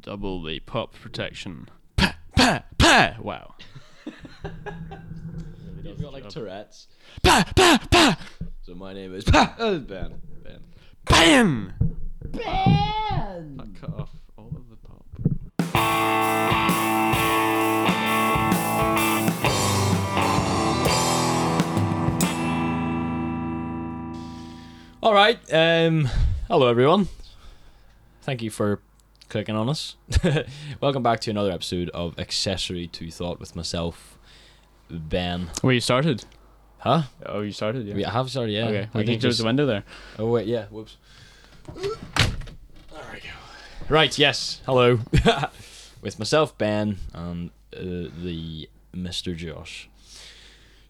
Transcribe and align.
double 0.00 0.42
the 0.42 0.60
pop 0.60 0.94
protection. 0.94 1.68
Pa, 1.96 2.16
pa, 2.34 2.64
pa. 2.78 3.16
Wow. 3.20 3.54
You've 5.82 6.00
got 6.00 6.12
like 6.12 6.28
Tourette's. 6.28 6.86
Pa, 7.22 7.44
pa, 7.54 7.78
pa. 7.90 8.18
So 8.62 8.74
my 8.74 8.92
name 8.94 9.14
is 9.14 9.24
Pa. 9.24 9.54
Oh, 9.58 9.78
Ben. 9.78 10.20
Ben. 10.42 10.60
Bam! 11.04 11.74
Ben! 12.24 13.56
That 13.56 13.74
cut 13.80 13.90
off 13.98 14.10
all 14.38 14.52
of 14.56 14.70
the 14.70 14.76
pop. 14.76 15.04
All 25.02 25.14
right. 25.14 25.38
Um, 25.52 26.08
hello, 26.48 26.68
everyone. 26.68 27.08
Thank 28.22 28.42
you 28.42 28.50
for 28.50 28.80
clicking 29.30 29.54
on 29.54 29.68
us. 29.68 29.96
Welcome 30.80 31.02
back 31.02 31.20
to 31.20 31.30
another 31.30 31.52
episode 31.52 31.88
of 31.90 32.18
Accessory 32.18 32.88
to 32.88 33.10
Thought 33.10 33.38
with 33.40 33.54
myself, 33.56 34.18
Ben. 34.90 35.48
Where 35.62 35.72
you 35.72 35.80
started. 35.80 36.24
Huh? 36.78 37.02
Oh, 37.24 37.40
you 37.40 37.52
started, 37.52 37.86
yeah. 37.86 37.94
We 37.94 38.04
I 38.04 38.10
have 38.10 38.28
started, 38.28 38.52
yeah. 38.52 38.64
okay, 38.66 38.88
I 38.92 38.98
we 38.98 39.04
can 39.04 39.14
close 39.14 39.22
just- 39.22 39.38
the 39.38 39.44
window 39.46 39.66
there. 39.66 39.84
Oh 40.18 40.26
wait, 40.26 40.46
yeah. 40.46 40.66
Whoops. 40.66 40.96
There 41.74 41.84
we 43.12 43.20
go. 43.20 43.28
Right. 43.88 44.18
Yes. 44.18 44.60
Hello. 44.66 44.98
With 46.02 46.18
myself, 46.18 46.56
Ben, 46.58 46.96
and 47.14 47.50
uh, 47.76 48.10
the 48.22 48.68
Mr. 48.94 49.36
Josh. 49.36 49.88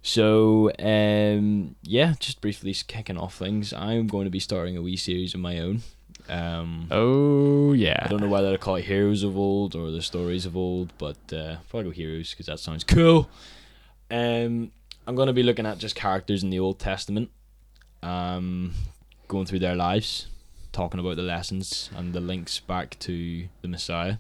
So, 0.03 0.71
um, 0.79 1.75
yeah, 1.83 2.15
just 2.21 2.41
briefly 2.41 2.73
kicking 2.87 3.19
off 3.19 3.37
things. 3.37 3.73
I'm 3.75 4.07
going 4.07 4.25
to 4.25 4.31
be 4.31 4.39
starting 4.41 4.77
a 4.77 4.83
wee 4.83 4.97
series 4.97 5.35
of 5.35 5.41
my 5.41 5.59
own. 5.59 5.83
Um, 6.29 6.89
Oh, 6.91 7.73
yeah. 7.73 8.03
I 8.03 8.09
don't 8.09 8.21
know 8.21 8.29
whether 8.29 8.53
to 8.53 8.59
call 8.59 8.77
it 8.77 8.85
Heroes 8.85 9.23
of 9.23 9.37
Old 9.37 9.75
or 9.75 9.91
the 9.91 10.03
Stories 10.03 10.47
of 10.47 10.57
Old, 10.57 10.93
but 10.99 11.17
uh, 11.33 11.57
probably 11.69 11.91
go 11.91 11.95
Heroes 11.95 12.31
because 12.31 12.47
that 12.47 12.61
sounds 12.61 12.85
cool. 12.85 13.29
Um, 14.11 14.73
I'm 15.07 15.15
going 15.17 15.29
to 15.29 15.33
be 15.33 15.43
looking 15.43 15.67
at 15.67 15.79
just 15.79 15.95
characters 15.95 16.43
in 16.43 16.51
the 16.51 16.59
Old 16.59 16.79
Testament, 16.79 17.31
um, 18.03 18.75
going 19.29 19.47
through 19.47 19.61
their 19.61 19.77
lives, 19.77 20.27
talking 20.73 21.01
about 21.01 21.17
the 21.17 21.23
lessons 21.23 21.91
and 21.97 22.13
the 22.13 22.21
links 22.21 22.61
back 22.61 22.99
to 23.01 23.49
the 23.63 23.69
Messiah. 23.69 24.17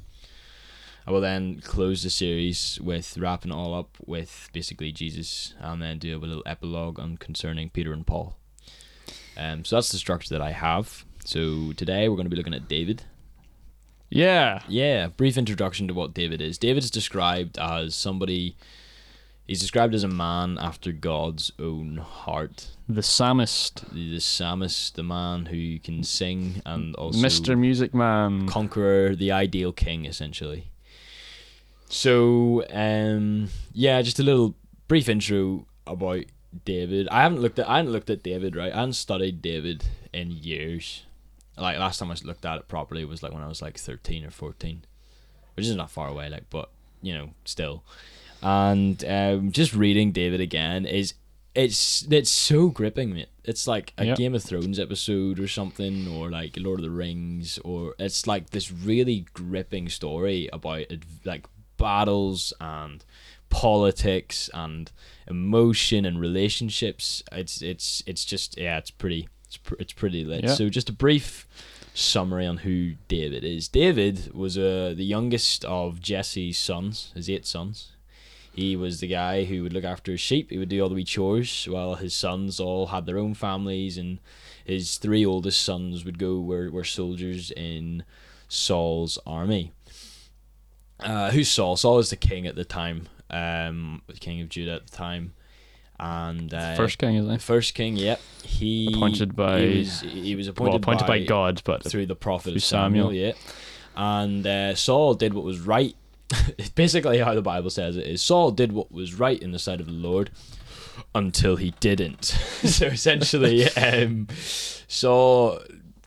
I 1.06 1.12
will 1.12 1.20
then 1.20 1.60
close 1.60 2.02
the 2.02 2.10
series 2.10 2.78
with 2.82 3.18
wrapping 3.18 3.50
it 3.50 3.54
all 3.54 3.74
up 3.74 3.96
with 4.06 4.48
basically 4.52 4.92
Jesus, 4.92 5.54
and 5.58 5.82
then 5.82 5.98
do 5.98 6.16
a 6.16 6.18
little 6.18 6.42
epilogue 6.46 7.00
on 7.00 7.16
concerning 7.16 7.70
Peter 7.70 7.92
and 7.92 8.06
Paul. 8.06 8.36
Um, 9.36 9.64
so 9.64 9.76
that's 9.76 9.90
the 9.90 9.98
structure 9.98 10.28
that 10.34 10.42
I 10.42 10.52
have. 10.52 11.04
So 11.24 11.72
today 11.72 12.08
we're 12.08 12.16
going 12.16 12.26
to 12.26 12.30
be 12.30 12.36
looking 12.36 12.54
at 12.54 12.68
David. 12.68 13.04
Yeah. 14.08 14.62
Yeah, 14.68 15.08
brief 15.08 15.36
introduction 15.38 15.86
to 15.88 15.94
what 15.94 16.14
David 16.14 16.40
is. 16.40 16.58
David 16.58 16.82
is 16.82 16.90
described 16.90 17.58
as 17.58 17.94
somebody. 17.94 18.56
He's 19.46 19.60
described 19.60 19.94
as 19.94 20.04
a 20.04 20.08
man 20.08 20.58
after 20.60 20.92
God's 20.92 21.52
own 21.58 21.98
heart. 21.98 22.68
The 22.88 23.02
psalmist. 23.02 23.92
The, 23.92 24.12
the 24.12 24.20
psalmist, 24.20 24.94
the 24.96 25.02
man 25.02 25.46
who 25.46 25.78
can 25.78 26.02
sing 26.04 26.62
and 26.64 26.94
also 26.96 27.18
Mr. 27.18 27.58
Music 27.58 27.94
Man. 27.94 28.46
conqueror, 28.48 29.14
the 29.14 29.32
ideal 29.32 29.72
king, 29.72 30.04
essentially. 30.04 30.70
So, 31.88 32.64
um, 32.70 33.48
yeah, 33.72 34.00
just 34.02 34.20
a 34.20 34.22
little 34.22 34.54
brief 34.86 35.08
intro 35.08 35.66
about 35.86 36.24
David. 36.64 37.08
I 37.10 37.22
haven't 37.22 37.40
looked 37.40 37.58
at 37.58 37.68
I 37.68 37.78
haven't 37.78 37.92
looked 37.92 38.10
at 38.10 38.22
David 38.22 38.56
right. 38.56 38.72
I 38.72 38.76
haven't 38.78 38.94
studied 38.94 39.42
David 39.42 39.84
in 40.12 40.30
years. 40.30 41.04
Like 41.60 41.78
last 41.78 41.98
time 41.98 42.10
I 42.10 42.16
looked 42.24 42.44
at 42.44 42.58
it 42.58 42.68
properly 42.68 43.04
was 43.04 43.22
like 43.22 43.32
when 43.32 43.42
I 43.42 43.48
was 43.48 43.62
like 43.62 43.78
thirteen 43.78 44.24
or 44.24 44.30
fourteen, 44.30 44.82
which 45.54 45.66
is 45.66 45.76
not 45.76 45.90
far 45.90 46.08
away. 46.08 46.28
Like, 46.28 46.48
but 46.50 46.70
you 47.02 47.14
know, 47.14 47.30
still. 47.44 47.82
And 48.42 49.04
um, 49.04 49.52
just 49.52 49.74
reading 49.74 50.12
David 50.12 50.40
again 50.40 50.86
is 50.86 51.14
it's 51.54 52.06
it's 52.10 52.30
so 52.30 52.68
gripping, 52.68 53.12
mate. 53.14 53.28
It's 53.44 53.66
like 53.66 53.92
a 53.98 54.06
Yep. 54.06 54.16
Game 54.16 54.34
of 54.34 54.42
Thrones 54.42 54.78
episode 54.78 55.38
or 55.38 55.48
something, 55.48 56.08
or 56.08 56.30
like 56.30 56.56
Lord 56.56 56.80
of 56.80 56.84
the 56.84 56.90
Rings, 56.90 57.58
or 57.64 57.94
it's 57.98 58.26
like 58.26 58.50
this 58.50 58.70
really 58.72 59.26
gripping 59.34 59.88
story 59.88 60.48
about 60.52 60.86
like 61.24 61.46
battles 61.76 62.52
and 62.60 63.04
politics 63.48 64.48
and 64.54 64.90
emotion 65.26 66.04
and 66.06 66.20
relationships. 66.20 67.22
It's 67.32 67.60
it's 67.62 68.02
it's 68.06 68.24
just 68.24 68.56
yeah, 68.58 68.78
it's 68.78 68.90
pretty 68.90 69.28
it's 69.50 69.56
pr- 69.56 69.74
it's 69.80 69.92
pretty 69.92 70.24
lit. 70.24 70.44
Yeah. 70.44 70.54
So 70.54 70.68
just 70.68 70.88
a 70.88 70.92
brief 70.92 71.48
summary 71.92 72.46
on 72.46 72.58
who 72.58 72.92
David 73.08 73.42
is. 73.42 73.66
David 73.66 74.32
was 74.32 74.56
uh, 74.56 74.94
the 74.96 75.04
youngest 75.04 75.64
of 75.64 76.00
Jesse's 76.00 76.56
sons, 76.56 77.10
his 77.16 77.28
eight 77.28 77.44
sons. 77.44 77.90
He 78.54 78.76
was 78.76 79.00
the 79.00 79.08
guy 79.08 79.44
who 79.44 79.64
would 79.64 79.72
look 79.72 79.82
after 79.82 80.12
his 80.12 80.20
sheep. 80.20 80.50
He 80.50 80.58
would 80.58 80.68
do 80.68 80.80
all 80.80 80.88
the 80.88 80.94
wee 80.94 81.02
chores 81.02 81.66
while 81.68 81.96
his 81.96 82.14
sons 82.14 82.60
all 82.60 82.86
had 82.86 83.06
their 83.06 83.18
own 83.18 83.34
families, 83.34 83.98
and 83.98 84.20
his 84.64 84.98
three 84.98 85.26
oldest 85.26 85.62
sons 85.62 86.04
would 86.04 86.20
go 86.20 86.38
were, 86.38 86.70
were 86.70 86.84
soldiers 86.84 87.50
in 87.50 88.04
Saul's 88.48 89.18
army. 89.26 89.72
Uh, 91.00 91.32
who's 91.32 91.50
Saul? 91.50 91.76
Saul 91.76 91.98
is 91.98 92.10
the 92.10 92.16
king 92.16 92.46
at 92.46 92.54
the 92.54 92.64
time, 92.64 93.08
um, 93.30 94.02
the 94.06 94.12
king 94.12 94.40
of 94.42 94.48
Judah 94.48 94.74
at 94.74 94.86
the 94.86 94.96
time, 94.96 95.32
and 96.02 96.52
uh, 96.54 96.74
First 96.76 96.98
king, 96.98 97.14
isn't 97.16 97.30
he? 97.30 97.38
first 97.38 97.74
king. 97.74 97.96
Yep, 97.96 98.20
he 98.42 98.88
Appointed 98.94 99.36
by- 99.36 99.60
he 99.60 99.78
was, 99.80 100.00
he 100.00 100.34
was 100.34 100.48
appointed, 100.48 100.70
Well, 100.70 100.76
appointed 100.78 101.06
by, 101.06 101.24
God, 101.24 101.60
but 101.64 101.84
through 101.84 102.06
the 102.06 102.16
prophet 102.16 102.52
through 102.52 102.60
Samuel, 102.60 103.08
Samuel. 103.08 103.26
yeah. 103.26 103.32
And 103.96 104.46
uh, 104.46 104.74
Saul 104.74 105.14
did 105.14 105.34
what 105.34 105.44
was 105.44 105.60
right. 105.60 105.94
Basically, 106.74 107.18
how 107.18 107.34
the 107.34 107.42
Bible 107.42 107.70
says 107.70 107.96
it 107.96 108.06
is 108.06 108.22
Saul 108.22 108.50
did 108.50 108.72
what 108.72 108.90
was 108.90 109.14
right 109.14 109.40
in 109.40 109.52
the 109.52 109.58
sight 109.58 109.80
of 109.80 109.86
the 109.86 109.92
Lord 109.92 110.30
until 111.14 111.56
he 111.56 111.72
didn't. 111.80 112.24
so 112.24 112.86
essentially, 112.86 113.64
um, 113.76 114.28
Saul 114.88 115.58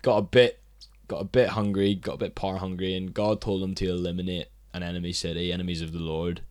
got 0.02 0.18
a 0.18 0.22
bit 0.24 0.60
got 1.08 1.22
a 1.22 1.26
bit 1.26 1.50
hungry, 1.50 1.94
got 1.94 2.14
a 2.16 2.18
bit 2.18 2.34
power 2.36 2.58
hungry, 2.58 2.96
and 2.96 3.14
God 3.14 3.42
told 3.42 3.62
him 3.62 3.76
to 3.76 3.90
eliminate 3.90 4.48
an 4.74 4.82
enemy 4.82 5.12
city, 5.14 5.52
enemies 5.52 5.82
of 5.82 5.92
the 5.92 6.00
Lord, 6.00 6.42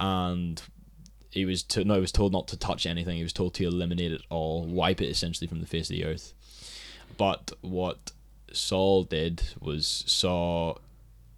and 0.00 0.62
he 1.34 1.44
was 1.44 1.62
to 1.64 1.84
no, 1.84 1.94
he 1.94 2.00
was 2.00 2.12
told 2.12 2.32
not 2.32 2.46
to 2.48 2.56
touch 2.56 2.86
anything. 2.86 3.16
He 3.16 3.22
was 3.22 3.32
told 3.32 3.54
to 3.54 3.64
eliminate 3.64 4.12
it 4.12 4.22
all, 4.30 4.64
wipe 4.64 5.00
it 5.00 5.08
essentially 5.08 5.48
from 5.48 5.60
the 5.60 5.66
face 5.66 5.90
of 5.90 5.96
the 5.96 6.04
earth. 6.04 6.32
But 7.16 7.52
what 7.60 8.12
Saul 8.52 9.02
did 9.02 9.42
was 9.60 10.04
Saul 10.06 10.80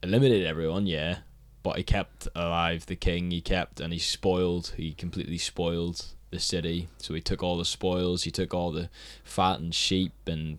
eliminated 0.03 0.47
everyone, 0.47 0.87
yeah, 0.87 1.19
but 1.63 1.79
he 1.79 1.83
kept 1.83 2.29
alive 2.35 2.87
the 2.87 2.95
king. 2.95 3.31
He 3.31 3.41
kept 3.41 3.81
and 3.81 3.93
he 3.93 3.99
spoiled. 3.99 4.75
He 4.77 4.93
completely 4.93 5.39
spoiled 5.39 6.05
the 6.31 6.41
city. 6.41 6.89
So 6.99 7.15
he 7.15 7.23
took 7.23 7.43
all 7.43 7.57
the 7.57 7.65
spoils. 7.65 8.25
He 8.25 8.31
took 8.31 8.53
all 8.53 8.73
the 8.73 8.91
fattened 9.25 9.75
sheep 9.75 10.13
and 10.27 10.59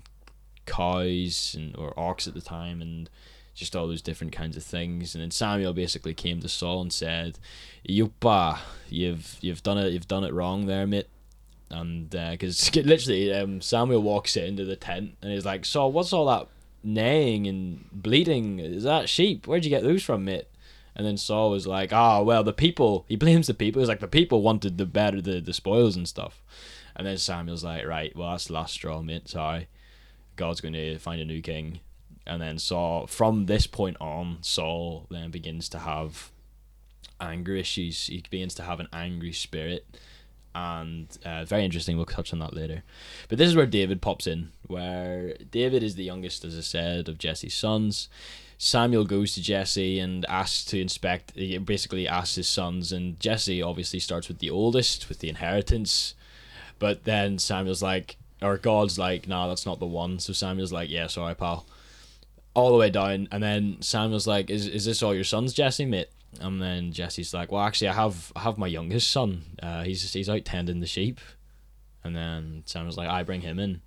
cows 0.65 1.55
and 1.57 1.75
or 1.77 1.97
ox 1.97 2.27
at 2.27 2.33
the 2.33 2.41
time 2.41 2.81
and 2.81 3.09
just 3.57 3.75
all 3.75 3.87
those 3.87 4.03
different 4.03 4.31
kinds 4.31 4.55
of 4.55 4.63
things. 4.63 5.15
And 5.15 5.21
then 5.21 5.31
Samuel 5.31 5.73
basically 5.73 6.13
came 6.13 6.39
to 6.41 6.47
Saul 6.47 6.81
and 6.81 6.93
said, 6.93 7.39
"Yupa, 7.89 8.59
you've 8.87 9.37
you've 9.41 9.63
done 9.63 9.79
it. 9.79 9.91
You've 9.91 10.07
done 10.07 10.23
it 10.23 10.33
wrong 10.33 10.67
there, 10.67 10.85
mate." 10.85 11.09
And 11.69 12.09
because 12.09 12.73
literally, 12.75 13.33
um, 13.33 13.59
Samuel 13.59 14.03
walks 14.03 14.37
into 14.37 14.63
the 14.63 14.75
tent 14.75 15.15
and 15.21 15.31
he's 15.31 15.45
like, 15.45 15.65
"Saul, 15.65 15.91
what's 15.91 16.13
all 16.13 16.27
that 16.27 16.47
neighing 16.83 17.47
and 17.47 17.89
bleating? 17.91 18.59
Is 18.59 18.83
that 18.83 19.09
sheep? 19.09 19.47
Where'd 19.47 19.65
you 19.65 19.71
get 19.71 19.83
those 19.83 20.03
from, 20.03 20.25
mate?" 20.25 20.47
And 20.95 21.05
then 21.05 21.17
Saul 21.17 21.49
was 21.49 21.65
like, 21.65 21.91
"Ah, 21.91 22.21
well, 22.21 22.43
the 22.43 22.53
people." 22.53 23.05
He 23.09 23.15
blames 23.15 23.47
the 23.47 23.53
people. 23.55 23.81
He's 23.81 23.89
like, 23.89 23.99
"The 24.01 24.07
people 24.07 24.43
wanted 24.43 24.77
the 24.77 24.85
better 24.85 25.19
the 25.19 25.41
the 25.41 25.53
spoils 25.53 25.95
and 25.95 26.07
stuff." 26.07 26.43
And 26.95 27.07
then 27.07 27.17
Samuel's 27.17 27.63
like, 27.63 27.87
"Right, 27.87 28.15
well, 28.15 28.31
that's 28.31 28.45
the 28.47 28.53
last 28.53 28.73
straw, 28.73 29.01
mate. 29.01 29.27
Sorry, 29.29 29.67
God's 30.35 30.61
going 30.61 30.73
to 30.73 30.99
find 30.99 31.19
a 31.19 31.25
new 31.25 31.41
king." 31.41 31.79
And 32.27 32.41
then 32.41 32.59
Saul, 32.59 33.07
from 33.07 33.45
this 33.45 33.67
point 33.67 33.97
on, 33.99 34.39
Saul 34.41 35.07
then 35.09 35.31
begins 35.31 35.69
to 35.69 35.79
have 35.79 36.31
anger 37.19 37.55
issues. 37.55 38.07
He 38.07 38.23
begins 38.29 38.53
to 38.55 38.63
have 38.63 38.79
an 38.79 38.89
angry 38.93 39.31
spirit 39.31 39.85
and 40.57 41.17
uh, 41.23 41.45
very 41.45 41.63
interesting. 41.63 41.97
We'll 41.97 42.05
touch 42.05 42.33
on 42.33 42.39
that 42.39 42.53
later. 42.53 42.83
But 43.29 43.37
this 43.37 43.47
is 43.47 43.55
where 43.55 43.65
David 43.65 44.01
pops 44.01 44.25
in, 44.25 44.51
where 44.65 45.35
David 45.51 45.83
is 45.83 45.95
the 45.95 46.03
youngest, 46.03 46.43
as 46.43 46.57
I 46.57 46.61
said, 46.61 47.07
of 47.07 47.17
Jesse's 47.17 47.53
sons. 47.53 48.09
Samuel 48.57 49.05
goes 49.05 49.35
to 49.35 49.41
Jesse 49.41 49.99
and 49.99 50.25
asks 50.25 50.65
to 50.65 50.81
inspect. 50.81 51.33
He 51.35 51.57
basically 51.59 52.07
asks 52.07 52.35
his 52.35 52.49
sons, 52.49 52.91
and 52.91 53.19
Jesse 53.19 53.61
obviously 53.61 53.99
starts 53.99 54.27
with 54.27 54.39
the 54.39 54.49
oldest, 54.49 55.09
with 55.09 55.19
the 55.19 55.29
inheritance. 55.29 56.15
But 56.79 57.03
then 57.03 57.37
Samuel's 57.37 57.83
like, 57.83 58.17
or 58.41 58.57
God's 58.57 58.97
like, 58.97 59.27
nah, 59.27 59.47
that's 59.47 59.65
not 59.65 59.79
the 59.79 59.85
one. 59.85 60.17
So 60.19 60.33
Samuel's 60.33 60.71
like, 60.71 60.89
yeah, 60.89 61.07
sorry, 61.07 61.35
pal. 61.35 61.67
All 62.57 62.71
the 62.71 62.77
way 62.77 62.89
down, 62.89 63.27
and 63.31 63.41
then 63.43 63.77
Samuel's 63.81 64.25
like, 64.25 64.49
"Is 64.49 64.67
is 64.67 64.85
this 64.85 65.03
all 65.03 65.13
your 65.13 65.23
sons, 65.23 65.53
Jesse, 65.53 65.85
mate?" 65.85 66.09
And 66.41 66.61
then 66.61 66.91
Jesse's 66.91 67.33
like, 67.33 67.51
"Well, 67.51 67.61
actually, 67.61 67.89
I 67.89 67.93
have 67.93 68.31
I 68.35 68.41
have 68.41 68.57
my 68.57 68.67
youngest 68.67 69.11
son. 69.11 69.43
Uh, 69.61 69.83
he's 69.83 70.11
he's 70.11 70.27
out 70.29 70.43
tending 70.43 70.79
the 70.79 70.87
sheep." 70.87 71.19
And 72.03 72.15
then 72.15 72.63
Samuel's 72.65 72.97
like, 72.97 73.09
"I 73.09 73.21
bring 73.23 73.41
him 73.41 73.59
in." 73.59 73.81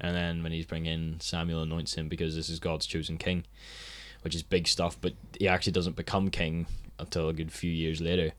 And 0.00 0.14
then 0.16 0.42
when 0.42 0.52
he's 0.52 0.66
bringing 0.66 0.92
in, 0.92 1.20
Samuel 1.20 1.62
anoints 1.62 1.94
him 1.94 2.08
because 2.08 2.34
this 2.36 2.48
is 2.48 2.60
God's 2.60 2.86
chosen 2.86 3.18
king. 3.18 3.44
which 4.22 4.34
is 4.34 4.42
big 4.42 4.68
stuff. 4.68 4.96
But 5.00 5.14
he 5.38 5.48
actually 5.48 5.72
doesn't 5.72 5.96
become 5.96 6.30
king 6.30 6.66
until 6.98 7.28
a 7.28 7.32
good 7.32 7.52
few 7.52 7.70
years 7.70 8.00
later. 8.00 8.32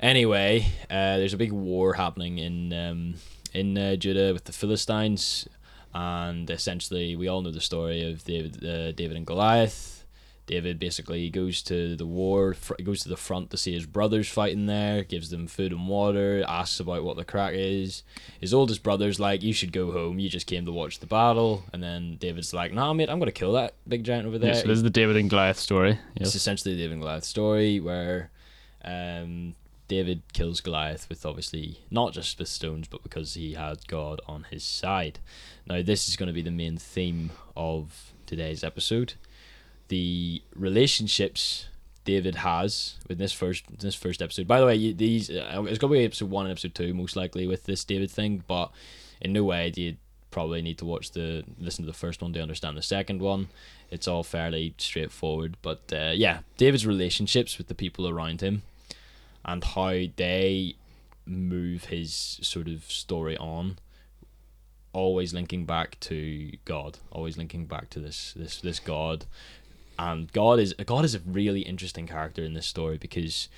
Anyway, 0.00 0.66
uh, 0.90 1.16
there's 1.18 1.34
a 1.34 1.38
big 1.38 1.52
war 1.52 1.94
happening 1.94 2.38
in 2.38 2.72
um, 2.72 3.14
in 3.54 3.76
uh, 3.78 3.96
Judah 3.96 4.32
with 4.32 4.44
the 4.44 4.52
Philistines, 4.52 5.48
and 5.94 6.48
essentially 6.50 7.16
we 7.16 7.28
all 7.28 7.42
know 7.42 7.50
the 7.50 7.60
story 7.60 8.10
of 8.10 8.24
David, 8.24 8.64
uh, 8.64 8.92
David 8.92 9.16
and 9.16 9.26
Goliath. 9.26 9.94
David 10.46 10.78
basically 10.78 11.28
goes 11.28 11.60
to 11.64 11.94
the 11.94 12.06
war, 12.06 12.54
fr- 12.54 12.72
goes 12.82 13.02
to 13.02 13.10
the 13.10 13.18
front 13.18 13.50
to 13.50 13.58
see 13.58 13.74
his 13.74 13.84
brothers 13.84 14.28
fighting 14.30 14.64
there, 14.64 15.04
gives 15.04 15.28
them 15.28 15.46
food 15.46 15.72
and 15.72 15.86
water, 15.86 16.42
asks 16.48 16.80
about 16.80 17.04
what 17.04 17.18
the 17.18 17.24
crack 17.24 17.52
is. 17.54 18.02
His 18.40 18.54
oldest 18.54 18.82
brother's 18.82 19.20
like, 19.20 19.42
"You 19.42 19.52
should 19.52 19.72
go 19.74 19.92
home. 19.92 20.18
You 20.18 20.30
just 20.30 20.46
came 20.46 20.64
to 20.64 20.72
watch 20.72 21.00
the 21.00 21.06
battle." 21.06 21.64
And 21.74 21.82
then 21.82 22.16
David's 22.18 22.54
like, 22.54 22.72
"Nah, 22.72 22.94
mate, 22.94 23.10
I'm 23.10 23.18
gonna 23.18 23.30
kill 23.30 23.52
that 23.52 23.74
big 23.86 24.04
giant 24.04 24.26
over 24.26 24.38
there." 24.38 24.54
Yeah, 24.54 24.60
so 24.62 24.68
this 24.68 24.78
is 24.78 24.82
the 24.82 24.88
David 24.88 25.16
and 25.16 25.28
Goliath 25.28 25.58
story. 25.58 25.98
It's 26.16 26.20
Yes. 26.32 26.34
essentially 26.36 26.74
the 26.74 26.80
David 26.80 26.92
and 26.94 27.02
Goliath 27.02 27.24
story 27.24 27.78
where 27.80 28.30
um, 28.82 29.54
David 29.88 30.22
kills 30.34 30.60
Goliath 30.60 31.08
with 31.08 31.24
obviously 31.24 31.80
not 31.90 32.12
just 32.12 32.38
with 32.38 32.48
stones, 32.48 32.86
but 32.86 33.02
because 33.02 33.34
he 33.34 33.54
had 33.54 33.88
God 33.88 34.20
on 34.28 34.44
his 34.50 34.62
side. 34.62 35.18
Now, 35.66 35.82
this 35.82 36.08
is 36.08 36.16
going 36.16 36.26
to 36.28 36.32
be 36.34 36.42
the 36.42 36.50
main 36.50 36.76
theme 36.76 37.30
of 37.56 38.12
today's 38.26 38.62
episode. 38.62 39.14
The 39.88 40.42
relationships 40.54 41.66
David 42.04 42.36
has 42.36 42.96
with 43.08 43.18
this 43.18 43.32
first 43.32 43.64
this 43.80 43.94
first 43.94 44.22
episode. 44.22 44.46
By 44.46 44.60
the 44.60 44.66
way, 44.66 44.92
these 44.92 45.30
uh, 45.30 45.64
it's 45.66 45.78
going 45.78 45.92
to 45.92 45.98
be 45.98 46.04
episode 46.04 46.30
one 46.30 46.46
and 46.46 46.52
episode 46.52 46.74
two 46.74 46.94
most 46.94 47.16
likely 47.16 47.46
with 47.46 47.64
this 47.64 47.84
David 47.84 48.10
thing, 48.10 48.44
but 48.46 48.70
in 49.20 49.32
no 49.32 49.44
way 49.44 49.70
do 49.70 49.82
you 49.82 49.96
probably 50.30 50.60
need 50.60 50.78
to 50.78 50.84
watch 50.84 51.12
the 51.12 51.44
listen 51.58 51.84
to 51.84 51.90
the 51.90 51.96
first 51.96 52.20
one 52.20 52.32
to 52.34 52.40
understand 52.40 52.76
the 52.76 52.82
second 52.82 53.20
one. 53.20 53.48
It's 53.90 54.06
all 54.06 54.22
fairly 54.22 54.74
straightforward, 54.76 55.56
but 55.62 55.80
uh, 55.92 56.12
yeah, 56.14 56.40
David's 56.58 56.86
relationships 56.86 57.56
with 57.56 57.68
the 57.68 57.74
people 57.74 58.06
around 58.06 58.42
him 58.42 58.62
and 59.48 59.64
how 59.64 59.92
they 60.16 60.76
move 61.26 61.84
his 61.86 62.38
sort 62.42 62.68
of 62.68 62.84
story 62.84 63.36
on 63.38 63.78
always 64.92 65.34
linking 65.34 65.64
back 65.64 65.98
to 66.00 66.52
God 66.64 66.98
always 67.12 67.36
linking 67.36 67.66
back 67.66 67.90
to 67.90 68.00
this 68.00 68.32
this 68.34 68.60
this 68.60 68.80
God 68.80 69.26
and 69.98 70.32
God 70.32 70.58
is 70.58 70.72
God 70.86 71.04
is 71.04 71.14
a 71.14 71.20
really 71.20 71.60
interesting 71.62 72.06
character 72.06 72.42
in 72.42 72.54
this 72.54 72.66
story 72.66 72.96
because 72.98 73.48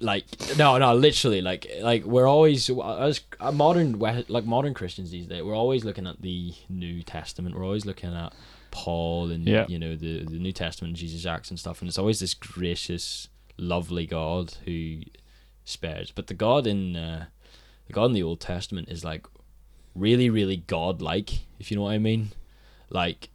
like 0.00 0.24
no 0.58 0.76
no 0.78 0.94
literally 0.94 1.40
like 1.40 1.66
like 1.80 2.04
we're 2.04 2.26
always 2.26 2.68
as 2.68 3.20
uh, 3.40 3.52
modern 3.52 3.98
like 3.98 4.44
modern 4.44 4.74
Christians 4.74 5.10
these 5.12 5.26
days 5.26 5.42
we're 5.42 5.54
always 5.56 5.84
looking 5.84 6.06
at 6.06 6.20
the 6.20 6.52
New 6.68 7.02
Testament 7.02 7.54
we're 7.54 7.64
always 7.64 7.86
looking 7.86 8.12
at 8.12 8.32
Paul 8.72 9.30
and 9.30 9.46
Yeah. 9.46 9.66
you 9.68 9.78
know 9.78 9.94
the 9.94 10.24
the 10.24 10.38
New 10.38 10.52
Testament 10.52 10.94
Jesus 10.96 11.24
acts 11.26 11.50
and 11.50 11.58
stuff 11.58 11.80
and 11.80 11.88
it's 11.88 11.98
always 11.98 12.18
this 12.20 12.34
gracious 12.34 13.28
lovely 13.56 14.06
God 14.06 14.54
who 14.64 15.00
spares. 15.64 16.10
But 16.10 16.26
the 16.26 16.34
God 16.34 16.66
in 16.66 16.96
uh, 16.96 17.26
the 17.86 17.92
God 17.92 18.06
in 18.06 18.12
the 18.12 18.22
Old 18.22 18.40
Testament 18.40 18.88
is 18.88 19.04
like 19.04 19.26
really 19.94 20.28
really 20.28 20.56
godlike 20.56 21.30
if 21.60 21.70
you 21.70 21.76
know 21.76 21.84
what 21.84 21.92
I 21.92 21.98
mean. 21.98 22.30
Like 22.90 23.30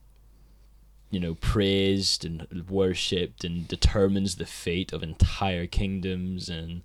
you 1.10 1.20
know 1.20 1.36
praised 1.36 2.24
and 2.24 2.66
worshipped 2.70 3.44
and 3.44 3.68
determines 3.68 4.36
the 4.36 4.46
fate 4.46 4.94
of 4.94 5.02
entire 5.02 5.66
kingdoms 5.66 6.50
and 6.50 6.84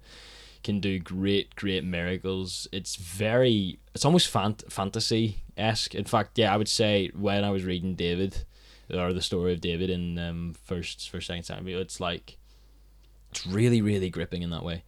can 0.63 0.81
do 0.81 0.99
great 0.99 1.55
great 1.57 1.85
miracles. 1.85 2.67
It's 2.73 2.97
very 2.97 3.79
it's 3.95 4.05
almost 4.05 4.33
fant- 4.33 4.71
fantasy 4.73 5.45
esque 5.57 5.95
in 5.95 6.05
fact 6.05 6.39
yeah 6.39 6.53
i 6.53 6.57
would 6.57 6.69
say 6.69 7.11
when 7.15 7.45
i 7.45 7.51
was 7.51 7.65
reading 7.65 7.95
david 7.95 8.45
or 8.93 9.13
the 9.13 9.23
story 9.23 9.53
of 9.53 9.61
david 9.61 9.89
in 9.89 10.19
um 10.19 10.55
first 10.65 11.09
first 11.09 11.27
second 11.27 11.45
samuel 11.45 11.81
it's 11.81 12.01
like 12.01 12.39
it's 13.35 13.47
really 13.47 13.83
really 13.83 14.11
gripping 14.11 14.43
in 14.43 14.51
that 14.51 14.65
way 14.65 14.83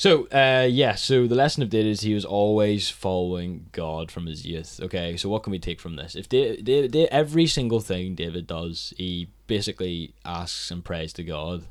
so, 0.00 0.28
uh, 0.28 0.66
yeah, 0.66 0.94
so 0.94 1.26
the 1.26 1.34
lesson 1.34 1.62
of 1.62 1.68
David 1.68 1.90
is 1.90 2.00
he 2.00 2.14
was 2.14 2.24
always 2.24 2.88
following 2.88 3.66
God 3.72 4.10
from 4.10 4.24
his 4.24 4.46
youth. 4.46 4.80
Okay, 4.82 5.18
so 5.18 5.28
what 5.28 5.42
can 5.42 5.50
we 5.50 5.58
take 5.58 5.78
from 5.78 5.96
this? 5.96 6.14
If 6.14 6.26
David, 6.26 6.64
David, 6.64 6.96
every 7.10 7.46
single 7.46 7.80
thing 7.80 8.14
David 8.14 8.46
does, 8.46 8.94
he 8.96 9.28
basically 9.46 10.14
asks 10.24 10.70
and 10.70 10.82
prays 10.82 11.12
to 11.12 11.22
God. 11.22 11.66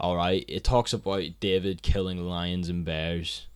All 0.00 0.16
right, 0.16 0.46
it 0.48 0.64
talks 0.64 0.94
about 0.94 1.24
David 1.40 1.82
killing 1.82 2.26
lions 2.26 2.70
and 2.70 2.86
bears, 2.86 3.48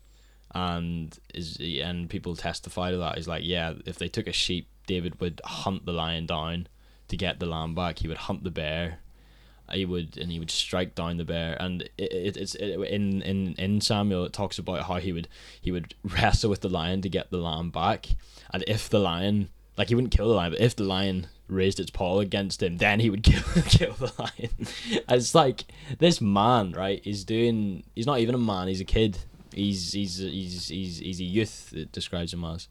and 0.55 1.19
is 1.33 1.57
and 1.59 2.11
people 2.11 2.37
testify 2.37 2.91
to 2.91 2.99
that. 2.99 3.17
He's 3.17 3.27
like, 3.27 3.47
yeah, 3.47 3.77
if 3.87 3.97
they 3.97 4.09
took 4.09 4.27
a 4.27 4.33
sheep, 4.33 4.69
David 4.87 5.23
would 5.23 5.41
hunt 5.43 5.87
the 5.87 5.93
lion 5.93 6.27
down 6.27 6.69
to 7.09 7.17
get 7.17 7.41
the 7.41 7.47
lamb 7.47 7.75
back. 7.75 8.01
He 8.01 8.09
would 8.09 8.19
hunt 8.19 8.45
the 8.45 8.51
bear 8.51 8.99
he 9.73 9.85
would 9.85 10.17
and 10.19 10.31
he 10.31 10.39
would 10.39 10.51
strike 10.51 10.95
down 10.95 11.17
the 11.17 11.25
bear. 11.25 11.57
And 11.61 11.83
it, 11.99 12.13
it, 12.13 12.37
it's 12.37 12.55
it, 12.55 12.79
in 12.81 13.23
in 13.23 13.55
in 13.55 13.81
Samuel 13.81 14.25
it 14.25 14.33
talks 14.33 14.59
about 14.59 14.85
how 14.85 14.97
he 14.97 15.13
would 15.13 15.29
he 15.61 15.73
would 15.73 15.95
wrestle 16.05 16.51
with 16.51 16.61
the 16.61 16.69
lion 16.69 17.03
to 17.03 17.09
get 17.09 17.31
the 17.31 17.39
lamb 17.39 17.71
back. 17.71 18.09
And 18.53 18.65
if 18.67 18.89
the 18.89 18.99
lion 18.99 19.49
like 19.77 19.89
he 19.89 19.95
wouldn't 19.95 20.15
kill 20.15 20.29
the 20.29 20.35
lion 20.35 20.53
but 20.53 20.61
if 20.61 20.77
the 20.77 20.85
lion 20.85 21.27
raised 21.49 21.79
its 21.79 21.91
paw 21.91 22.19
against 22.19 22.63
him 22.63 22.79
then 22.79 22.99
he 22.99 23.11
would 23.11 23.23
kill 23.23 23.43
kill 23.65 23.93
the 23.95 24.13
lion. 24.19 24.51
It's 25.09 25.35
like 25.35 25.65
this 25.99 26.21
man 26.21 26.73
right 26.73 27.03
is 27.05 27.25
doing 27.25 27.85
he's 27.95 28.07
not 28.07 28.21
even 28.21 28.35
a 28.35 28.39
man 28.39 28.69
he's 28.69 28.81
a 28.81 28.85
kid. 28.85 29.19
He's 29.53 29.93
he's 29.93 30.19
he's 30.19 30.69
he's, 30.69 30.99
he's 30.99 31.21
a 31.21 31.25
youth 31.25 31.73
it 31.75 31.93
describes 31.93 32.33
him 32.33 32.45
as. 32.45 32.69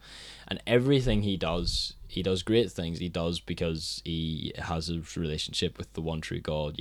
And 0.48 0.62
everything 0.68 1.24
he 1.24 1.36
does 1.36 1.96
he 2.16 2.24
does 2.24 2.44
great 2.44 2.72
things. 2.72 3.00
He 3.00 3.10
does 3.10 3.42
because 3.42 4.02
he 4.06 4.54
has 4.58 4.90
a 4.90 5.02
relationship 5.20 5.78
with 5.78 5.92
the 5.94 6.02
one 6.02 6.22
true 6.22 6.40
god. 6.40 6.80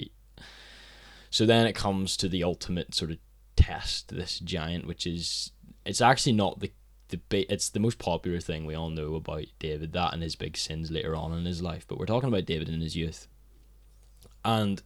So 1.31 1.45
then 1.45 1.67
it 1.67 1.75
comes 1.75 2.17
to 2.19 2.29
the 2.29 2.45
ultimate 2.45 2.95
sort 2.95 3.11
of 3.11 3.19
test 3.57 4.09
this 4.09 4.41
giant 4.41 4.85
which 4.85 5.07
is 5.07 5.53
it's 5.87 6.01
actually 6.01 6.33
not 6.33 6.59
the 6.59 6.73
the 7.09 7.21
it's 7.31 7.69
the 7.69 7.79
most 7.79 7.99
popular 7.99 8.41
thing 8.41 8.67
we 8.67 8.75
all 8.75 8.91
know 8.91 9.15
about 9.15 9.45
David 9.61 9.93
that 9.93 10.13
and 10.13 10.23
his 10.23 10.35
big 10.35 10.57
sins 10.57 10.91
later 10.91 11.15
on 11.15 11.33
in 11.33 11.45
his 11.45 11.63
life 11.63 11.87
but 11.87 11.99
we're 11.99 12.07
talking 12.07 12.29
about 12.29 12.47
David 12.47 12.69
in 12.69 12.81
his 12.81 12.97
youth. 12.97 13.29
And 14.45 14.83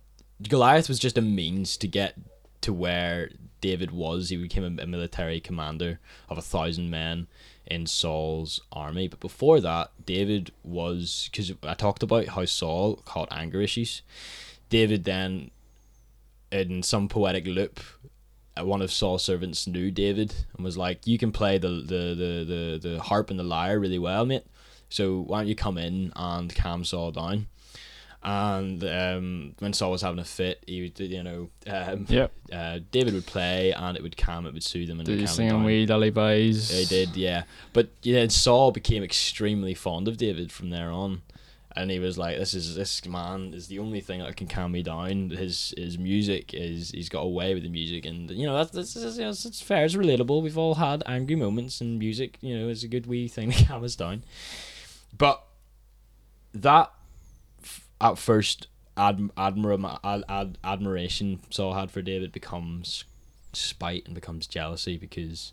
Goliath 0.49 0.89
was 0.89 0.99
just 0.99 1.19
a 1.19 1.23
means 1.23 1.77
to 1.79 1.89
get 1.89 2.15
to 2.63 2.73
where 2.73 3.31
David 3.61 3.91
was. 3.91 4.29
He 4.29 4.37
became 4.37 4.79
a, 4.79 4.87
military 4.87 5.41
commander 5.41 6.01
of 6.29 6.39
a 6.39 6.43
thousand 6.43 6.91
men 6.91 7.27
in 7.67 7.87
Saul's 7.87 8.61
army. 8.73 9.09
But 9.09 9.21
before 9.21 9.61
that, 9.61 9.91
David 10.05 10.53
was 10.63 11.29
because 11.31 11.53
I 11.63 11.75
talked 11.75 12.03
about 12.03 12.29
how 12.29 12.45
Saul 12.45 12.97
caught 13.05 13.29
anger 13.31 13.61
issues. 13.61 14.03
David 14.71 15.05
then, 15.05 15.51
in 16.51 16.83
some 16.83 17.09
poetic 17.09 17.47
loop, 17.47 17.81
uh, 18.59 18.65
one 18.65 18.83
of 18.83 18.91
Saul's 18.91 19.25
servants 19.25 19.67
knew 19.67 19.91
David 19.91 20.35
and 20.57 20.65
was 20.65 20.77
like, 20.77 21.07
"You 21.07 21.19
can 21.19 21.33
play 21.33 21.59
the 21.59 21.69
the 21.69 22.15
the 22.15 22.45
the, 22.45 22.89
the 22.89 23.03
harp 23.03 23.31
and 23.31 23.39
the 23.39 23.45
lyre 23.45 23.79
really 23.79 23.99
well, 23.99 24.25
mate. 24.27 24.45
So 24.89 25.21
why 25.21 25.41
don't 25.41 25.49
you 25.49 25.55
come 25.55 25.79
in 25.79 26.13
and 26.17 26.55
calm 26.55 26.85
Saul 26.85 27.13
down?" 27.13 27.47
And 28.23 28.83
um, 28.85 29.55
when 29.61 29.73
Saul 29.73 29.93
was 29.93 30.03
having 30.03 30.19
a 30.19 30.25
fit, 30.25 30.63
he 30.67 30.83
would, 30.83 30.99
you 30.99 31.23
know, 31.23 31.51
um, 31.69 32.05
Yep. 32.09 32.33
uh, 32.53 32.81
David 32.91 33.15
would 33.15 33.27
play 33.27 33.73
and 33.73 33.97
it 33.97 34.03
would 34.03 34.17
calm, 34.17 34.45
it 34.45 34.53
would 34.53 34.65
soothe 34.65 34.91
him, 34.91 34.99
and 34.99 35.07
Did 35.07 35.21
him 35.21 35.27
sing 35.29 35.49
down. 35.51 35.63
wee 35.65 35.87
lullabies? 35.87 36.69
He 36.71 36.85
did, 36.85 37.17
yeah. 37.17 37.45
But 37.73 37.91
yeah, 38.03 38.27
Saul 38.29 38.73
became 38.73 39.05
extremely 39.05 39.73
fond 39.73 40.09
of 40.09 40.17
David 40.17 40.51
from 40.51 40.71
there 40.71 40.91
on, 40.91 41.23
and 41.77 41.93
he 41.93 42.01
was 42.01 42.19
like, 42.19 42.39
"This 42.39 42.55
is 42.55 42.75
this 42.75 43.07
man 43.07 43.55
is 43.55 43.69
the 43.69 43.79
only 43.79 44.01
thing 44.01 44.19
that 44.19 44.37
can 44.37 44.49
calm 44.49 44.73
me 44.73 44.83
down. 44.83 45.31
His 45.31 45.73
his 45.77 45.97
music 45.97 46.53
is 46.55 46.91
he's 46.91 47.09
got 47.09 47.21
away 47.21 47.55
with 47.55 47.63
the 47.63 47.69
music, 47.69 48.05
and 48.05 48.29
you 48.33 48.47
know 48.47 48.57
that's 48.57 48.73
that's, 48.73 48.95
that's, 48.95 49.17
you 49.17 49.23
know, 49.25 49.31
it's, 49.31 49.45
it's 49.45 49.63
fair, 49.63 49.85
it's 49.85 49.95
relatable. 49.95 50.43
We've 50.43 50.59
all 50.59 50.75
had 50.75 51.05
angry 51.07 51.37
moments, 51.37 51.81
and 51.81 52.01
music, 52.01 52.37
you 52.41 52.59
know, 52.59 52.69
is 52.69 52.83
a 52.83 52.89
good 52.89 53.07
wee 53.07 53.29
thing 53.29 53.53
to 53.53 53.65
calm 53.67 53.85
us 53.85 53.95
down. 53.95 54.25
But 55.17 55.45
that 56.55 56.91
at 58.01 58.19
first 58.19 58.69
ad, 58.97 59.19
admira- 59.37 60.01
ad, 60.05 60.25
ad, 60.29 60.59
admiration 60.65 61.41
Saul 61.51 61.75
had 61.75 61.91
for 61.91 62.03
David 62.03 62.33
becomes 62.33 63.05
spite 63.53 64.07
and 64.07 64.15
becomes 64.15 64.47
jealousy 64.47 64.97
because 64.97 65.53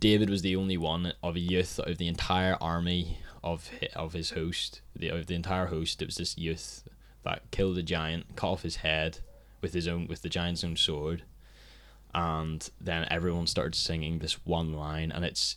David 0.00 0.30
was 0.30 0.42
the 0.42 0.56
only 0.56 0.76
one 0.76 1.12
of 1.22 1.36
a 1.36 1.40
youth 1.40 1.78
of 1.78 1.98
the 1.98 2.08
entire 2.08 2.56
army 2.60 3.18
of 3.42 3.70
hi- 3.80 3.88
of 3.96 4.12
his 4.12 4.30
host, 4.30 4.80
the 4.94 5.08
of 5.08 5.26
the 5.26 5.34
entire 5.34 5.66
host. 5.66 6.02
It 6.02 6.06
was 6.06 6.16
this 6.16 6.38
youth 6.38 6.84
that 7.24 7.50
killed 7.50 7.78
a 7.78 7.82
giant, 7.82 8.36
cut 8.36 8.48
off 8.48 8.62
his 8.62 8.76
head 8.76 9.18
with 9.60 9.74
his 9.74 9.88
own 9.88 10.06
with 10.06 10.22
the 10.22 10.28
giant's 10.28 10.64
own 10.64 10.76
sword, 10.76 11.22
and 12.14 12.68
then 12.80 13.06
everyone 13.10 13.46
started 13.46 13.74
singing 13.74 14.18
this 14.18 14.44
one 14.46 14.72
line, 14.72 15.10
and 15.10 15.24
it's 15.24 15.56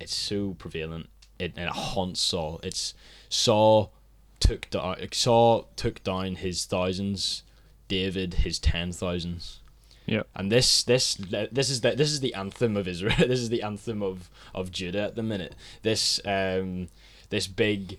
it's 0.00 0.14
so 0.14 0.54
prevalent. 0.54 1.08
It 1.38 1.52
and 1.56 1.66
it 1.66 1.72
haunts 1.72 2.20
Saul. 2.20 2.60
It's 2.62 2.94
Saul 3.28 3.92
took 4.40 4.70
down 4.70 4.96
Saul 5.12 5.68
took 5.76 6.02
down 6.04 6.36
his 6.36 6.64
thousands, 6.64 7.42
David 7.88 8.34
his 8.34 8.58
ten 8.58 8.92
thousands. 8.92 9.60
Yep. 10.06 10.26
And 10.34 10.50
this 10.50 10.82
this 10.82 11.14
this 11.14 11.68
is 11.68 11.82
the 11.82 11.94
this 11.94 12.10
is 12.10 12.20
the 12.20 12.34
anthem 12.34 12.76
of 12.76 12.88
Israel. 12.88 13.14
This 13.18 13.40
is 13.40 13.50
the 13.50 13.62
anthem 13.62 14.02
of 14.02 14.30
of 14.54 14.72
Judah 14.72 15.02
at 15.02 15.16
the 15.16 15.22
minute. 15.22 15.54
This 15.82 16.20
um 16.24 16.88
this 17.28 17.46
big 17.46 17.98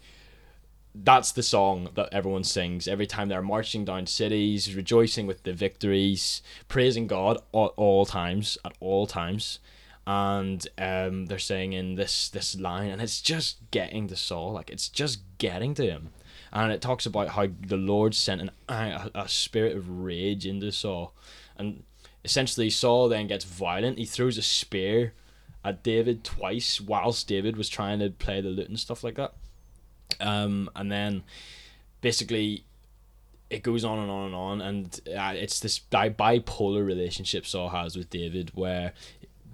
that's 0.95 1.31
the 1.31 1.43
song 1.43 1.89
that 1.93 2.09
everyone 2.11 2.43
sings 2.43 2.87
every 2.87 3.05
time 3.05 3.29
they're 3.29 3.41
marching 3.41 3.85
down 3.85 4.07
cities, 4.07 4.75
rejoicing 4.75 5.27
with 5.27 5.43
the 5.43 5.53
victories, 5.53 6.41
praising 6.67 7.05
God 7.05 7.37
at 7.37 7.71
all 7.77 8.05
times, 8.05 8.57
at 8.65 8.73
all 8.79 9.05
times. 9.05 9.59
And 10.07 10.67
um, 10.79 11.27
they're 11.27 11.37
singing 11.37 11.93
this 11.93 12.29
this 12.29 12.59
line, 12.59 12.89
and 12.89 12.99
it's 13.01 13.21
just 13.21 13.57
getting 13.69 14.07
to 14.07 14.15
Saul, 14.15 14.53
like 14.53 14.71
it's 14.71 14.89
just 14.89 15.19
getting 15.37 15.75
to 15.75 15.85
him. 15.85 16.09
And 16.51 16.71
it 16.71 16.81
talks 16.81 17.05
about 17.05 17.29
how 17.29 17.47
the 17.61 17.77
Lord 17.77 18.15
sent 18.15 18.41
an 18.41 18.51
a, 18.67 19.11
a 19.13 19.29
spirit 19.29 19.75
of 19.75 20.03
rage 20.03 20.45
into 20.45 20.71
Saul, 20.71 21.13
and 21.57 21.83
essentially 22.23 22.69
Saul 22.69 23.09
then 23.09 23.27
gets 23.27 23.45
violent. 23.45 23.97
He 23.97 24.05
throws 24.05 24.37
a 24.37 24.41
spear 24.41 25.13
at 25.63 25.83
David 25.83 26.23
twice 26.23 26.79
whilst 26.79 27.27
David 27.27 27.57
was 27.57 27.69
trying 27.69 27.99
to 27.99 28.09
play 28.09 28.41
the 28.41 28.49
lute 28.49 28.69
and 28.69 28.79
stuff 28.79 29.03
like 29.03 29.15
that. 29.15 29.33
Um, 30.19 30.69
and 30.75 30.91
then 30.91 31.23
basically 32.01 32.63
it 33.49 33.63
goes 33.63 33.83
on 33.83 33.99
and 33.99 34.11
on 34.11 34.25
and 34.27 34.35
on, 34.35 34.61
and 34.61 35.01
uh, 35.15 35.33
it's 35.35 35.59
this 35.59 35.79
bi- 35.79 36.09
bipolar 36.09 36.85
relationship 36.85 37.45
Saul 37.45 37.69
has 37.69 37.95
with 37.95 38.09
David, 38.09 38.51
where 38.53 38.93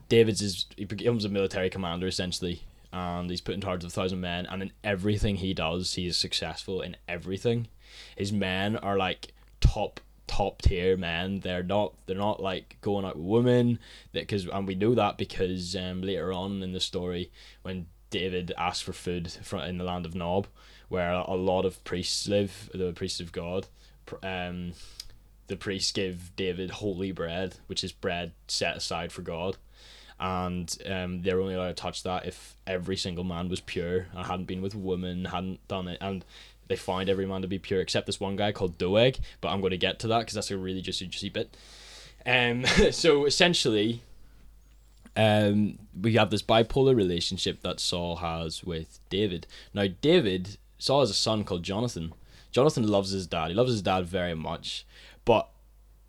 David's 0.10 0.42
is 0.42 0.66
he 0.76 0.86
becomes 0.86 1.26
a 1.26 1.30
military 1.30 1.70
commander 1.70 2.08
essentially, 2.08 2.64
and 2.96 3.30
he's 3.30 3.42
put 3.42 3.56
in 3.56 3.62
charge 3.62 3.84
of 3.84 3.90
a 3.90 3.92
thousand 3.92 4.22
men, 4.22 4.46
and 4.46 4.62
in 4.62 4.72
everything 4.84 5.36
he 5.36 5.54
does, 5.54 5.96
he 5.96 6.08
is 6.08 6.18
successful 6.18 6.82
in 6.82 6.96
everything. 7.08 7.68
His 8.16 8.32
men 8.32 8.78
are 8.78 8.98
like 8.98 9.34
top 9.60 10.00
top 10.28 10.62
tier 10.62 10.96
men. 10.96 11.42
They're 11.42 11.64
not 11.64 11.94
they're 12.06 12.16
not 12.16 12.42
like 12.42 12.78
going 12.82 13.06
out 13.06 13.18
with 13.18 13.26
women 13.26 13.80
because 14.14 14.48
and 14.48 14.68
we 14.68 14.76
know 14.76 14.96
that 14.96 15.18
because 15.18 15.76
um, 15.76 16.02
later 16.02 16.32
on 16.32 16.64
in 16.64 16.72
the 16.72 16.80
story 16.80 17.32
when 17.64 17.88
David 18.10 18.54
asks 18.58 18.82
for 18.82 18.94
food 18.94 19.30
from 19.32 19.62
in 19.62 19.78
the 19.78 19.84
land 19.84 20.06
of 20.06 20.16
Nob, 20.16 20.48
where 20.88 21.12
a 21.12 21.36
lot 21.36 21.66
of 21.66 21.84
priests 21.84 22.28
live, 22.28 22.70
the 22.74 22.94
priests 22.94 23.20
of 23.20 23.32
God. 23.32 23.68
Um, 24.24 24.74
the 25.48 25.58
priests 25.58 25.92
give 25.92 26.36
David 26.36 26.72
holy 26.72 27.12
bread, 27.12 27.58
which 27.68 27.84
is 27.84 27.92
bread 27.92 28.32
set 28.48 28.78
aside 28.78 29.12
for 29.12 29.22
God, 29.22 29.58
and 30.20 30.78
um, 30.86 31.22
they're 31.22 31.42
only 31.42 31.56
allowed 31.56 31.68
to 31.68 31.74
touch 31.74 32.04
that 32.04 32.26
if 32.26 32.56
every 32.66 32.96
single 32.96 33.24
man 33.24 33.50
was 33.50 33.60
pure 33.60 34.08
and 34.14 34.26
hadn't 34.26 34.46
been 34.46 34.62
with 34.62 34.76
women, 34.76 35.26
hadn't 35.26 35.66
done 35.68 35.88
it, 35.88 35.98
and 36.02 36.24
they 36.68 36.76
find 36.76 37.10
every 37.10 37.26
man 37.26 37.42
to 37.42 37.48
be 37.48 37.60
pure 37.60 37.82
except 37.82 38.06
this 38.06 38.20
one 38.20 38.36
guy 38.36 38.52
called 38.52 38.78
Doeg. 38.78 39.18
But 39.42 39.50
I'm 39.50 39.62
going 39.62 39.72
to 39.72 39.78
get 39.78 40.00
to 40.00 40.08
that 40.08 40.20
because 40.20 40.34
that's 40.34 40.52
a 40.52 40.58
really 40.58 40.82
juicy, 40.82 41.08
juicy 41.08 41.30
bit. 41.30 41.56
Um, 42.26 42.66
so 42.92 43.26
essentially, 43.26 44.02
um, 45.16 45.80
we 46.00 46.14
have 46.14 46.30
this 46.30 46.42
bipolar 46.42 46.96
relationship 46.96 47.62
that 47.62 47.80
Saul 47.80 48.18
has 48.18 48.64
with 48.64 49.00
David. 49.10 49.48
Now, 49.74 49.88
David, 50.02 50.58
Saul 50.78 51.02
has 51.02 51.10
a 51.10 51.16
son 51.16 51.44
called 51.44 51.64
Jonathan. 51.64 52.14
Jonathan 52.52 52.88
loves 52.88 53.12
his 53.12 53.28
dad. 53.28 53.50
He 53.50 53.54
loves 53.54 53.72
his 53.72 53.82
dad 53.82 54.06
very 54.06 54.34
much. 54.34 54.86
But 55.26 55.50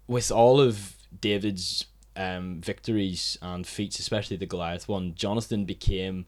with 0.07 0.31
all 0.31 0.61
of 0.61 0.95
David's 1.21 1.87
um, 2.17 2.61
victories 2.61 3.39
and 3.43 3.67
feats, 3.67 3.99
especially 3.99 4.37
the 4.37 4.47
Goliath 4.47 4.89
one, 4.89 5.15
Jonathan 5.15 5.65
became. 5.65 6.27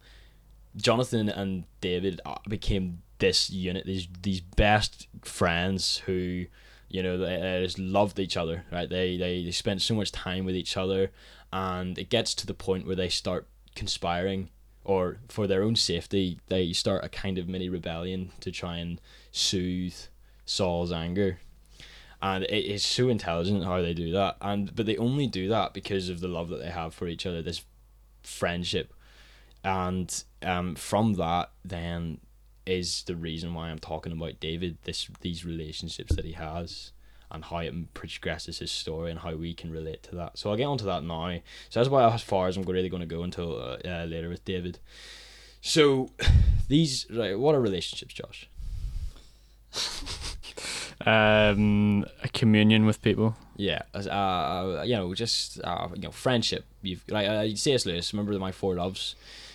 Jonathan 0.76 1.28
and 1.28 1.64
David 1.80 2.20
uh, 2.24 2.36
became 2.48 3.02
this 3.18 3.50
unit, 3.50 3.86
these 3.86 4.06
these 4.22 4.40
best 4.40 5.08
friends 5.22 5.98
who, 6.06 6.44
you 6.88 7.02
know, 7.02 7.18
they, 7.18 7.36
they 7.36 7.62
just 7.64 7.78
loved 7.78 8.18
each 8.18 8.36
other, 8.36 8.64
right? 8.70 8.88
They, 8.88 9.16
they 9.16 9.44
they 9.44 9.50
spent 9.50 9.82
so 9.82 9.94
much 9.94 10.12
time 10.12 10.44
with 10.44 10.54
each 10.54 10.76
other, 10.76 11.10
and 11.52 11.98
it 11.98 12.10
gets 12.10 12.34
to 12.34 12.46
the 12.46 12.54
point 12.54 12.86
where 12.86 12.96
they 12.96 13.08
start 13.08 13.48
conspiring, 13.74 14.50
or 14.84 15.18
for 15.28 15.46
their 15.46 15.62
own 15.62 15.74
safety, 15.74 16.38
they 16.48 16.72
start 16.72 17.04
a 17.04 17.08
kind 17.08 17.38
of 17.38 17.48
mini 17.48 17.68
rebellion 17.68 18.30
to 18.40 18.50
try 18.50 18.76
and 18.76 19.00
soothe 19.32 19.96
Saul's 20.44 20.92
anger. 20.92 21.40
And 22.20 22.44
it 22.44 22.64
is 22.64 22.84
so 22.84 23.08
intelligent 23.08 23.64
how 23.64 23.80
they 23.80 23.94
do 23.94 24.10
that, 24.12 24.36
and 24.40 24.74
but 24.74 24.86
they 24.86 24.96
only 24.96 25.28
do 25.28 25.48
that 25.48 25.72
because 25.72 26.08
of 26.08 26.18
the 26.18 26.26
love 26.26 26.48
that 26.48 26.60
they 26.60 26.70
have 26.70 26.92
for 26.92 27.06
each 27.06 27.26
other, 27.26 27.42
this 27.42 27.62
friendship, 28.24 28.92
and 29.62 30.24
um, 30.42 30.74
from 30.74 31.14
that, 31.14 31.50
then 31.64 32.18
is 32.66 33.02
the 33.04 33.16
reason 33.16 33.54
why 33.54 33.68
I'm 33.68 33.78
talking 33.78 34.12
about 34.12 34.40
David. 34.40 34.78
This 34.82 35.08
these 35.20 35.44
relationships 35.44 36.16
that 36.16 36.24
he 36.24 36.32
has 36.32 36.90
and 37.30 37.44
how 37.44 37.58
it 37.58 37.94
progresses 37.94 38.58
his 38.58 38.70
story 38.70 39.10
and 39.10 39.20
how 39.20 39.34
we 39.34 39.52
can 39.54 39.70
relate 39.70 40.02
to 40.02 40.14
that. 40.16 40.38
So 40.38 40.50
I'll 40.50 40.56
get 40.56 40.64
onto 40.64 40.86
that 40.86 41.04
now. 41.04 41.38
So 41.68 41.80
that's 41.80 41.90
why 41.90 42.12
as 42.12 42.22
far 42.22 42.48
as 42.48 42.56
I'm 42.56 42.62
really 42.62 42.88
going 42.88 43.00
to 43.00 43.06
go 43.06 43.22
until 43.22 43.56
uh, 43.56 43.76
uh, 43.84 44.06
later 44.08 44.28
with 44.28 44.44
David. 44.44 44.78
So 45.60 46.10
these 46.68 47.06
right, 47.10 47.38
what 47.38 47.54
are 47.54 47.60
relationships, 47.60 48.14
Josh? 48.14 48.48
Um, 51.06 52.04
a 52.24 52.28
communion 52.28 52.84
with 52.84 53.00
people. 53.02 53.36
Yeah, 53.56 53.82
uh, 53.94 54.82
you 54.84 54.94
know, 54.96 55.14
just 55.14 55.60
uh, 55.62 55.88
you 55.94 56.02
know, 56.02 56.10
friendship. 56.10 56.64
You've 56.82 57.02
like 57.08 57.28
uh, 57.28 57.46
C.S. 57.54 57.86
Lewis. 57.86 58.12
Remember 58.12 58.36
my 58.38 58.52
four 58.52 58.74
loves. 58.74 59.14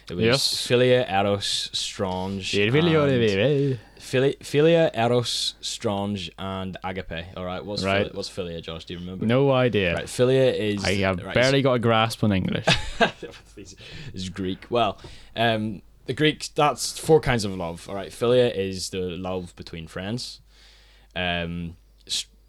It 0.10 0.15
was 0.15 0.25
Yes. 0.25 0.67
Philia, 0.67 1.10
Eros, 1.10 1.70
Storge. 1.74 2.53
and- 2.53 3.79
Philia, 4.00 4.89
Eros, 4.98 5.55
Storge, 5.62 6.29
and 6.38 6.75
Agape. 6.84 7.25
All 7.38 7.46
right, 7.46 7.63
what's 7.63 7.84
Right. 7.84 8.08
Philia, 8.08 8.15
what's 8.15 8.29
Philia, 8.29 8.62
Josh? 8.62 8.84
Do 8.86 8.93
you 8.96 9.00
remember? 9.00 9.25
No 9.25 9.51
idea. 9.51 9.96
Right, 9.96 10.05
Philia 10.05 10.53
is. 10.53 10.84
I 10.84 10.96
have 10.96 11.24
right, 11.24 11.34
barely 11.34 11.62
got 11.62 11.74
a 11.75 11.79
grasp 11.79 12.22
on 12.24 12.34
English. 12.34 12.65
it's 13.58 14.29
Greek. 14.29 14.65
Well, 14.70 14.98
um, 15.38 15.82
the 16.05 16.13
Greek 16.13 16.50
that's 16.55 16.98
four 16.98 17.19
kinds 17.19 17.45
of 17.45 17.55
love. 17.55 17.88
All 17.88 17.95
right, 17.95 18.12
philia 18.12 18.55
is 18.55 18.89
the 18.89 19.01
love 19.01 19.55
between 19.55 19.88
friends. 19.88 20.41
Um, 21.15 21.77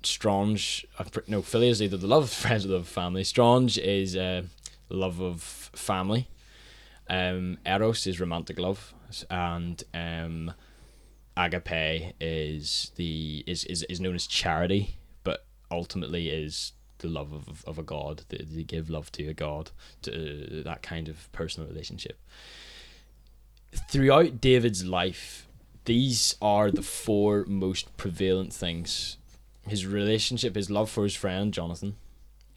storge, 0.03 0.85
uh, 0.99 1.05
no, 1.27 1.43
philia 1.43 1.71
is 1.71 1.83
either 1.83 1.97
the 1.97 2.07
love 2.07 2.25
of 2.25 2.31
friends 2.33 2.65
or 2.65 2.69
the 2.69 2.75
love 2.75 2.83
of 2.83 2.89
family. 2.89 3.23
Storge 3.23 3.79
is 3.79 4.17
uh, 4.17 4.43
love 4.89 5.21
of 5.21 5.43
family. 5.43 6.29
Um, 7.09 7.59
eros 7.67 8.07
is 8.07 8.19
romantic 8.19 8.59
love, 8.59 8.95
and 9.31 9.83
um, 9.93 10.53
agape 11.37 12.15
is 12.21 12.93
the 12.97 13.45
is, 13.47 13.65
is 13.65 13.83
is 13.85 14.01
known 14.01 14.15
as 14.15 14.27
charity, 14.27 14.97
but 15.23 15.45
ultimately 15.71 16.29
is 16.29 16.73
the 16.99 17.09
love 17.09 17.33
of, 17.33 17.65
of 17.67 17.79
a 17.79 17.83
god. 17.83 18.23
They, 18.31 18.39
they 18.39 18.63
give 18.63 18.89
love 18.89 19.13
to 19.13 19.29
a 19.29 19.35
god, 19.35 19.71
to 20.03 20.63
that 20.65 20.83
kind 20.83 21.09
of 21.09 21.31
personal 21.33 21.69
relationship. 21.69 22.19
Throughout 23.89 24.41
David's 24.41 24.85
life, 24.85 25.47
these 25.85 26.37
are 26.41 26.71
the 26.71 26.83
four 26.83 27.45
most 27.47 27.97
prevalent 27.97 28.53
things: 28.53 29.17
his 29.67 29.87
relationship, 29.87 30.55
his 30.55 30.71
love 30.71 30.91
for 30.91 31.05
his 31.05 31.15
friend 31.15 31.53
Jonathan, 31.53 31.97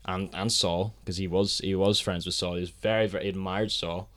and 0.06 0.30
and 0.34 0.52
Saul, 0.52 0.94
because 1.00 1.18
he 1.18 1.28
was 1.28 1.60
he 1.60 1.76
was 1.76 2.00
friends 2.00 2.26
with 2.26 2.36
Saul. 2.36 2.56
He 2.56 2.62
was 2.62 2.70
very 2.70 3.08
very 3.08 3.30
admired 3.30 3.72
Saul, 3.72 4.10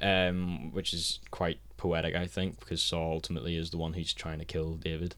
um, 0.00 0.72
which 0.72 0.94
is 0.94 1.18
quite 1.30 1.58
poetic, 1.76 2.14
I 2.14 2.26
think, 2.26 2.60
because 2.60 2.82
Saul 2.82 3.12
ultimately 3.12 3.56
is 3.56 3.70
the 3.70 3.78
one 3.78 3.94
who's 3.94 4.12
trying 4.12 4.38
to 4.38 4.44
kill 4.44 4.74
David. 4.74 5.16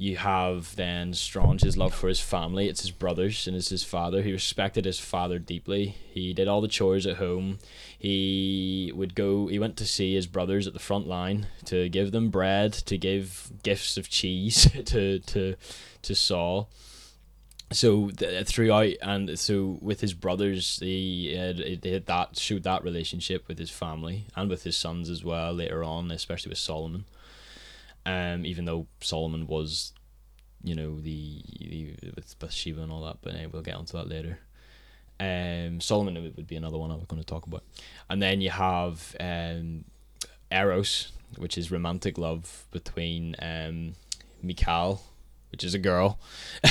You 0.00 0.16
have 0.16 0.76
then 0.76 1.12
Storge, 1.12 1.60
his 1.60 1.76
love 1.76 1.94
for 1.94 2.08
his 2.08 2.20
family. 2.20 2.68
It's 2.68 2.80
his 2.80 2.90
brothers 2.90 3.46
and 3.46 3.54
it's 3.54 3.68
his 3.68 3.84
father. 3.84 4.22
He 4.22 4.32
respected 4.32 4.86
his 4.86 4.98
father 4.98 5.38
deeply. 5.38 5.94
He 6.10 6.32
did 6.32 6.48
all 6.48 6.62
the 6.62 6.68
chores 6.68 7.06
at 7.06 7.18
home. 7.18 7.58
He 7.98 8.92
would 8.94 9.14
go. 9.14 9.48
He 9.48 9.58
went 9.58 9.76
to 9.76 9.84
see 9.84 10.14
his 10.14 10.26
brothers 10.26 10.66
at 10.66 10.72
the 10.72 10.78
front 10.78 11.06
line 11.06 11.48
to 11.66 11.90
give 11.90 12.12
them 12.12 12.30
bread, 12.30 12.72
to 12.72 12.96
give 12.96 13.52
gifts 13.62 13.98
of 13.98 14.08
cheese 14.08 14.70
to 14.86 15.18
to 15.18 15.56
to 16.00 16.14
Saul. 16.14 16.70
So 17.70 18.08
th- 18.08 18.40
uh, 18.40 18.44
throughout 18.46 18.94
and 19.02 19.38
so 19.38 19.78
with 19.82 20.00
his 20.00 20.14
brothers, 20.14 20.78
he 20.80 21.34
had, 21.34 21.58
had 21.84 22.06
that 22.06 22.38
showed 22.38 22.62
that 22.62 22.84
relationship 22.84 23.46
with 23.48 23.58
his 23.58 23.70
family 23.70 24.24
and 24.34 24.48
with 24.48 24.62
his 24.62 24.78
sons 24.78 25.10
as 25.10 25.22
well 25.22 25.52
later 25.52 25.84
on, 25.84 26.10
especially 26.10 26.48
with 26.48 26.58
Solomon. 26.58 27.04
Um, 28.06 28.46
even 28.46 28.64
though 28.64 28.86
Solomon 29.00 29.46
was, 29.46 29.92
you 30.64 30.74
know, 30.74 30.98
the, 31.00 31.42
the 31.58 31.94
with 32.16 32.38
Bathsheba 32.38 32.82
and 32.82 32.90
all 32.90 33.04
that, 33.04 33.18
but 33.20 33.34
we'll 33.52 33.62
get 33.62 33.74
onto 33.74 33.96
that 33.98 34.08
later. 34.08 34.38
Um, 35.20 35.80
Solomon 35.80 36.14
would 36.34 36.46
be 36.46 36.56
another 36.56 36.78
one 36.78 36.90
I 36.90 36.94
was 36.94 37.04
going 37.04 37.20
to 37.20 37.26
talk 37.26 37.46
about, 37.46 37.62
and 38.08 38.22
then 38.22 38.40
you 38.40 38.48
have 38.48 39.14
um, 39.20 39.84
Eros, 40.50 41.12
which 41.36 41.58
is 41.58 41.70
romantic 41.70 42.16
love 42.16 42.64
between 42.70 43.36
um, 43.40 43.92
Michal, 44.42 45.02
which 45.52 45.62
is 45.62 45.74
a 45.74 45.78
girl. 45.78 46.18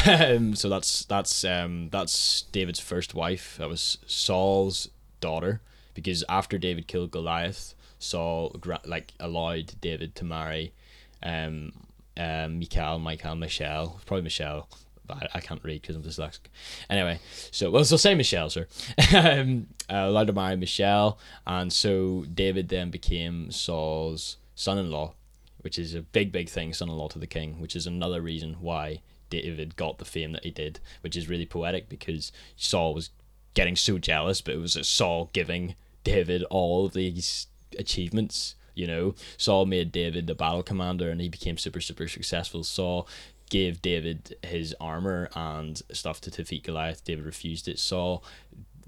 um, 0.08 0.56
so 0.56 0.68
that's 0.68 1.06
that's 1.06 1.44
um, 1.44 1.90
that's 1.92 2.42
David's 2.52 2.80
first 2.80 3.14
wife. 3.14 3.58
That 3.60 3.70
was 3.70 4.00
Saul's 4.08 4.90
daughter, 5.22 5.62
because 5.94 6.24
after 6.28 6.58
David 6.58 6.88
killed 6.88 7.12
Goliath, 7.12 7.76
Saul 8.00 8.60
like 8.84 9.14
allowed 9.20 9.74
David 9.80 10.16
to 10.16 10.26
marry 10.26 10.74
um, 11.24 11.74
um, 12.18 12.60
Michal, 12.60 13.00
Michael, 13.00 13.36
Michelle, 13.36 14.00
probably 14.06 14.24
Michelle. 14.24 14.68
But 15.06 15.32
I, 15.34 15.40
can't 15.40 15.64
read 15.64 15.82
because 15.82 15.96
I'm 15.96 16.04
dyslexic. 16.04 16.50
Anyway, 16.88 17.20
so 17.50 17.72
well, 17.72 17.84
so 17.84 17.98
say 17.98 18.14
Michelle, 18.14 18.52
sir. 18.52 18.68
um, 19.16 19.66
uh, 19.90 20.06
allowed 20.06 20.28
to 20.28 20.56
Michelle, 20.56 21.18
and 21.48 21.74
so 21.74 22.26
David 22.32 22.70
then 22.70 22.92
became 22.92 23.50
Saul's 23.50 24.38
son-in-law. 24.54 25.16
which 25.62 25.80
is 25.80 25.96
a 25.96 26.02
big, 26.04 26.32
big 26.32 26.48
thing, 26.48 26.74
son 26.74 26.90
in 26.90 26.96
law 26.96 27.08
to 27.08 27.18
the 27.18 27.26
king, 27.26 27.60
which 27.60 27.76
is 27.76 27.88
another 27.88 28.22
reason 28.22 28.58
why 28.60 29.02
David 29.30 29.76
got 29.76 29.98
the 29.98 30.06
fame 30.06 30.32
that 30.34 30.44
he 30.44 30.52
did, 30.52 30.80
which 31.02 31.18
is 31.18 31.28
really 31.28 31.46
poetic 31.46 31.90
because 31.90 32.32
Saul 32.56 32.94
was 32.94 33.10
getting 33.54 33.76
so 33.76 33.98
jealous, 33.98 34.42
but 34.42 34.54
it 34.54 34.60
was 34.60 34.78
Saul 34.88 35.30
giving 35.34 35.76
David 36.04 36.44
all 36.50 36.86
of 36.86 36.94
these 36.94 37.48
achievements. 37.78 38.56
You 38.80 38.88
know, 38.88 39.16
Saul 39.38 39.66
made 39.66 39.92
David 39.92 40.28
the 40.28 40.36
battle 40.36 40.64
commander 40.64 41.10
and 41.10 41.20
he 41.20 41.30
became 41.30 41.58
super, 41.58 41.82
super 41.82 42.08
successful. 42.08 42.64
Saul 42.64 43.08
gave 43.50 43.82
David 43.82 44.38
his 44.44 44.76
armor 44.80 45.30
and 45.36 45.82
stuff 45.92 46.22
to 46.22 46.32
defeat 46.32 46.64
Goliath. 46.64 47.04
David 47.04 47.26
refused 47.26 47.68
it. 47.68 47.78
Saul 47.80 48.24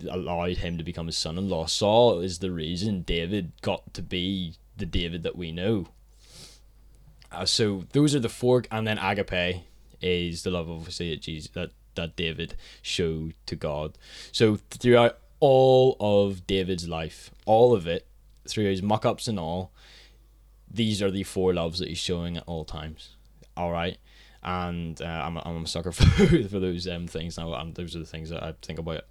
allowed 0.09 0.57
him 0.57 0.77
to 0.77 0.83
become 0.83 1.07
his 1.07 1.17
son 1.17 1.37
in 1.37 1.49
law. 1.49 1.65
Saul 1.65 2.19
is 2.19 2.39
the 2.39 2.51
reason 2.51 3.01
David 3.01 3.51
got 3.61 3.93
to 3.93 4.01
be 4.01 4.55
the 4.77 4.85
David 4.85 5.23
that 5.23 5.35
we 5.35 5.51
know. 5.51 5.87
Uh, 7.31 7.45
so 7.45 7.85
those 7.93 8.15
are 8.15 8.19
the 8.19 8.29
four, 8.29 8.63
and 8.71 8.85
then 8.85 8.97
agape 8.97 9.63
is 10.01 10.43
the 10.43 10.51
love, 10.51 10.69
obviously, 10.69 11.09
that 11.11 11.21
Jesus 11.21 11.49
that 11.51 11.71
that 11.95 12.15
David 12.15 12.55
showed 12.81 13.33
to 13.45 13.55
God. 13.55 13.97
So 14.31 14.57
throughout 14.69 15.17
all 15.39 15.97
of 15.99 16.47
David's 16.47 16.87
life, 16.87 17.31
all 17.45 17.73
of 17.73 17.87
it, 17.87 18.07
through 18.47 18.65
his 18.65 18.81
muck 18.81 19.05
ups 19.05 19.27
and 19.27 19.39
all, 19.39 19.71
these 20.69 21.01
are 21.01 21.11
the 21.11 21.23
four 21.23 21.53
loves 21.53 21.79
that 21.79 21.89
he's 21.89 21.97
showing 21.97 22.37
at 22.37 22.43
all 22.45 22.65
times. 22.65 23.15
All 23.57 23.71
right. 23.71 23.97
And 24.43 24.99
uh, 25.01 25.05
I'm, 25.05 25.37
I'm 25.37 25.63
a 25.63 25.67
sucker 25.67 25.91
for, 25.91 26.05
for 26.05 26.59
those 26.59 26.87
um, 26.87 27.07
things 27.07 27.37
now, 27.37 27.53
and 27.53 27.75
those 27.75 27.95
are 27.95 27.99
the 27.99 28.05
things 28.05 28.29
that 28.29 28.43
I 28.43 28.53
think 28.61 28.79
about 28.79 29.03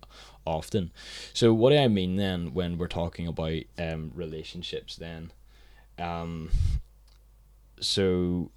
often. 0.44 0.90
So, 1.32 1.54
what 1.54 1.70
do 1.70 1.78
I 1.78 1.86
mean 1.88 2.16
then 2.16 2.52
when 2.52 2.78
we're 2.78 2.88
talking 2.88 3.28
about 3.28 3.60
um, 3.78 4.10
relationships? 4.14 4.96
Then, 4.96 5.32
um, 5.98 6.50
so, 7.80 8.50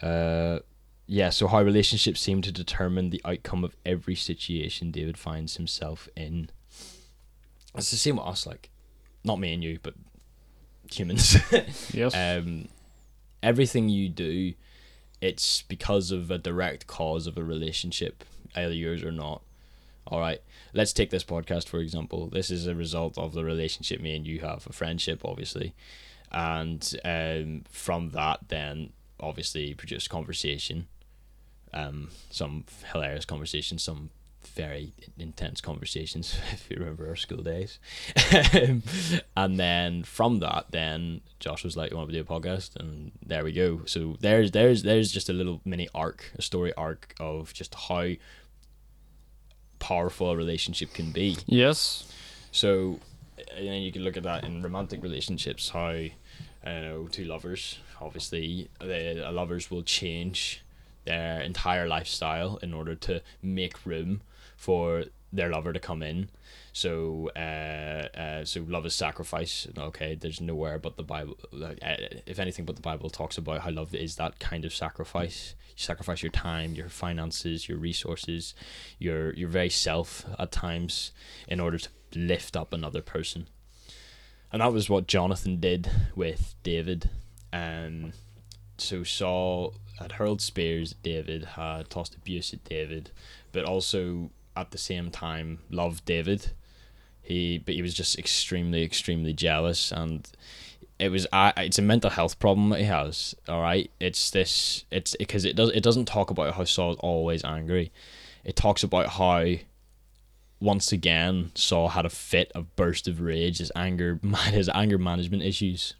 uh, 0.00 0.60
yeah, 1.06 1.30
so 1.30 1.48
how 1.48 1.62
relationships 1.62 2.20
seem 2.20 2.40
to 2.42 2.52
determine 2.52 3.10
the 3.10 3.22
outcome 3.24 3.64
of 3.64 3.74
every 3.84 4.14
situation 4.14 4.92
David 4.92 5.18
finds 5.18 5.56
himself 5.56 6.08
in. 6.14 6.50
It's 7.74 7.90
the 7.90 7.96
same 7.96 8.16
with 8.16 8.26
us, 8.26 8.46
like, 8.46 8.70
not 9.28 9.38
me 9.38 9.54
and 9.54 9.62
you, 9.62 9.78
but 9.80 9.94
humans. 10.90 11.36
Yes. 11.92 12.14
um, 12.14 12.68
everything 13.42 13.88
you 13.88 14.08
do, 14.08 14.54
it's 15.20 15.62
because 15.62 16.10
of 16.10 16.30
a 16.30 16.38
direct 16.38 16.86
cause 16.88 17.26
of 17.28 17.38
a 17.38 17.44
relationship, 17.44 18.24
either 18.56 18.74
yours 18.74 19.04
or 19.04 19.12
not. 19.12 19.42
All 20.06 20.20
right, 20.20 20.40
let's 20.72 20.94
take 20.94 21.10
this 21.10 21.22
podcast 21.22 21.68
for 21.68 21.80
example. 21.80 22.28
This 22.28 22.50
is 22.50 22.66
a 22.66 22.74
result 22.74 23.18
of 23.18 23.34
the 23.34 23.44
relationship 23.44 24.00
me 24.00 24.16
and 24.16 24.26
you 24.26 24.40
have, 24.40 24.66
a 24.66 24.72
friendship, 24.72 25.22
obviously, 25.24 25.74
and 26.32 26.98
um, 27.04 27.64
from 27.70 28.10
that, 28.10 28.40
then 28.48 28.90
obviously 29.20 29.74
produce 29.74 30.08
conversation, 30.08 30.86
um, 31.74 32.08
some 32.30 32.64
hilarious 32.92 33.26
conversation, 33.26 33.78
some 33.78 34.08
very 34.48 34.92
intense 35.18 35.60
conversations 35.60 36.38
if 36.52 36.68
you 36.70 36.76
remember 36.78 37.08
our 37.08 37.16
school 37.16 37.42
days 37.42 37.78
and 39.36 39.60
then 39.60 40.02
from 40.02 40.40
that 40.40 40.66
then 40.70 41.20
josh 41.40 41.64
was 41.64 41.76
like 41.76 41.90
you 41.90 41.96
want 41.96 42.08
to 42.08 42.14
do 42.14 42.20
a 42.20 42.24
podcast 42.24 42.76
and 42.76 43.12
there 43.24 43.44
we 43.44 43.52
go 43.52 43.82
so 43.84 44.16
there's 44.20 44.50
there's 44.50 44.82
there's 44.82 45.12
just 45.12 45.28
a 45.28 45.32
little 45.32 45.60
mini 45.64 45.88
arc 45.94 46.32
a 46.36 46.42
story 46.42 46.72
arc 46.74 47.14
of 47.20 47.52
just 47.52 47.74
how 47.74 48.08
powerful 49.78 50.30
a 50.30 50.36
relationship 50.36 50.92
can 50.92 51.10
be 51.10 51.36
yes. 51.46 52.10
so, 52.50 52.98
and 53.56 53.66
then 53.66 53.82
you 53.82 53.92
can 53.92 54.02
look 54.02 54.16
at 54.16 54.22
that 54.24 54.44
in 54.44 54.62
romantic 54.62 55.02
relationships. 55.02 55.70
How, 55.70 55.90
you 55.90 56.12
know, 56.64 57.08
two 57.10 57.24
lovers, 57.24 57.78
obviously, 58.00 58.68
the 58.80 59.26
uh, 59.26 59.32
lovers 59.32 59.70
will 59.70 59.82
change 59.82 60.62
their 61.04 61.40
entire 61.40 61.88
lifestyle 61.88 62.58
in 62.62 62.74
order 62.74 62.94
to 62.94 63.22
make 63.42 63.86
room 63.86 64.20
for 64.58 65.04
their 65.32 65.50
lover 65.50 65.72
to 65.72 65.78
come 65.78 66.02
in. 66.02 66.28
So, 66.72 67.30
uh, 67.36 68.08
uh, 68.18 68.44
so 68.44 68.64
love 68.68 68.84
is 68.86 68.94
sacrifice. 68.94 69.66
Okay, 69.76 70.14
there's 70.14 70.40
nowhere 70.40 70.78
but 70.78 70.96
the 70.96 71.02
Bible. 71.02 71.38
uh, 71.54 71.74
If 72.26 72.38
anything, 72.38 72.64
but 72.64 72.76
the 72.76 72.82
Bible 72.82 73.08
talks 73.08 73.38
about 73.38 73.60
how 73.60 73.70
love 73.70 73.94
is 73.94 74.16
that 74.16 74.38
kind 74.38 74.64
of 74.64 74.74
sacrifice. 74.74 75.54
You 75.70 75.82
sacrifice 75.82 76.22
your 76.22 76.32
time, 76.32 76.74
your 76.74 76.88
finances, 76.88 77.68
your 77.68 77.78
resources, 77.78 78.54
your 78.98 79.32
your 79.34 79.48
very 79.48 79.70
self 79.70 80.26
at 80.38 80.52
times 80.52 81.12
in 81.46 81.60
order 81.60 81.78
to 81.78 81.88
lift 82.14 82.56
up 82.56 82.72
another 82.72 83.02
person. 83.02 83.48
And 84.52 84.60
that 84.62 84.72
was 84.72 84.90
what 84.90 85.06
Jonathan 85.06 85.60
did 85.60 85.90
with 86.16 86.54
David. 86.62 87.10
Um, 87.52 88.12
so 88.78 89.04
Saul 89.04 89.74
had 89.98 90.12
hurled 90.12 90.40
spears 90.40 90.92
at 90.92 91.02
David, 91.02 91.44
had 91.44 91.90
tossed 91.90 92.14
abuse 92.14 92.54
at 92.54 92.64
David, 92.64 93.10
but 93.52 93.64
also 93.64 94.30
at 94.58 94.72
the 94.72 94.78
same 94.78 95.10
time 95.10 95.60
loved 95.70 96.04
David. 96.04 96.52
He, 97.22 97.58
but 97.58 97.74
he 97.74 97.82
was 97.82 97.94
just 97.94 98.18
extremely, 98.18 98.82
extremely 98.82 99.34
jealous, 99.34 99.92
and 99.92 100.28
it 100.98 101.10
was 101.10 101.26
uh, 101.30 101.52
it's 101.58 101.78
a 101.78 101.82
mental 101.82 102.10
health 102.10 102.38
problem 102.38 102.70
that 102.70 102.80
he 102.80 102.86
has. 102.86 103.34
All 103.48 103.60
right, 103.60 103.90
it's 104.00 104.30
this, 104.30 104.84
it's 104.90 105.14
because 105.16 105.44
it 105.44 105.54
does 105.54 105.70
it 105.70 105.82
doesn't 105.82 106.06
talk 106.06 106.30
about 106.30 106.54
how 106.54 106.64
Saul's 106.64 106.96
always 107.00 107.44
angry. 107.44 107.92
It 108.44 108.56
talks 108.56 108.82
about 108.82 109.08
how 109.10 109.44
once 110.60 110.90
again 110.90 111.52
Saul 111.54 111.88
had 111.88 112.06
a 112.06 112.10
fit 112.10 112.50
of 112.54 112.74
burst 112.76 113.06
of 113.06 113.20
rage, 113.20 113.58
his 113.58 113.70
anger, 113.76 114.18
his 114.46 114.70
anger 114.70 114.98
management 114.98 115.42
issues, 115.42 115.94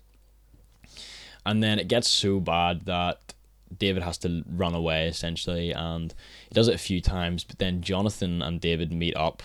and 1.45 1.63
then 1.63 1.79
it 1.79 1.89
gets 1.89 2.09
so 2.09 2.41
bad 2.41 2.87
that 2.87 3.35
David 3.77 4.03
has 4.03 4.19
to 4.19 4.45
run 4.49 4.75
away 4.75 5.09
essentially, 5.09 5.73
and 5.73 6.15
he 6.49 6.55
does 6.55 6.69
it 6.69 6.75
a 6.75 6.79
few 6.79 7.01
times. 7.01 7.45
But 7.45 7.59
then 7.59 7.83
Jonathan 7.83 8.43
and 8.43 8.61
David 8.61 8.93
meet 8.93 9.17
up, 9.17 9.43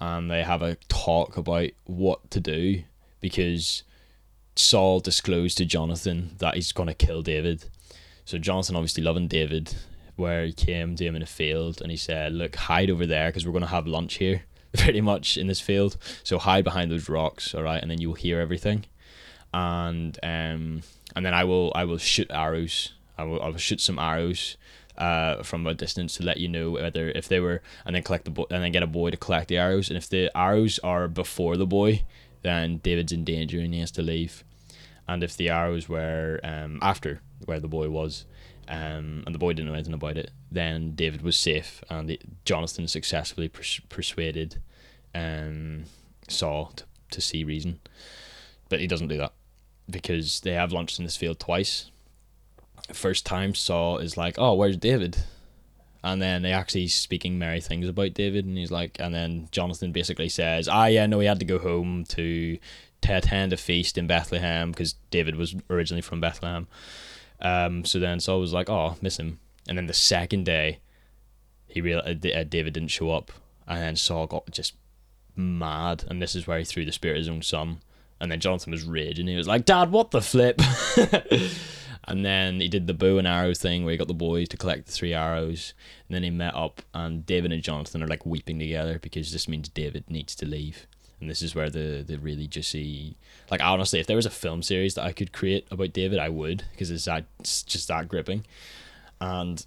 and 0.00 0.30
they 0.30 0.42
have 0.42 0.62
a 0.62 0.76
talk 0.88 1.36
about 1.36 1.70
what 1.84 2.30
to 2.30 2.40
do 2.40 2.82
because 3.20 3.82
Saul 4.56 5.00
disclosed 5.00 5.58
to 5.58 5.64
Jonathan 5.64 6.36
that 6.38 6.54
he's 6.54 6.72
going 6.72 6.88
to 6.88 6.94
kill 6.94 7.22
David. 7.22 7.64
So 8.24 8.38
Jonathan, 8.38 8.76
obviously 8.76 9.02
loving 9.02 9.28
David, 9.28 9.74
where 10.16 10.44
he 10.44 10.52
came 10.52 10.96
to 10.96 11.04
him 11.04 11.16
in 11.16 11.22
a 11.22 11.26
field 11.26 11.80
and 11.80 11.90
he 11.90 11.96
said, 11.96 12.32
"Look, 12.32 12.56
hide 12.56 12.90
over 12.90 13.06
there 13.06 13.28
because 13.28 13.46
we're 13.46 13.52
going 13.52 13.62
to 13.62 13.68
have 13.68 13.86
lunch 13.86 14.14
here, 14.14 14.44
pretty 14.76 15.00
much 15.00 15.36
in 15.36 15.46
this 15.46 15.60
field. 15.60 15.96
So 16.22 16.38
hide 16.38 16.64
behind 16.64 16.90
those 16.90 17.08
rocks, 17.08 17.54
all 17.54 17.62
right, 17.62 17.80
and 17.80 17.90
then 17.90 18.00
you'll 18.00 18.14
hear 18.14 18.40
everything." 18.40 18.86
And 19.52 20.16
um, 20.22 20.82
and 21.16 21.26
then 21.26 21.34
I 21.34 21.44
will 21.44 21.72
I 21.74 21.84
will 21.84 21.98
shoot 21.98 22.30
arrows. 22.30 22.92
I 23.20 23.24
will 23.24 23.42
I 23.42 23.48
will 23.48 23.58
shoot 23.58 23.80
some 23.80 23.98
arrows. 23.98 24.56
Uh, 24.98 25.42
from 25.42 25.66
a 25.66 25.72
distance 25.72 26.16
to 26.16 26.22
let 26.22 26.36
you 26.36 26.46
know 26.46 26.72
whether 26.72 27.08
if 27.12 27.26
they 27.26 27.40
were 27.40 27.62
and 27.86 27.94
then 27.94 28.02
collect 28.02 28.26
the 28.26 28.30
bo- 28.30 28.46
and 28.50 28.62
then 28.62 28.70
get 28.70 28.82
a 28.82 28.86
boy 28.86 29.08
to 29.08 29.16
collect 29.16 29.48
the 29.48 29.56
arrows 29.56 29.88
and 29.88 29.96
if 29.96 30.06
the 30.10 30.30
arrows 30.36 30.78
are 30.80 31.08
before 31.08 31.56
the 31.56 31.64
boy 31.64 32.04
then 32.42 32.76
David's 32.78 33.10
in 33.10 33.24
danger 33.24 33.60
and 33.60 33.72
he 33.72 33.80
has 33.80 33.90
to 33.92 34.02
leave 34.02 34.44
and 35.10 35.24
if 35.24 35.36
the 35.36 35.48
arrows 35.48 35.88
were 35.88 36.38
um, 36.44 36.78
after 36.82 37.20
where 37.44 37.58
the 37.58 37.66
boy 37.66 37.88
was, 37.88 38.26
um, 38.68 39.24
and 39.26 39.34
the 39.34 39.40
boy 39.40 39.52
didn't 39.52 39.66
know 39.66 39.74
anything 39.74 39.92
about 39.92 40.16
it, 40.16 40.30
then 40.52 40.92
David 40.92 41.22
was 41.22 41.36
safe, 41.36 41.82
and 41.90 42.16
Jonathan 42.44 42.86
successfully 42.86 43.48
pers- 43.48 43.80
persuaded 43.88 44.60
um, 45.12 45.82
Saul 46.28 46.72
to, 46.76 46.84
to 47.10 47.20
see 47.20 47.42
reason. 47.42 47.80
But 48.68 48.78
he 48.78 48.86
doesn't 48.86 49.08
do 49.08 49.16
that 49.16 49.32
because 49.90 50.40
they 50.42 50.52
have 50.52 50.70
lunch 50.70 50.96
in 51.00 51.04
this 51.04 51.16
field 51.16 51.40
twice. 51.40 51.90
First 52.92 53.26
time 53.26 53.54
Saul 53.54 53.98
is 53.98 54.16
like, 54.16 54.36
"Oh, 54.38 54.54
where's 54.54 54.76
David?" 54.76 55.18
And 56.02 56.20
then 56.22 56.42
they 56.42 56.52
actually 56.52 56.88
speaking 56.88 57.38
merry 57.38 57.60
things 57.60 57.86
about 57.86 58.14
David, 58.14 58.46
and 58.46 58.56
he's 58.56 58.70
like, 58.70 58.96
and 58.98 59.14
then 59.14 59.48
Jonathan 59.50 59.92
basically 59.92 60.28
says, 60.28 60.68
"Ah, 60.68 60.86
yeah, 60.86 61.06
no, 61.06 61.20
he 61.20 61.26
had 61.26 61.40
to 61.40 61.44
go 61.44 61.58
home 61.58 62.04
to 62.10 62.58
to 63.02 63.16
attend 63.16 63.52
a 63.52 63.56
feast 63.56 63.96
in 63.96 64.06
Bethlehem 64.06 64.70
because 64.70 64.94
David 65.10 65.36
was 65.36 65.54
originally 65.68 66.02
from 66.02 66.20
Bethlehem. 66.20 66.68
Um, 67.40 67.84
so 67.84 67.98
then 67.98 68.20
Saul 68.20 68.40
was 68.40 68.52
like, 68.52 68.68
"Oh, 68.68 68.96
miss 69.00 69.18
him." 69.18 69.40
And 69.68 69.78
then 69.78 69.86
the 69.86 69.94
second 69.94 70.44
day, 70.44 70.78
he 71.66 71.80
real 71.80 71.98
uh, 71.98 72.28
uh, 72.28 72.44
David 72.44 72.74
didn't 72.74 72.88
show 72.88 73.10
up, 73.10 73.32
and 73.66 73.80
then 73.80 73.96
Saul 73.96 74.26
got 74.26 74.50
just 74.50 74.74
mad, 75.36 76.04
and 76.08 76.20
this 76.20 76.34
is 76.34 76.46
where 76.46 76.58
he 76.58 76.64
threw 76.64 76.84
the 76.84 76.92
spear 76.92 77.12
at 77.12 77.18
his 77.18 77.28
own 77.28 77.42
son. 77.42 77.80
And 78.22 78.30
then 78.30 78.40
Jonathan 78.40 78.72
was 78.72 78.84
raging. 78.84 79.26
He 79.26 79.36
was 79.36 79.48
like, 79.48 79.64
"Dad, 79.64 79.90
what 79.90 80.10
the 80.10 80.20
flip?" 80.20 80.60
and 82.04 82.24
then 82.24 82.60
he 82.60 82.68
did 82.68 82.86
the 82.86 82.94
bow 82.94 83.18
and 83.18 83.28
arrow 83.28 83.54
thing 83.54 83.84
where 83.84 83.92
he 83.92 83.98
got 83.98 84.08
the 84.08 84.14
boys 84.14 84.48
to 84.48 84.56
collect 84.56 84.86
the 84.86 84.92
three 84.92 85.14
arrows. 85.14 85.74
And 86.08 86.14
then 86.14 86.22
he 86.22 86.30
met 86.30 86.54
up, 86.54 86.82
and 86.94 87.24
David 87.26 87.52
and 87.52 87.62
Jonathan 87.62 88.02
are 88.02 88.08
like 88.08 88.26
weeping 88.26 88.58
together 88.58 88.98
because 88.98 89.32
this 89.32 89.48
means 89.48 89.68
David 89.68 90.04
needs 90.08 90.34
to 90.36 90.46
leave 90.46 90.86
and 91.20 91.28
this 91.28 91.42
is 91.42 91.54
where 91.54 91.70
the 91.70 92.02
the 92.06 92.18
really 92.18 92.46
juicy 92.46 93.16
like 93.50 93.62
honestly 93.62 94.00
if 94.00 94.06
there 94.06 94.16
was 94.16 94.26
a 94.26 94.30
film 94.30 94.62
series 94.62 94.94
that 94.94 95.04
i 95.04 95.12
could 95.12 95.32
create 95.32 95.66
about 95.70 95.92
david 95.92 96.18
i 96.18 96.28
would 96.28 96.64
because 96.72 96.90
it's 96.90 97.04
that 97.04 97.24
it's 97.38 97.62
just 97.62 97.88
that 97.88 98.08
gripping 98.08 98.44
and 99.20 99.66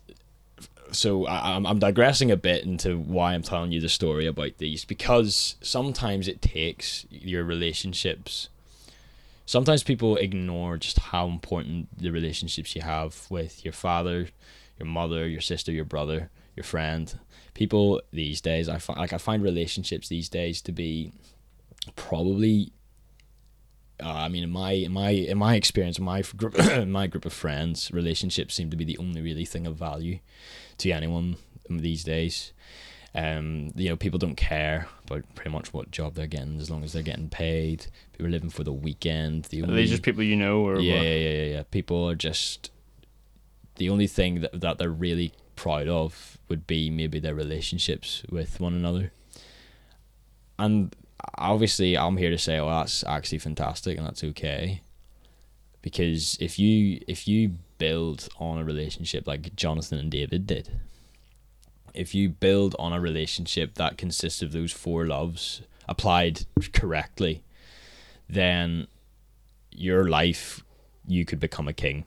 so 0.91 1.25
I, 1.25 1.55
I'm, 1.55 1.65
I'm 1.65 1.79
digressing 1.79 2.31
a 2.31 2.37
bit 2.37 2.63
into 2.65 2.97
why 2.97 3.33
i'm 3.33 3.43
telling 3.43 3.71
you 3.71 3.79
the 3.79 3.89
story 3.89 4.25
about 4.25 4.57
these 4.57 4.83
because 4.83 5.55
sometimes 5.61 6.27
it 6.27 6.41
takes 6.41 7.05
your 7.09 7.43
relationships 7.43 8.49
sometimes 9.45 9.83
people 9.83 10.17
ignore 10.17 10.77
just 10.77 10.99
how 10.99 11.27
important 11.27 11.87
the 11.97 12.11
relationships 12.11 12.75
you 12.75 12.81
have 12.81 13.25
with 13.29 13.63
your 13.63 13.73
father, 13.73 14.29
your 14.79 14.87
mother, 14.87 15.27
your 15.27 15.41
sister, 15.41 15.71
your 15.71 15.85
brother, 15.85 16.29
your 16.55 16.63
friend. 16.63 17.19
People 17.53 18.01
these 18.11 18.41
days, 18.41 18.67
I 18.69 18.77
find 18.77 18.99
like 18.99 19.13
I 19.13 19.17
find 19.17 19.43
relationships 19.43 20.07
these 20.07 20.29
days 20.29 20.61
to 20.63 20.71
be 20.71 21.11
probably. 21.95 22.73
Uh, 24.03 24.11
I 24.11 24.27
mean, 24.27 24.43
in 24.43 24.49
my 24.49 24.71
in 24.71 24.91
my 24.91 25.11
in 25.11 25.37
my 25.37 25.55
experience, 25.55 25.99
my 25.99 26.23
group 26.35 26.57
my 26.87 27.07
group 27.07 27.25
of 27.25 27.33
friends, 27.33 27.91
relationships 27.91 28.55
seem 28.55 28.69
to 28.71 28.77
be 28.77 28.85
the 28.85 28.97
only 28.97 29.21
really 29.21 29.45
thing 29.45 29.67
of 29.67 29.75
value 29.75 30.19
to 30.79 30.91
anyone 30.91 31.37
these 31.69 32.03
days. 32.03 32.53
Um, 33.15 33.71
you 33.75 33.89
know, 33.89 33.95
people 33.95 34.17
don't 34.17 34.35
care 34.35 34.87
about 35.05 35.23
pretty 35.35 35.51
much 35.51 35.71
what 35.71 35.91
job 35.91 36.15
they're 36.15 36.25
getting 36.25 36.59
as 36.59 36.69
long 36.71 36.83
as 36.83 36.93
they're 36.93 37.03
getting 37.03 37.29
paid. 37.29 37.85
People 38.11 38.25
are 38.27 38.31
living 38.31 38.49
for 38.49 38.63
the 38.63 38.73
weekend. 38.73 39.45
The 39.45 39.61
Are 39.61 39.65
only, 39.65 39.75
they 39.75 39.85
just 39.85 40.01
people 40.01 40.23
you 40.23 40.35
know, 40.35 40.65
or 40.65 40.79
yeah, 40.79 41.01
yeah, 41.01 41.29
yeah, 41.29 41.43
yeah. 41.43 41.63
People 41.69 42.09
are 42.09 42.15
just 42.15 42.71
the 43.75 43.89
only 43.89 44.07
thing 44.07 44.41
that 44.41 44.59
that 44.59 44.77
they're 44.79 44.89
really 44.89 45.33
proud 45.55 45.87
of 45.87 46.37
would 46.49 46.65
be 46.65 46.89
maybe 46.89 47.19
their 47.19 47.35
relationships 47.35 48.23
with 48.29 48.59
one 48.59 48.73
another. 48.73 49.11
And 50.57 50.95
obviously, 51.37 51.97
I'm 51.97 52.17
here 52.17 52.31
to 52.31 52.37
say, 52.37 52.59
oh, 52.59 52.69
that's 52.69 53.03
actually 53.05 53.39
fantastic, 53.39 53.97
and 53.97 54.07
that's 54.07 54.23
okay. 54.23 54.81
Because 55.81 56.37
if 56.39 56.57
you 56.57 57.01
if 57.07 57.27
you 57.27 57.57
build 57.77 58.29
on 58.39 58.57
a 58.57 58.63
relationship 58.63 59.27
like 59.27 59.55
Jonathan 59.55 59.99
and 59.99 60.09
David 60.09 60.47
did, 60.47 60.79
if 61.93 62.15
you 62.15 62.29
build 62.29 62.75
on 62.79 62.93
a 62.93 62.99
relationship 62.99 63.75
that 63.75 63.97
consists 63.97 64.41
of 64.41 64.51
those 64.51 64.71
four 64.71 65.05
loves 65.05 65.61
applied 65.87 66.45
correctly, 66.73 67.43
then 68.29 68.87
your 69.71 70.07
life 70.07 70.63
you 71.07 71.25
could 71.25 71.39
become 71.39 71.67
a 71.67 71.73
king. 71.73 72.05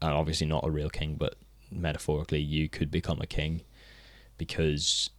And 0.00 0.12
obviously 0.12 0.46
not 0.46 0.66
a 0.66 0.70
real 0.70 0.90
king, 0.90 1.16
but 1.16 1.34
metaphorically 1.70 2.40
you 2.40 2.68
could 2.68 2.90
become 2.90 3.20
a 3.20 3.26
king 3.26 3.62
because 4.36 5.10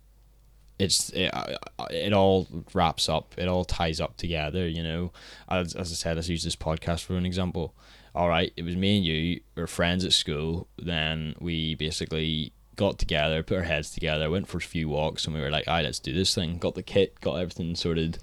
it's 0.79 1.09
it, 1.09 1.31
it 1.91 2.13
all 2.13 2.47
wraps 2.73 3.09
up 3.09 3.35
it 3.37 3.47
all 3.47 3.65
ties 3.65 3.99
up 3.99 4.15
together 4.17 4.67
you 4.67 4.81
know 4.81 5.11
as, 5.49 5.75
as 5.75 5.91
i 5.91 5.93
said 5.93 6.15
let's 6.15 6.29
use 6.29 6.43
this 6.43 6.55
podcast 6.55 7.03
for 7.03 7.15
an 7.15 7.25
example 7.25 7.75
all 8.15 8.29
right 8.29 8.53
it 8.55 8.63
was 8.63 8.75
me 8.75 8.97
and 8.97 9.05
you 9.05 9.13
we 9.55 9.61
were 9.61 9.67
friends 9.67 10.05
at 10.05 10.13
school 10.13 10.67
then 10.77 11.35
we 11.39 11.75
basically 11.75 12.53
got 12.79 12.97
together 12.97 13.43
put 13.43 13.57
our 13.57 13.63
heads 13.63 13.91
together 13.91 14.29
went 14.29 14.47
for 14.47 14.57
a 14.57 14.61
few 14.61 14.87
walks 14.87 15.25
and 15.25 15.35
we 15.35 15.41
were 15.41 15.51
like 15.51 15.67
all 15.67 15.73
right 15.73 15.83
let's 15.83 15.99
do 15.99 16.13
this 16.13 16.33
thing. 16.33 16.57
Got 16.57 16.75
the 16.75 16.81
kit 16.81 17.19
got 17.19 17.35
everything 17.35 17.75
sorted 17.75 18.19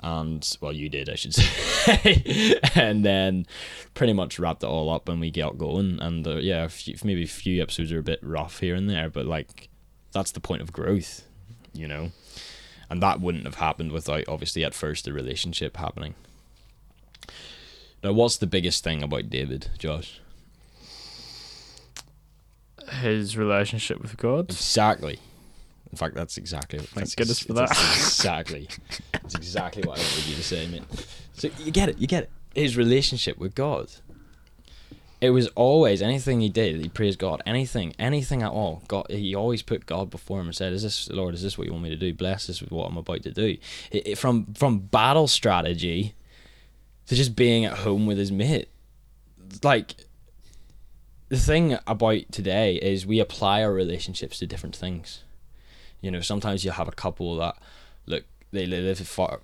and 0.00 0.56
well 0.60 0.72
you 0.72 0.88
did 0.88 1.10
i 1.10 1.14
should 1.14 1.34
say. 1.34 2.58
And 2.74 3.04
then 3.04 3.46
pretty 3.92 4.14
much 4.14 4.38
wrapped 4.38 4.62
it 4.62 4.66
all 4.66 4.88
up 4.88 5.10
and 5.10 5.20
we 5.20 5.30
got 5.30 5.58
going 5.58 6.00
and 6.00 6.26
uh, 6.26 6.36
yeah 6.36 6.64
a 6.64 6.68
few, 6.70 6.94
maybe 7.04 7.24
a 7.24 7.26
few 7.26 7.60
episodes 7.60 7.92
are 7.92 7.98
a 7.98 8.02
bit 8.02 8.20
rough 8.22 8.60
here 8.60 8.74
and 8.74 8.88
there 8.88 9.10
but 9.10 9.26
like 9.26 9.68
that's 10.12 10.32
the 10.32 10.40
point 10.40 10.62
of 10.62 10.72
growth 10.72 11.28
you 11.74 11.86
know? 11.86 12.10
And 12.90 13.02
that 13.02 13.20
wouldn't 13.20 13.44
have 13.44 13.56
happened 13.56 13.92
without 13.92 14.24
obviously 14.26 14.64
at 14.64 14.74
first 14.74 15.04
the 15.04 15.12
relationship 15.12 15.76
happening. 15.76 16.14
Now 18.02 18.12
what's 18.12 18.38
the 18.38 18.46
biggest 18.46 18.82
thing 18.82 19.02
about 19.02 19.28
david 19.28 19.68
josh 19.76 20.20
His 22.88 23.36
relationship 23.36 24.00
with 24.00 24.16
God. 24.16 24.50
exactly. 24.50 25.18
In 25.90 25.96
fact 25.96 26.14
that's 26.14 26.36
exactly 26.36 26.80
Thank 26.80 26.94
that's 26.94 27.14
goodness 27.14 27.38
for 27.40 27.54
that. 27.54 27.70
exactly 27.70 28.68
that's 29.12 29.34
exactly 29.34 29.82
what 29.84 29.98
i 29.98 30.02
wanted 30.02 30.26
you 30.26 30.34
to 30.36 30.42
say 30.42 30.66
mate. 30.66 30.82
So 31.32 31.48
you 31.64 31.70
get 31.70 31.88
it 31.88 31.98
you 31.98 32.06
get 32.06 32.24
it. 32.24 32.30
His 32.54 32.76
relationship 32.76 33.38
with 33.38 33.54
god. 33.54 33.88
It 35.20 35.30
was 35.30 35.48
always 35.48 36.02
anything 36.02 36.40
he 36.40 36.50
did 36.50 36.80
he 36.82 36.88
praised 36.90 37.18
god. 37.18 37.42
Anything 37.46 37.94
anything 37.98 38.42
at 38.42 38.50
all 38.50 38.82
god 38.86 39.06
he 39.08 39.34
always 39.34 39.62
put 39.62 39.86
god 39.86 40.10
before 40.10 40.40
him 40.40 40.46
and 40.48 40.54
said 40.54 40.74
is 40.74 40.82
this 40.82 41.08
lord 41.08 41.32
is 41.34 41.42
this 41.42 41.56
what 41.56 41.66
you 41.66 41.72
want 41.72 41.84
me 41.84 41.90
to 41.90 41.96
do? 41.96 42.12
Bless 42.12 42.46
this 42.46 42.60
with 42.60 42.70
what 42.70 42.90
i'm 42.90 42.98
about 42.98 43.22
to 43.22 43.30
do. 43.32 43.56
It, 43.90 44.06
it- 44.08 44.18
from 44.18 44.52
from 44.54 44.80
battle 44.80 45.26
strategy 45.26 46.14
to 47.06 47.14
just 47.14 47.34
being 47.34 47.64
at 47.64 47.78
home 47.78 48.04
with 48.04 48.18
his 48.18 48.30
mate. 48.30 48.68
Like 49.62 49.94
the 51.28 51.38
thing 51.38 51.78
about 51.86 52.30
today 52.32 52.76
is 52.76 53.06
we 53.06 53.20
apply 53.20 53.62
our 53.62 53.72
relationships 53.72 54.38
to 54.38 54.46
different 54.46 54.76
things. 54.76 55.24
You 56.00 56.10
know 56.10 56.20
sometimes 56.20 56.64
you 56.64 56.70
have 56.70 56.88
a 56.88 56.92
couple 56.92 57.36
that 57.36 57.56
look 58.06 58.24
they 58.52 58.66
live 58.66 58.98
far 58.98 59.40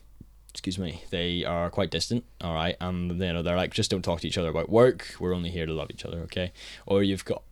excuse 0.51 0.79
me 0.79 1.03
they 1.11 1.44
are 1.44 1.68
quite 1.68 1.90
distant 1.90 2.25
all 2.40 2.55
right 2.55 2.77
and 2.81 3.11
you 3.11 3.33
know 3.33 3.42
they're 3.42 3.57
like 3.57 3.75
just 3.75 3.90
don't 3.90 4.03
talk 4.03 4.20
to 4.20 4.29
each 4.29 4.38
other 4.38 4.51
about 4.51 4.70
work 4.70 5.16
we're 5.18 5.35
only 5.35 5.51
here 5.51 5.66
to 5.66 5.73
love 5.73 5.90
each 5.90 6.05
other 6.05 6.18
okay? 6.20 6.53
Or 6.87 7.03
you've 7.03 7.25
got 7.25 7.42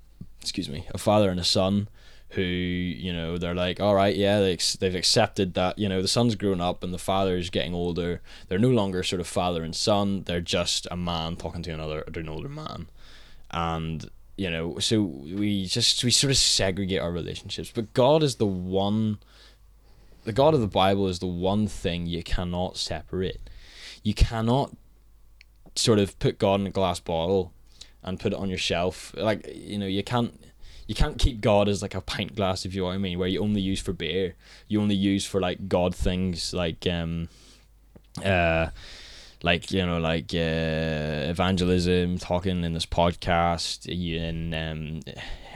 excuse 0.40 0.68
me 0.68 0.86
a 0.94 0.98
father 0.98 1.30
and 1.30 1.40
a 1.40 1.44
son 1.44 1.88
who 2.30 2.42
you 2.42 3.12
know 3.12 3.38
they're 3.38 3.56
like 3.56 3.80
all 3.80 3.96
right 3.96 4.14
yeah 4.14 4.38
they, 4.38 4.56
they've 4.78 4.94
accepted 4.94 5.54
that 5.54 5.76
you 5.78 5.88
know 5.88 6.00
the 6.00 6.06
son's 6.06 6.36
grown 6.36 6.60
up 6.60 6.84
and 6.84 6.94
the 6.94 6.98
father's 6.98 7.50
getting 7.50 7.74
older 7.74 8.22
they're 8.48 8.58
no 8.58 8.70
longer 8.70 9.02
sort 9.02 9.20
of 9.20 9.26
father 9.26 9.64
and 9.64 9.74
son 9.74 10.22
they're 10.22 10.40
just 10.40 10.86
a 10.92 10.96
man 10.96 11.34
talking 11.34 11.62
to 11.62 11.72
another 11.72 12.04
an 12.14 12.28
older 12.28 12.48
man. 12.48 12.88
And 13.50 14.08
you 14.42 14.50
know 14.50 14.76
so 14.80 15.02
we 15.02 15.66
just 15.66 16.02
we 16.02 16.10
sort 16.10 16.32
of 16.32 16.36
segregate 16.36 17.00
our 17.00 17.12
relationships. 17.12 17.70
But 17.72 17.94
god 17.94 18.24
is 18.24 18.36
the 18.36 18.46
one 18.46 19.18
the 20.24 20.32
god 20.32 20.52
of 20.52 20.60
the 20.60 20.66
bible 20.66 21.06
is 21.06 21.20
the 21.20 21.26
one 21.26 21.68
thing 21.68 22.06
you 22.06 22.24
cannot 22.24 22.76
separate. 22.76 23.48
You 24.02 24.14
cannot 24.14 24.76
sort 25.76 26.00
of 26.00 26.18
put 26.18 26.40
god 26.40 26.60
in 26.60 26.66
a 26.66 26.70
glass 26.70 26.98
bottle 26.98 27.52
and 28.02 28.18
put 28.18 28.32
it 28.32 28.38
on 28.38 28.48
your 28.48 28.58
shelf. 28.58 29.14
Like 29.16 29.48
you 29.54 29.78
know 29.78 29.86
you 29.86 30.02
can't 30.02 30.34
you 30.88 30.96
can't 30.96 31.18
keep 31.18 31.40
god 31.40 31.68
as 31.68 31.80
like 31.80 31.94
a 31.94 32.00
pint 32.00 32.34
glass 32.34 32.64
if 32.66 32.74
you 32.74 32.80
know 32.80 32.86
what 32.86 32.94
i 32.94 32.98
mean 32.98 33.20
where 33.20 33.28
you 33.28 33.40
only 33.40 33.60
use 33.60 33.80
for 33.80 33.92
beer. 33.92 34.34
You 34.66 34.80
only 34.80 34.96
use 34.96 35.24
for 35.24 35.40
like 35.40 35.68
god 35.68 35.94
things 35.94 36.52
like 36.52 36.84
um 36.88 37.28
uh 38.24 38.70
like 39.42 39.70
you 39.70 39.84
know 39.84 39.98
like 39.98 40.32
uh, 40.34 41.30
evangelism 41.30 42.18
talking 42.18 42.64
in 42.64 42.72
this 42.72 42.86
podcast 42.86 43.86
in 43.86 44.54
um, 44.54 45.00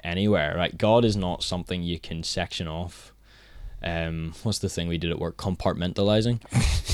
anywhere 0.05 0.55
right? 0.57 0.77
God 0.77 1.05
is 1.05 1.16
not 1.16 1.42
something 1.42 1.83
you 1.83 1.99
can 1.99 2.22
section 2.22 2.68
off. 2.68 3.12
Um 3.83 4.33
what's 4.42 4.59
the 4.59 4.68
thing 4.68 4.88
we 4.88 4.99
did 4.99 5.11
at 5.11 5.18
work? 5.18 5.37
Compartmentalizing 5.37 6.40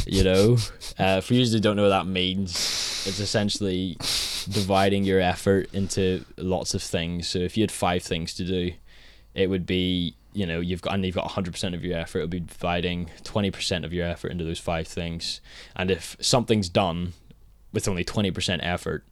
you 0.07 0.25
know? 0.31 0.57
Uh, 0.99 1.21
for 1.21 1.35
you 1.35 1.47
who 1.47 1.61
don't 1.61 1.77
know 1.77 1.85
what 1.85 1.91
that 1.91 2.07
means 2.07 2.53
it's 3.07 3.21
essentially 3.21 3.97
dividing 4.49 5.05
your 5.05 5.21
effort 5.21 5.73
into 5.73 6.25
lots 6.37 6.75
of 6.75 6.83
things. 6.83 7.29
So 7.29 7.39
if 7.39 7.57
you 7.57 7.63
had 7.63 7.71
five 7.73 8.03
things 8.03 8.35
to 8.35 8.45
do 8.45 8.73
it 9.35 9.49
would 9.49 9.67
be 9.67 10.15
you 10.33 10.47
know 10.47 10.61
you've 10.61 10.83
got 10.83 10.95
and 10.95 11.05
you've 11.05 11.15
got 11.15 11.29
100% 11.31 11.75
of 11.75 11.85
your 11.85 11.99
effort 11.99 12.19
it'll 12.19 12.29
be 12.29 12.41
dividing 12.41 13.11
20% 13.23 13.85
of 13.85 13.93
your 13.93 14.07
effort 14.07 14.33
into 14.33 14.45
those 14.45 14.59
five 14.59 14.87
things 14.87 15.41
and 15.77 15.91
if 15.91 16.17
something's 16.21 16.69
done 16.69 17.13
with 17.73 17.89
only 17.89 18.05
20% 18.05 18.61
effort 18.63 19.05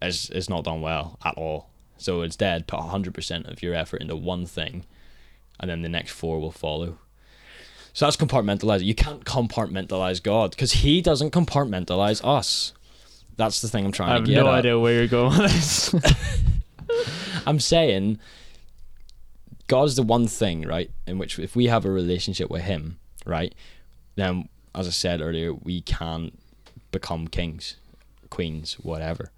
is 0.00 0.30
is 0.30 0.48
not 0.48 0.64
done 0.64 0.80
well 0.80 1.18
at 1.24 1.34
all 1.34 1.68
so 1.96 2.22
instead 2.22 2.66
put 2.66 2.80
100% 2.80 3.50
of 3.50 3.62
your 3.62 3.74
effort 3.74 4.00
into 4.00 4.16
one 4.16 4.46
thing 4.46 4.84
and 5.60 5.70
then 5.70 5.82
the 5.82 5.88
next 5.88 6.12
four 6.12 6.40
will 6.40 6.50
follow 6.50 6.98
so 7.92 8.06
that's 8.06 8.16
compartmentalizing 8.16 8.84
you 8.84 8.94
can't 8.94 9.24
compartmentalize 9.24 10.22
god 10.22 10.50
because 10.50 10.72
he 10.72 11.00
doesn't 11.00 11.30
compartmentalize 11.30 12.24
us 12.24 12.72
that's 13.36 13.60
the 13.60 13.68
thing 13.68 13.84
i'm 13.84 13.92
trying 13.92 14.10
I 14.10 14.18
to 14.18 14.24
get 14.24 14.34
i 14.34 14.36
have 14.38 14.46
no 14.46 14.52
at. 14.52 14.58
idea 14.58 14.78
where 14.78 14.94
you're 14.94 15.06
going 15.08 15.38
with 15.38 15.52
this. 15.52 15.94
I'm 17.46 17.60
saying 17.60 18.18
God's 19.68 19.96
the 19.96 20.02
one 20.02 20.26
thing, 20.26 20.66
right? 20.66 20.90
In 21.06 21.18
which 21.18 21.38
if 21.38 21.56
we 21.56 21.66
have 21.66 21.84
a 21.84 21.90
relationship 21.90 22.50
with 22.50 22.62
Him, 22.62 22.98
right, 23.24 23.54
then 24.16 24.48
as 24.74 24.86
I 24.86 24.90
said 24.90 25.20
earlier, 25.20 25.52
we 25.52 25.80
can 25.80 26.32
become 26.90 27.28
kings, 27.28 27.76
queens, 28.30 28.74
whatever, 28.74 29.30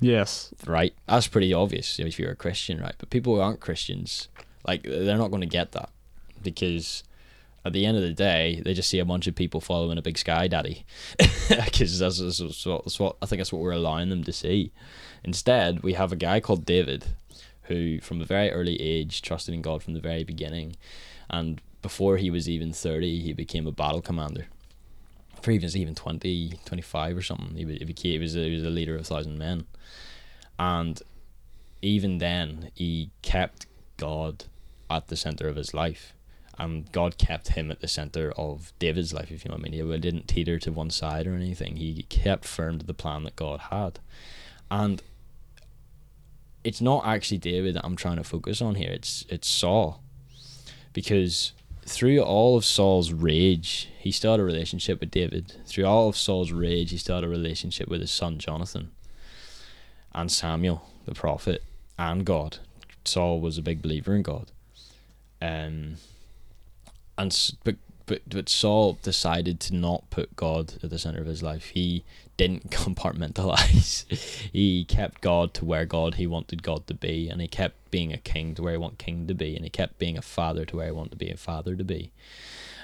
yes. 0.00 0.52
right? 0.66 0.94
That's 1.06 1.28
pretty 1.28 1.52
obvious 1.52 1.98
if 1.98 2.18
you're 2.18 2.32
a 2.32 2.36
Christian, 2.36 2.80
right? 2.80 2.94
But 2.98 3.10
people 3.10 3.34
who 3.34 3.40
aren't 3.40 3.60
Christians, 3.60 4.28
like 4.66 4.82
they're 4.82 5.18
not 5.18 5.30
going 5.30 5.42
to 5.42 5.46
get 5.46 5.72
that 5.72 5.90
because 6.42 7.04
at 7.64 7.72
the 7.72 7.84
end 7.84 7.96
of 7.96 8.02
the 8.02 8.12
day, 8.12 8.62
they 8.64 8.74
just 8.74 8.88
see 8.88 8.98
a 8.98 9.04
bunch 9.04 9.26
of 9.26 9.34
people 9.34 9.60
following 9.60 9.98
a 9.98 10.02
big 10.02 10.16
sky 10.16 10.48
daddy, 10.48 10.84
because 11.18 11.98
that's, 11.98 12.18
that's, 12.18 12.38
that's 12.38 12.66
what, 12.66 12.84
that's 12.84 12.98
what 12.98 13.16
I 13.20 13.26
think 13.26 13.40
that's 13.40 13.52
what 13.52 13.60
we're 13.60 13.72
allowing 13.72 14.08
them 14.08 14.24
to 14.24 14.32
see. 14.32 14.72
Instead, 15.22 15.82
we 15.82 15.92
have 15.92 16.12
a 16.12 16.16
guy 16.16 16.40
called 16.40 16.64
David, 16.64 17.04
who 17.70 18.00
from 18.00 18.20
a 18.20 18.24
very 18.24 18.50
early 18.50 18.80
age 18.80 19.22
trusted 19.22 19.54
in 19.54 19.62
God 19.62 19.82
from 19.82 19.94
the 19.94 20.00
very 20.00 20.24
beginning, 20.24 20.76
and 21.28 21.60
before 21.82 22.18
he 22.18 22.30
was 22.30 22.48
even 22.48 22.72
thirty, 22.72 23.20
he 23.20 23.32
became 23.32 23.66
a 23.66 23.72
battle 23.72 24.02
commander. 24.02 24.46
For 25.42 25.52
even 25.52 25.74
even 25.74 25.94
20, 25.94 26.60
25 26.66 27.16
or 27.16 27.22
something, 27.22 27.56
he, 27.56 27.64
he 27.78 27.84
became 27.84 28.12
he 28.12 28.18
was 28.18 28.36
a, 28.36 28.40
he 28.40 28.54
was 28.54 28.64
a 28.64 28.70
leader 28.70 28.94
of 28.94 29.00
a 29.00 29.04
thousand 29.04 29.38
men, 29.38 29.64
and 30.58 31.00
even 31.80 32.18
then 32.18 32.70
he 32.74 33.10
kept 33.22 33.66
God 33.96 34.44
at 34.90 35.08
the 35.08 35.16
center 35.16 35.48
of 35.48 35.56
his 35.56 35.72
life 35.72 36.12
and 36.60 36.92
God 36.92 37.16
kept 37.16 37.48
him 37.48 37.70
at 37.70 37.80
the 37.80 37.88
center 37.88 38.32
of 38.32 38.74
David's 38.78 39.14
life, 39.14 39.30
if 39.30 39.44
you 39.44 39.48
know 39.48 39.54
what 39.54 39.66
I 39.66 39.70
mean. 39.70 39.90
He 39.90 39.98
didn't 39.98 40.28
teeter 40.28 40.58
to 40.58 40.70
one 40.70 40.90
side 40.90 41.26
or 41.26 41.34
anything. 41.34 41.76
He 41.76 42.02
kept 42.10 42.44
firm 42.44 42.78
to 42.78 42.86
the 42.86 42.92
plan 42.92 43.24
that 43.24 43.34
God 43.34 43.60
had, 43.70 43.98
and 44.70 45.02
it's 46.64 46.80
not 46.80 47.06
actually 47.06 47.38
David 47.38 47.74
that 47.76 47.84
I'm 47.84 47.96
trying 47.96 48.16
to 48.16 48.24
focus 48.24 48.60
on 48.60 48.74
here. 48.74 48.90
It's 48.90 49.24
it's 49.28 49.48
Saul, 49.48 50.02
because 50.92 51.52
through 51.86 52.20
all 52.20 52.56
of 52.56 52.64
Saul's 52.64 53.12
rage, 53.12 53.88
he 53.98 54.12
had 54.12 54.40
a 54.40 54.44
relationship 54.44 55.00
with 55.00 55.10
David. 55.10 55.54
Through 55.66 55.86
all 55.86 56.08
of 56.08 56.16
Saul's 56.16 56.52
rage, 56.52 56.90
he 56.90 57.12
had 57.12 57.24
a 57.24 57.28
relationship 57.28 57.88
with 57.88 58.00
his 58.00 58.10
son 58.10 58.38
Jonathan, 58.38 58.90
and 60.14 60.30
Samuel 60.30 60.88
the 61.06 61.14
prophet, 61.14 61.62
and 61.98 62.24
God. 62.24 62.58
Saul 63.04 63.40
was 63.40 63.58
a 63.58 63.62
big 63.62 63.82
believer 63.82 64.14
in 64.14 64.22
God. 64.22 64.50
Um, 65.42 65.96
and 67.16 67.54
but 67.64 67.76
but 68.06 68.22
but 68.28 68.48
Saul 68.48 68.98
decided 69.02 69.60
to 69.60 69.74
not 69.74 70.10
put 70.10 70.36
God 70.36 70.74
at 70.82 70.90
the 70.90 70.98
center 70.98 71.20
of 71.20 71.26
his 71.26 71.42
life. 71.42 71.70
He 71.70 72.04
didn't 72.40 72.70
compartmentalize. 72.70 74.10
he 74.50 74.86
kept 74.86 75.20
God 75.20 75.52
to 75.52 75.64
where 75.66 75.84
God 75.84 76.14
he 76.14 76.26
wanted 76.26 76.62
God 76.62 76.86
to 76.86 76.94
be, 76.94 77.28
and 77.28 77.38
he 77.38 77.46
kept 77.46 77.90
being 77.90 78.14
a 78.14 78.16
king 78.16 78.54
to 78.54 78.62
where 78.62 78.72
he 78.72 78.78
wanted 78.78 78.98
king 78.98 79.26
to 79.26 79.34
be, 79.34 79.54
and 79.54 79.64
he 79.64 79.70
kept 79.70 79.98
being 79.98 80.16
a 80.16 80.22
father 80.22 80.64
to 80.64 80.76
where 80.76 80.86
he 80.86 80.92
wanted 80.92 81.10
to 81.10 81.16
be 81.16 81.30
a 81.30 81.36
father 81.36 81.76
to 81.76 81.84
be. 81.84 82.12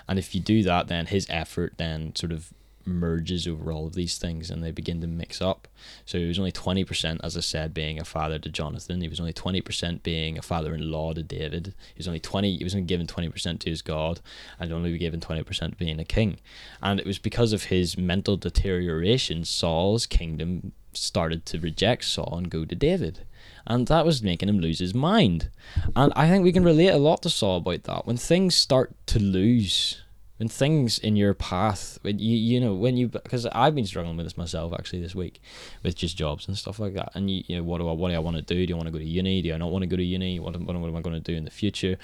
And 0.06 0.18
if 0.18 0.34
you 0.34 0.42
do 0.42 0.62
that, 0.64 0.88
then 0.88 1.06
his 1.06 1.26
effort 1.30 1.72
then 1.78 2.14
sort 2.14 2.32
of 2.32 2.52
merges 2.86 3.46
over 3.46 3.72
all 3.72 3.86
of 3.86 3.94
these 3.94 4.16
things 4.16 4.50
and 4.50 4.62
they 4.62 4.70
begin 4.70 5.00
to 5.00 5.06
mix 5.06 5.42
up. 5.42 5.68
So 6.04 6.18
he 6.18 6.26
was 6.26 6.38
only 6.38 6.52
20%, 6.52 7.20
as 7.22 7.36
I 7.36 7.40
said, 7.40 7.74
being 7.74 7.98
a 7.98 8.04
father 8.04 8.38
to 8.38 8.48
Jonathan. 8.48 9.00
He 9.00 9.08
was 9.08 9.20
only 9.20 9.32
20% 9.32 10.02
being 10.02 10.38
a 10.38 10.42
father 10.42 10.74
in 10.74 10.90
law 10.90 11.12
to 11.12 11.22
David. 11.22 11.74
He 11.94 11.98
was 11.98 12.08
only 12.08 12.20
20, 12.20 12.56
he 12.56 12.64
was 12.64 12.74
only 12.74 12.86
given 12.86 13.06
20% 13.06 13.58
to 13.58 13.70
his 13.70 13.82
God 13.82 14.20
and 14.58 14.72
only 14.72 14.96
given 14.98 15.20
20% 15.20 15.76
being 15.76 15.98
a 15.98 16.04
king. 16.04 16.38
And 16.80 17.00
it 17.00 17.06
was 17.06 17.18
because 17.18 17.52
of 17.52 17.64
his 17.64 17.98
mental 17.98 18.36
deterioration, 18.36 19.44
Saul's 19.44 20.06
kingdom 20.06 20.72
started 20.92 21.44
to 21.46 21.60
reject 21.60 22.04
Saul 22.04 22.34
and 22.38 22.50
go 22.50 22.64
to 22.64 22.74
David. 22.74 23.26
And 23.66 23.88
that 23.88 24.06
was 24.06 24.22
making 24.22 24.48
him 24.48 24.60
lose 24.60 24.78
his 24.78 24.94
mind. 24.94 25.50
And 25.94 26.12
I 26.14 26.28
think 26.28 26.44
we 26.44 26.52
can 26.52 26.64
relate 26.64 26.88
a 26.88 26.98
lot 26.98 27.22
to 27.22 27.30
Saul 27.30 27.58
about 27.58 27.82
that. 27.84 28.06
When 28.06 28.16
things 28.16 28.54
start 28.54 28.94
to 29.06 29.18
lose 29.18 30.02
when 30.38 30.48
things 30.48 30.98
in 30.98 31.16
your 31.16 31.32
path 31.32 31.98
when 32.02 32.18
you 32.18 32.36
you 32.36 32.60
know 32.60 32.74
when 32.74 32.96
you 32.96 33.08
because 33.08 33.46
I've 33.46 33.74
been 33.74 33.86
struggling 33.86 34.16
with 34.16 34.26
this 34.26 34.36
myself 34.36 34.72
actually 34.72 35.00
this 35.00 35.14
week 35.14 35.40
with 35.82 35.94
just 35.94 36.16
jobs 36.16 36.46
and 36.46 36.56
stuff 36.56 36.78
like 36.78 36.94
that. 36.94 37.12
And 37.14 37.30
you, 37.30 37.42
you 37.46 37.56
know 37.56 37.62
what 37.62 37.78
do 37.78 37.88
I 37.88 37.92
what 37.92 38.10
do 38.10 38.14
I 38.14 38.18
want 38.18 38.36
to 38.36 38.42
do? 38.42 38.66
Do 38.66 38.74
I 38.74 38.76
want 38.76 38.88
to 38.88 38.92
go 38.92 38.98
to 38.98 39.04
uni? 39.04 39.42
Do 39.42 39.54
I 39.54 39.56
not 39.56 39.70
want 39.70 39.82
to 39.82 39.86
go 39.86 39.96
to 39.96 40.04
uni? 40.04 40.38
What, 40.38 40.58
what, 40.60 40.76
what 40.76 40.88
am 40.88 40.96
I 40.96 41.00
going 41.00 41.14
to 41.14 41.20
do 41.20 41.36
in 41.36 41.44
the 41.44 41.50
future? 41.50 41.96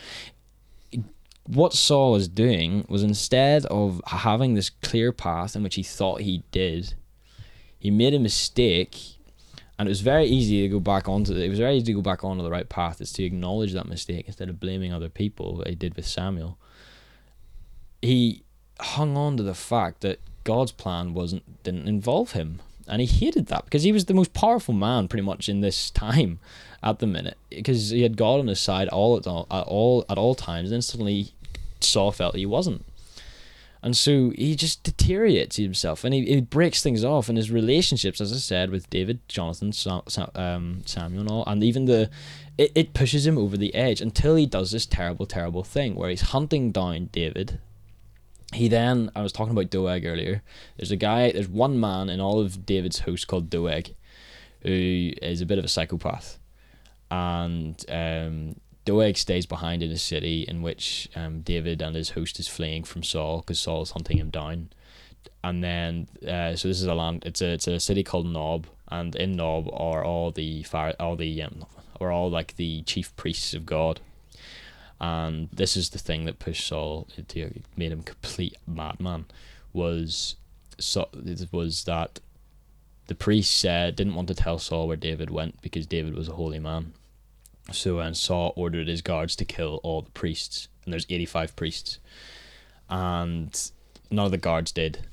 What 1.44 1.72
Saul 1.72 2.12
was 2.12 2.28
doing 2.28 2.86
was 2.88 3.02
instead 3.02 3.66
of 3.66 4.00
having 4.06 4.54
this 4.54 4.70
clear 4.70 5.12
path 5.12 5.56
in 5.56 5.62
which 5.62 5.74
he 5.74 5.82
thought 5.82 6.20
he 6.20 6.44
did 6.52 6.94
he 7.82 7.90
made 7.90 8.14
a 8.14 8.18
mistake 8.20 8.96
and 9.76 9.88
it 9.88 9.90
was 9.90 10.02
very 10.02 10.24
easy 10.24 10.62
to 10.62 10.68
go 10.68 10.78
back 10.78 11.08
onto 11.08 11.34
the, 11.34 11.42
it 11.42 11.48
was 11.48 11.58
very 11.58 11.74
easy 11.74 11.86
to 11.86 11.94
go 11.94 12.00
back 12.00 12.22
onto 12.22 12.40
the 12.40 12.50
right 12.50 12.68
path 12.68 13.00
is 13.00 13.12
to 13.12 13.24
acknowledge 13.24 13.72
that 13.72 13.88
mistake 13.88 14.26
instead 14.28 14.48
of 14.48 14.60
blaming 14.60 14.92
other 14.92 15.08
people 15.08 15.64
he 15.66 15.74
did 15.74 15.96
with 15.96 16.06
Samuel 16.06 16.56
he 18.02 18.42
hung 18.80 19.16
on 19.16 19.36
to 19.36 19.42
the 19.42 19.54
fact 19.54 20.00
that 20.02 20.20
God's 20.44 20.72
plan 20.72 21.14
wasn't 21.14 21.62
didn't 21.62 21.88
involve 21.88 22.32
him, 22.32 22.60
and 22.88 23.00
he 23.00 23.06
hated 23.06 23.46
that 23.46 23.64
because 23.64 23.84
he 23.84 23.92
was 23.92 24.06
the 24.06 24.14
most 24.14 24.34
powerful 24.34 24.74
man 24.74 25.08
pretty 25.08 25.24
much 25.24 25.48
in 25.48 25.60
this 25.60 25.90
time 25.90 26.40
at 26.82 26.98
the 26.98 27.06
minute. 27.06 27.38
Because 27.48 27.90
he 27.90 28.02
had 28.02 28.16
God 28.16 28.40
on 28.40 28.48
his 28.48 28.60
side 28.60 28.88
all 28.88 29.16
at 29.16 29.26
all 29.26 29.46
at 29.50 29.64
all 29.64 30.04
at 30.08 30.18
all 30.18 30.34
times. 30.34 30.72
And 30.72 30.84
suddenly, 30.84 31.32
Saul 31.80 32.10
felt 32.10 32.34
he 32.34 32.44
wasn't, 32.44 32.84
and 33.84 33.96
so 33.96 34.30
he 34.30 34.54
just 34.54 34.84
deteriorates 34.84 35.56
himself 35.56 36.04
and 36.04 36.14
he, 36.14 36.24
he 36.24 36.40
breaks 36.40 36.82
things 36.82 37.04
off. 37.04 37.28
In 37.28 37.36
his 37.36 37.50
relationships, 37.50 38.20
as 38.20 38.32
I 38.32 38.36
said, 38.36 38.70
with 38.70 38.88
David, 38.90 39.20
Jonathan, 39.28 39.72
Sa- 39.72 40.02
Sa- 40.08 40.30
um, 40.34 40.82
Samuel, 40.86 41.22
and 41.22 41.30
all, 41.30 41.44
and 41.46 41.62
even 41.62 41.84
the 41.84 42.10
it, 42.58 42.72
it 42.74 42.94
pushes 42.94 43.26
him 43.26 43.38
over 43.38 43.56
the 43.56 43.74
edge 43.74 44.00
until 44.00 44.36
he 44.36 44.46
does 44.46 44.70
this 44.70 44.86
terrible, 44.86 45.26
terrible 45.26 45.64
thing 45.64 45.94
where 45.94 46.10
he's 46.10 46.20
hunting 46.20 46.70
down 46.70 47.10
David 47.12 47.58
he 48.52 48.68
then 48.68 49.10
I 49.14 49.22
was 49.22 49.32
talking 49.32 49.52
about 49.52 49.70
Doeg 49.70 50.04
earlier. 50.04 50.42
There's 50.76 50.90
a 50.90 50.96
guy, 50.96 51.32
there's 51.32 51.48
one 51.48 51.80
man 51.80 52.08
in 52.08 52.20
all 52.20 52.40
of 52.40 52.66
David's 52.66 53.00
host 53.00 53.26
called 53.26 53.50
Doeg, 53.50 53.94
who 54.62 55.12
is 55.20 55.40
a 55.40 55.46
bit 55.46 55.58
of 55.58 55.64
a 55.64 55.68
psychopath, 55.68 56.38
and 57.10 57.84
um, 57.88 58.56
Doeg 58.84 59.16
stays 59.16 59.46
behind 59.46 59.82
in 59.82 59.90
a 59.90 59.98
city 59.98 60.42
in 60.42 60.62
which 60.62 61.08
um, 61.16 61.40
David 61.40 61.82
and 61.82 61.96
his 61.96 62.10
host 62.10 62.38
is 62.38 62.48
fleeing 62.48 62.84
from 62.84 63.02
Saul 63.02 63.38
because 63.40 63.60
Saul 63.60 63.82
is 63.82 63.92
hunting 63.92 64.18
him 64.18 64.30
down, 64.30 64.70
and 65.42 65.64
then 65.64 66.08
uh, 66.26 66.54
so 66.56 66.68
this 66.68 66.80
is 66.80 66.86
a 66.86 66.94
land. 66.94 67.24
It's 67.24 67.40
a 67.40 67.52
it's 67.52 67.66
a 67.66 67.80
city 67.80 68.02
called 68.02 68.26
Nob, 68.26 68.66
and 68.88 69.14
in 69.16 69.32
Nob 69.32 69.68
are 69.72 70.04
all 70.04 70.30
the 70.30 70.62
fire, 70.64 70.94
all 71.00 71.16
the 71.16 71.42
um, 71.42 71.64
are 72.00 72.12
all 72.12 72.30
like 72.30 72.56
the 72.56 72.82
chief 72.82 73.14
priests 73.16 73.54
of 73.54 73.64
God 73.64 74.00
and 75.02 75.50
this 75.52 75.76
is 75.76 75.90
the 75.90 75.98
thing 75.98 76.24
that 76.24 76.38
pushed 76.38 76.66
Saul 76.66 77.08
to 77.16 77.60
made 77.76 77.92
him 77.92 78.02
complete 78.02 78.56
madman 78.66 79.26
was 79.72 80.36
so 80.78 81.08
was 81.50 81.84
that 81.84 82.20
the 83.08 83.14
priests 83.14 83.54
said 83.54 83.96
didn't 83.96 84.14
want 84.14 84.28
to 84.28 84.34
tell 84.34 84.58
Saul 84.58 84.86
where 84.86 84.96
David 84.96 85.28
went 85.28 85.60
because 85.60 85.86
David 85.86 86.14
was 86.14 86.28
a 86.28 86.34
holy 86.34 86.58
man. 86.58 86.92
So 87.72 87.98
and 87.98 88.16
Saul 88.16 88.52
ordered 88.56 88.88
his 88.88 89.02
guards 89.02 89.36
to 89.36 89.44
kill 89.44 89.80
all 89.82 90.02
the 90.02 90.10
priests, 90.10 90.68
and 90.84 90.92
there's 90.92 91.06
85 91.08 91.54
priests, 91.56 91.98
and 92.88 93.70
none 94.10 94.26
of 94.26 94.32
the 94.32 94.38
guards 94.38 94.72
did. 94.72 95.06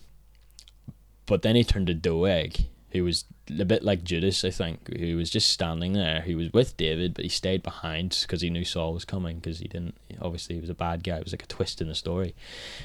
But 1.25 1.41
then 1.41 1.56
he 1.56 1.63
turned 1.63 1.88
to 1.88 1.93
Doeg, 1.93 2.58
who 2.91 3.04
was 3.04 3.25
a 3.58 3.66
bit 3.66 3.84
like 3.84 4.04
Judas, 4.04 4.44
I 4.44 4.52
think, 4.52 4.96
who 4.98 5.18
was 5.18 5.30
just 5.30 5.50
standing 5.50 5.94
there. 5.94 6.22
He 6.22 6.36
was 6.36 6.52
with 6.54 6.78
David, 6.78 7.14
but 7.14 7.24
he 7.24 7.30
stayed 7.30 7.64
behind 7.64 8.18
because 8.22 8.42
he 8.42 8.50
knew 8.50 8.66
Saul 8.66 8.94
was 8.94 9.06
coming 9.06 9.38
because 9.38 9.60
he 9.60 9.68
didn't. 9.68 9.96
Obviously, 10.22 10.56
he 10.56 10.62
was 10.62 10.70
a 10.70 10.76
bad 10.76 11.04
guy. 11.04 11.18
It 11.18 11.24
was 11.24 11.34
like 11.34 11.44
a 11.44 11.48
twist 11.48 11.82
in 11.82 11.88
the 11.88 11.96
story. 11.96 12.36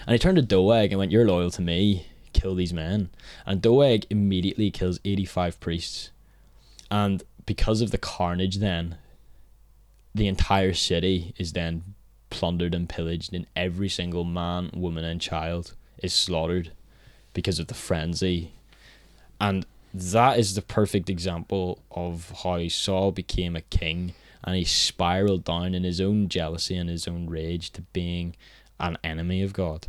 And 0.07 0.13
he 0.13 0.19
turned 0.19 0.37
to 0.37 0.43
Doeg 0.43 0.91
and 0.91 0.99
went, 0.99 1.13
You're 1.13 1.27
loyal 1.27 1.51
to 1.53 1.63
me. 1.63 2.07
Kill 2.33 2.55
these 2.55 2.73
men. 2.73 3.11
And 3.47 3.63
Doeg 3.63 4.07
immediately 4.11 4.71
kills 4.71 5.01
85 5.05 5.61
priests. 5.61 6.11
And 6.91 7.23
because 7.47 7.81
of 7.81 7.91
the 7.91 7.99
carnage, 7.99 8.57
then, 8.59 8.97
the 10.15 10.29
entire 10.29 10.75
city 10.75 11.35
is 11.39 11.53
then 11.53 11.95
plundered 12.31 12.75
and 12.75 12.89
pillaged, 12.89 13.33
and 13.33 13.47
every 13.55 13.89
single 13.89 14.25
man, 14.25 14.71
woman, 14.75 15.05
and 15.05 15.21
child 15.21 15.75
is 16.03 16.13
slaughtered 16.13 16.73
because 17.33 17.59
of 17.59 17.69
the 17.69 17.75
frenzy. 17.75 18.53
And 19.41 19.67
that 19.95 20.41
is 20.41 20.57
the 20.57 20.63
perfect 20.63 21.09
example 21.09 21.81
of 21.93 22.33
how 22.43 22.67
Saul 22.67 23.13
became 23.13 23.55
a 23.55 23.61
king 23.61 24.13
and 24.43 24.57
he 24.57 24.65
spiraled 24.65 25.45
down 25.45 25.73
in 25.75 25.85
his 25.85 26.01
own 26.01 26.29
jealousy 26.29 26.77
and 26.77 26.91
his 26.91 27.07
own 27.07 27.31
rage 27.31 27.71
to 27.73 27.83
being 27.93 28.35
an 28.81 28.99
enemy 29.05 29.41
of 29.43 29.53
God. 29.53 29.87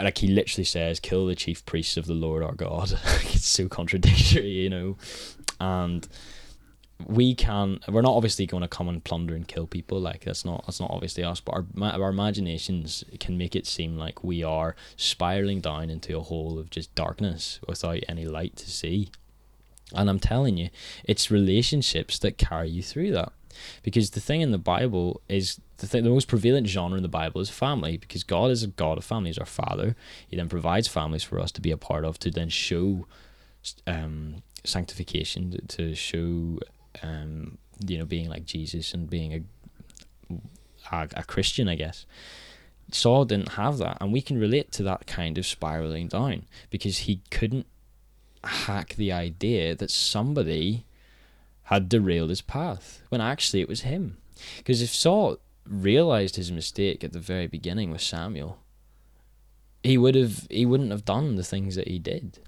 Like 0.00 0.18
he 0.18 0.28
literally 0.28 0.64
says, 0.64 0.98
kill 0.98 1.26
the 1.26 1.34
chief 1.34 1.64
priests 1.66 1.96
of 1.96 2.06
the 2.06 2.14
Lord 2.14 2.42
our 2.42 2.54
God. 2.54 2.92
it's 3.04 3.46
so 3.46 3.68
contradictory, 3.68 4.48
you 4.48 4.70
know. 4.70 4.96
And 5.60 6.08
we 7.06 7.34
can 7.34 7.78
we're 7.88 8.02
not 8.02 8.14
obviously 8.14 8.44
going 8.44 8.62
to 8.62 8.68
come 8.68 8.88
and 8.88 9.04
plunder 9.04 9.34
and 9.34 9.46
kill 9.46 9.66
people 9.66 10.00
like 10.00 10.24
that's 10.24 10.44
not 10.44 10.64
that's 10.66 10.80
not 10.80 10.90
obviously 10.90 11.22
us 11.22 11.40
but 11.40 11.52
our, 11.52 11.64
our 11.80 12.10
imaginations 12.10 13.04
can 13.20 13.38
make 13.38 13.54
it 13.54 13.66
seem 13.66 13.96
like 13.96 14.24
we 14.24 14.42
are 14.42 14.74
spiraling 14.96 15.60
down 15.60 15.90
into 15.90 16.16
a 16.16 16.22
hole 16.22 16.58
of 16.58 16.70
just 16.70 16.92
darkness 16.94 17.60
without 17.66 18.00
any 18.08 18.26
light 18.26 18.56
to 18.56 18.68
see. 18.68 19.10
And 19.94 20.10
i'm 20.10 20.18
telling 20.18 20.56
you 20.56 20.70
it's 21.04 21.30
relationships 21.30 22.18
that 22.18 22.36
carry 22.36 22.68
you 22.68 22.82
through 22.82 23.12
that. 23.12 23.32
Because 23.82 24.10
the 24.10 24.20
thing 24.20 24.40
in 24.40 24.50
the 24.50 24.58
bible 24.58 25.20
is 25.28 25.60
the 25.78 25.86
thing 25.86 26.02
the 26.02 26.10
most 26.10 26.28
prevalent 26.28 26.66
genre 26.66 26.96
in 26.96 27.02
the 27.02 27.08
bible 27.08 27.40
is 27.40 27.48
family 27.48 27.96
because 27.96 28.24
god 28.24 28.50
is 28.50 28.64
a 28.64 28.68
god 28.68 28.98
of 28.98 29.04
family 29.04 29.30
he's 29.30 29.38
our 29.38 29.46
father. 29.46 29.94
He 30.26 30.36
then 30.36 30.48
provides 30.48 30.88
families 30.88 31.22
for 31.22 31.38
us 31.38 31.52
to 31.52 31.60
be 31.60 31.70
a 31.70 31.76
part 31.76 32.04
of 32.04 32.18
to 32.18 32.30
then 32.30 32.48
show 32.48 33.06
um 33.86 34.42
sanctification 34.64 35.52
to, 35.52 35.60
to 35.68 35.94
show 35.94 36.58
um, 37.02 37.58
you 37.86 37.98
know, 37.98 38.04
being 38.04 38.28
like 38.28 38.44
Jesus 38.44 38.94
and 38.94 39.08
being 39.08 39.46
a, 40.30 40.34
a 40.92 41.08
a 41.16 41.22
Christian, 41.24 41.68
I 41.68 41.74
guess. 41.74 42.06
Saul 42.90 43.26
didn't 43.26 43.50
have 43.52 43.78
that, 43.78 43.98
and 44.00 44.12
we 44.12 44.22
can 44.22 44.38
relate 44.38 44.72
to 44.72 44.82
that 44.84 45.06
kind 45.06 45.36
of 45.36 45.46
spiraling 45.46 46.08
down 46.08 46.46
because 46.70 46.98
he 46.98 47.20
couldn't 47.30 47.66
hack 48.44 48.94
the 48.94 49.12
idea 49.12 49.74
that 49.74 49.90
somebody 49.90 50.84
had 51.64 51.88
derailed 51.88 52.30
his 52.30 52.40
path 52.40 53.02
when 53.10 53.20
actually 53.20 53.60
it 53.60 53.68
was 53.68 53.82
him. 53.82 54.16
Because 54.56 54.80
if 54.80 54.94
Saul 54.94 55.38
realized 55.66 56.36
his 56.36 56.50
mistake 56.50 57.04
at 57.04 57.12
the 57.12 57.18
very 57.18 57.46
beginning 57.46 57.90
with 57.90 58.00
Samuel, 58.00 58.58
he 59.82 59.98
would 59.98 60.14
have 60.14 60.46
he 60.50 60.64
wouldn't 60.64 60.90
have 60.90 61.04
done 61.04 61.36
the 61.36 61.44
things 61.44 61.76
that 61.76 61.88
he 61.88 61.98
did 61.98 62.38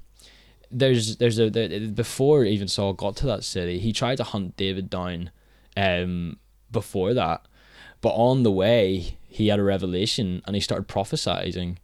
there's 0.70 1.16
there's 1.16 1.38
a 1.38 1.50
there, 1.50 1.80
before 1.88 2.44
even 2.44 2.68
Saul 2.68 2.92
got 2.92 3.16
to 3.16 3.26
that 3.26 3.44
city, 3.44 3.78
he 3.78 3.92
tried 3.92 4.16
to 4.16 4.24
hunt 4.24 4.56
David 4.56 4.90
down, 4.90 5.30
um, 5.76 6.38
before 6.70 7.14
that, 7.14 7.46
but 8.00 8.10
on 8.10 8.42
the 8.42 8.50
way 8.52 9.16
he 9.28 9.48
had 9.48 9.58
a 9.58 9.62
revelation 9.62 10.42
and 10.46 10.54
he 10.54 10.60
started 10.60 10.88
prophesying. 10.88 11.78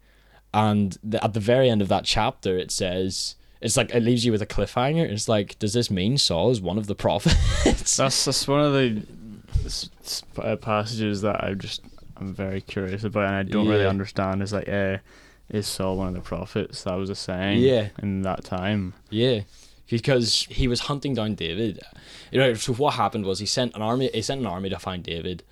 And 0.52 0.96
the, 1.02 1.22
at 1.22 1.34
the 1.34 1.40
very 1.40 1.68
end 1.68 1.82
of 1.82 1.88
that 1.88 2.04
chapter, 2.04 2.56
it 2.58 2.70
says, 2.70 3.36
it's 3.60 3.76
like, 3.76 3.94
it 3.94 4.02
leaves 4.02 4.24
you 4.24 4.32
with 4.32 4.42
a 4.42 4.46
cliffhanger. 4.46 5.04
It's 5.08 5.28
like, 5.28 5.58
does 5.58 5.72
this 5.72 5.90
mean 5.90 6.18
Saul 6.18 6.50
is 6.50 6.60
one 6.60 6.78
of 6.78 6.86
the 6.86 6.94
prophets? 6.94 7.96
That's 7.96 8.24
that's 8.24 8.48
one 8.48 8.60
of 8.60 8.72
the 8.72 9.02
uh, 10.38 10.56
passages 10.56 11.22
that 11.22 11.42
I 11.42 11.54
just 11.54 11.82
I'm 12.16 12.32
very 12.32 12.60
curious 12.60 13.04
about, 13.04 13.26
and 13.26 13.34
I 13.34 13.42
don't 13.42 13.68
really 13.68 13.86
understand. 13.86 14.42
Is 14.42 14.52
like, 14.52 14.68
uh, 14.68 14.98
is 15.48 15.66
Saul 15.66 15.96
one 15.96 16.08
of 16.08 16.14
the 16.14 16.20
prophets? 16.20 16.82
That 16.84 16.94
was 16.94 17.10
a 17.10 17.14
saying. 17.14 17.60
Yeah. 17.60 17.88
In 18.02 18.22
that 18.22 18.44
time. 18.44 18.94
Yeah, 19.10 19.40
because 19.88 20.46
he 20.50 20.68
was 20.68 20.80
hunting 20.80 21.14
down 21.14 21.34
David. 21.34 21.80
You 22.30 22.40
know, 22.40 22.54
so 22.54 22.74
what 22.74 22.94
happened 22.94 23.24
was 23.24 23.38
he 23.38 23.46
sent 23.46 23.74
an 23.74 23.82
army. 23.82 24.10
He 24.12 24.22
sent 24.22 24.40
an 24.40 24.46
army 24.46 24.68
to 24.70 24.78
find 24.78 25.02
David, 25.02 25.42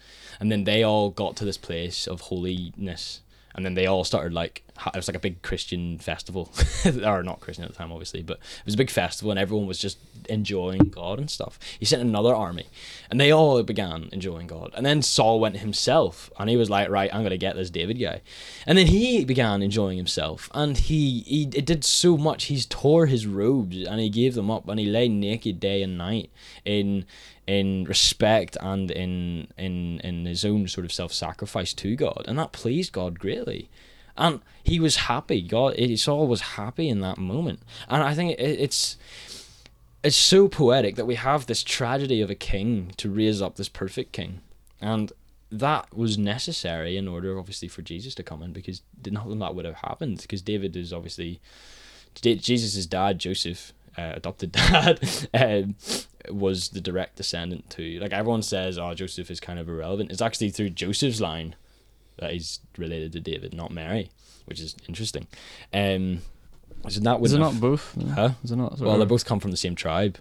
and 0.41 0.51
then 0.51 0.65
they 0.65 0.83
all 0.83 1.11
got 1.11 1.37
to 1.37 1.45
this 1.45 1.59
place 1.59 2.07
of 2.07 2.23
holiness, 2.23 3.21
and 3.55 3.65
then 3.65 3.75
they 3.75 3.87
all 3.87 4.05
started 4.05 4.33
like 4.33 4.65
it 4.87 4.97
was 4.97 5.09
like 5.09 5.17
a 5.17 5.21
big 5.21 5.43
Christian 5.43 5.99
festival, 5.99 6.51
or 7.05 7.23
not 7.23 7.41
Christian 7.41 7.65
at 7.65 7.71
the 7.71 7.77
time, 7.77 7.93
obviously, 7.93 8.23
but 8.23 8.39
it 8.39 8.65
was 8.65 8.75
a 8.75 8.79
big 8.79 8.91
festival, 8.91 9.31
and 9.31 9.39
everyone 9.39 9.67
was 9.67 9.79
just 9.79 9.99
enjoying 10.29 10.81
God 10.83 11.19
and 11.19 11.31
stuff. 11.31 11.59
He 11.79 11.85
sent 11.85 12.03
another 12.03 12.35
army, 12.35 12.67
and 13.11 13.21
they 13.21 13.31
all 13.31 13.63
began 13.63 14.09
enjoying 14.13 14.47
God. 14.47 14.73
And 14.75 14.85
then 14.85 15.03
Saul 15.03 15.39
went 15.41 15.59
himself, 15.59 16.31
and 16.39 16.51
he 16.51 16.57
was 16.57 16.71
like, 16.71 16.89
"Right, 16.89 17.13
I'm 17.15 17.23
gonna 17.23 17.37
get 17.37 17.57
this 17.57 17.71
David 17.71 18.01
guy," 18.01 18.21
and 18.67 18.77
then 18.77 18.89
he 18.89 19.25
began 19.25 19.63
enjoying 19.63 19.97
himself, 19.97 20.51
and 20.55 20.77
he 20.77 21.21
he 21.21 21.43
it 21.55 21.67
did 21.67 21.85
so 21.85 22.17
much. 22.17 22.45
He 22.45 22.61
tore 22.63 23.07
his 23.07 23.27
robes 23.27 23.87
and 23.87 24.01
he 24.01 24.09
gave 24.09 24.35
them 24.35 24.51
up, 24.51 24.69
and 24.69 24.81
he 24.81 24.87
lay 24.87 25.09
naked 25.09 25.61
day 25.61 25.83
and 25.83 25.97
night 25.97 26.31
in 26.65 27.05
in 27.47 27.85
respect 27.85 28.57
and 28.61 28.91
in 28.91 29.49
in 29.59 30.01
in 30.01 30.27
his 30.27 30.45
own 30.45 30.67
sort 30.67 30.85
of 30.85 30.93
self 30.93 31.13
sacrifice 31.13 31.73
to 31.75 31.95
God, 31.97 32.25
and 32.27 32.39
that 32.39 32.53
pleased 32.53 32.93
God 32.93 33.19
greatly. 33.19 33.69
And 34.17 34.41
he 34.63 34.79
was 34.81 34.97
happy. 34.97 35.43
God, 35.43 35.77
Saul 35.97 36.27
was 36.27 36.41
happy 36.41 36.89
in 36.89 37.01
that 37.01 37.19
moment, 37.19 37.61
and 37.89 38.03
I 38.03 38.15
think 38.15 38.39
it, 38.39 38.61
it's 38.61 38.97
it's 40.03 40.17
so 40.17 40.49
poetic 40.49 40.97
that 40.97 41.07
we 41.07 41.15
have 41.15 41.47
this 41.47 41.63
tragedy 41.63 42.21
of 42.21 42.31
a 42.31 42.35
king 42.35 42.93
to 42.99 43.11
raise 43.11 43.41
up 43.43 43.57
this 43.57 43.69
perfect 43.69 44.13
king, 44.13 44.41
and 44.81 45.13
that 45.51 45.97
was 45.97 46.19
necessary 46.19 46.97
in 46.97 47.07
order, 47.07 47.39
obviously, 47.39 47.69
for 47.69 47.83
Jesus 47.83 48.15
to 48.17 48.23
come 48.23 48.43
in 48.43 48.53
because 48.53 48.83
nothing 49.11 49.39
that 49.39 49.55
would 49.55 49.65
have 49.65 49.77
happened 49.77 50.19
because 50.21 50.43
David 50.43 50.77
is 50.77 50.93
obviously 50.93 51.41
Jesus' 52.21 52.87
dad, 52.87 53.19
Joseph, 53.19 53.73
uh, 53.97 54.13
adopted 54.15 54.53
dad, 54.53 55.29
um, 55.33 55.77
was 56.31 56.71
the 56.71 56.81
direct 56.81 57.17
descendant 57.17 57.71
to 57.71 57.99
like 58.01 58.13
everyone 58.13 58.43
says, 58.43 58.79
oh 58.79 58.95
Joseph 58.95 59.31
is 59.31 59.41
kind 59.41 59.59
of 59.59 59.69
irrelevant. 59.69 60.11
It's 60.11 60.23
actually 60.23 60.51
through 60.51 60.71
Joseph's 60.71 61.21
line 61.21 61.55
that 62.19 62.33
he's 62.33 62.61
related 62.79 63.13
to 63.13 63.21
David, 63.21 63.55
not 63.55 63.71
Mary, 63.71 64.11
which 64.47 64.61
is 64.61 64.77
interesting. 64.89 65.27
Um, 65.73 66.21
so 66.89 67.01
that 67.01 67.21
would 67.21 67.27
Is 67.27 67.33
it 67.33 67.39
not 67.39 67.61
both? 67.61 67.97
Huh? 68.15 68.31
Is 68.43 68.51
it 68.51 68.57
not? 68.57 68.79
well, 68.79 68.99
they 68.99 69.05
both 69.05 69.25
come 69.25 69.41
from 69.41 69.51
the 69.51 69.57
same 69.57 69.75
tribe, 69.75 70.19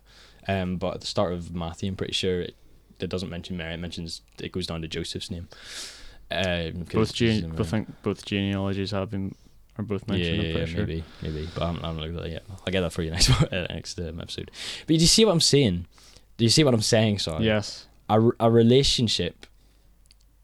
um, 0.48 0.78
but 0.78 0.96
at 0.96 1.02
the 1.02 1.08
start 1.08 1.34
of 1.34 1.54
Matthew, 1.54 1.90
I'm 1.90 1.96
pretty 1.96 2.14
sure 2.14 2.42
it, 2.42 2.56
it 3.00 3.10
doesn't 3.10 3.30
mention 3.30 3.58
Mary. 3.58 3.74
It 3.74 3.80
mentions 3.80 4.22
it 4.40 4.52
goes 4.52 4.68
down 4.68 4.82
to 4.82 4.88
Joseph's 4.88 5.30
name. 5.30 5.50
Um, 6.32 6.86
both 6.92 7.14
gene. 7.14 7.50
Both 7.50 7.70
think 7.70 7.90
both 8.02 8.26
genealogies 8.26 8.92
have 8.92 9.12
been 9.12 9.36
are 9.78 9.84
both 9.84 10.08
mentioned. 10.08 10.42
yeah, 10.42 10.50
I'm 10.50 10.58
yeah, 10.58 10.66
sure. 10.66 10.80
maybe, 10.80 11.04
maybe, 11.22 11.50
but 11.54 11.64
I 11.64 11.68
haven't, 11.68 11.84
I 11.84 11.88
haven't 11.88 12.02
looked 12.04 12.16
at 12.18 12.24
that 12.24 12.32
yet. 12.32 12.44
I'll 12.50 12.72
get 12.72 12.82
that 12.82 12.94
for 12.94 13.02
you 13.02 13.12
next 13.12 13.30
uh, 13.30 13.68
next 13.70 14.00
um, 14.00 14.20
episode. 14.20 14.52
But 14.82 14.88
do 14.88 14.94
you 14.96 15.00
see 15.08 15.26
what 15.26 15.32
I'm 15.34 15.42
saying? 15.42 15.86
Do 16.38 16.46
you 16.46 16.50
see 16.50 16.64
what 16.64 16.74
I'm 16.74 16.82
saying? 16.82 17.20
Sorry. 17.20 17.46
Yes. 17.46 17.88
a, 18.10 18.22
a 18.40 18.50
relationship 18.50 19.46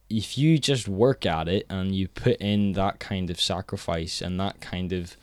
if 0.09 0.37
you 0.37 0.57
just 0.57 0.87
work 0.87 1.25
at 1.25 1.47
it 1.47 1.65
and 1.69 1.95
you 1.95 2.07
put 2.07 2.37
in 2.37 2.73
that 2.73 2.99
kind 2.99 3.29
of 3.29 3.39
sacrifice 3.39 4.21
and 4.21 4.39
that 4.39 4.59
kind 4.59 4.91
of 4.91 5.15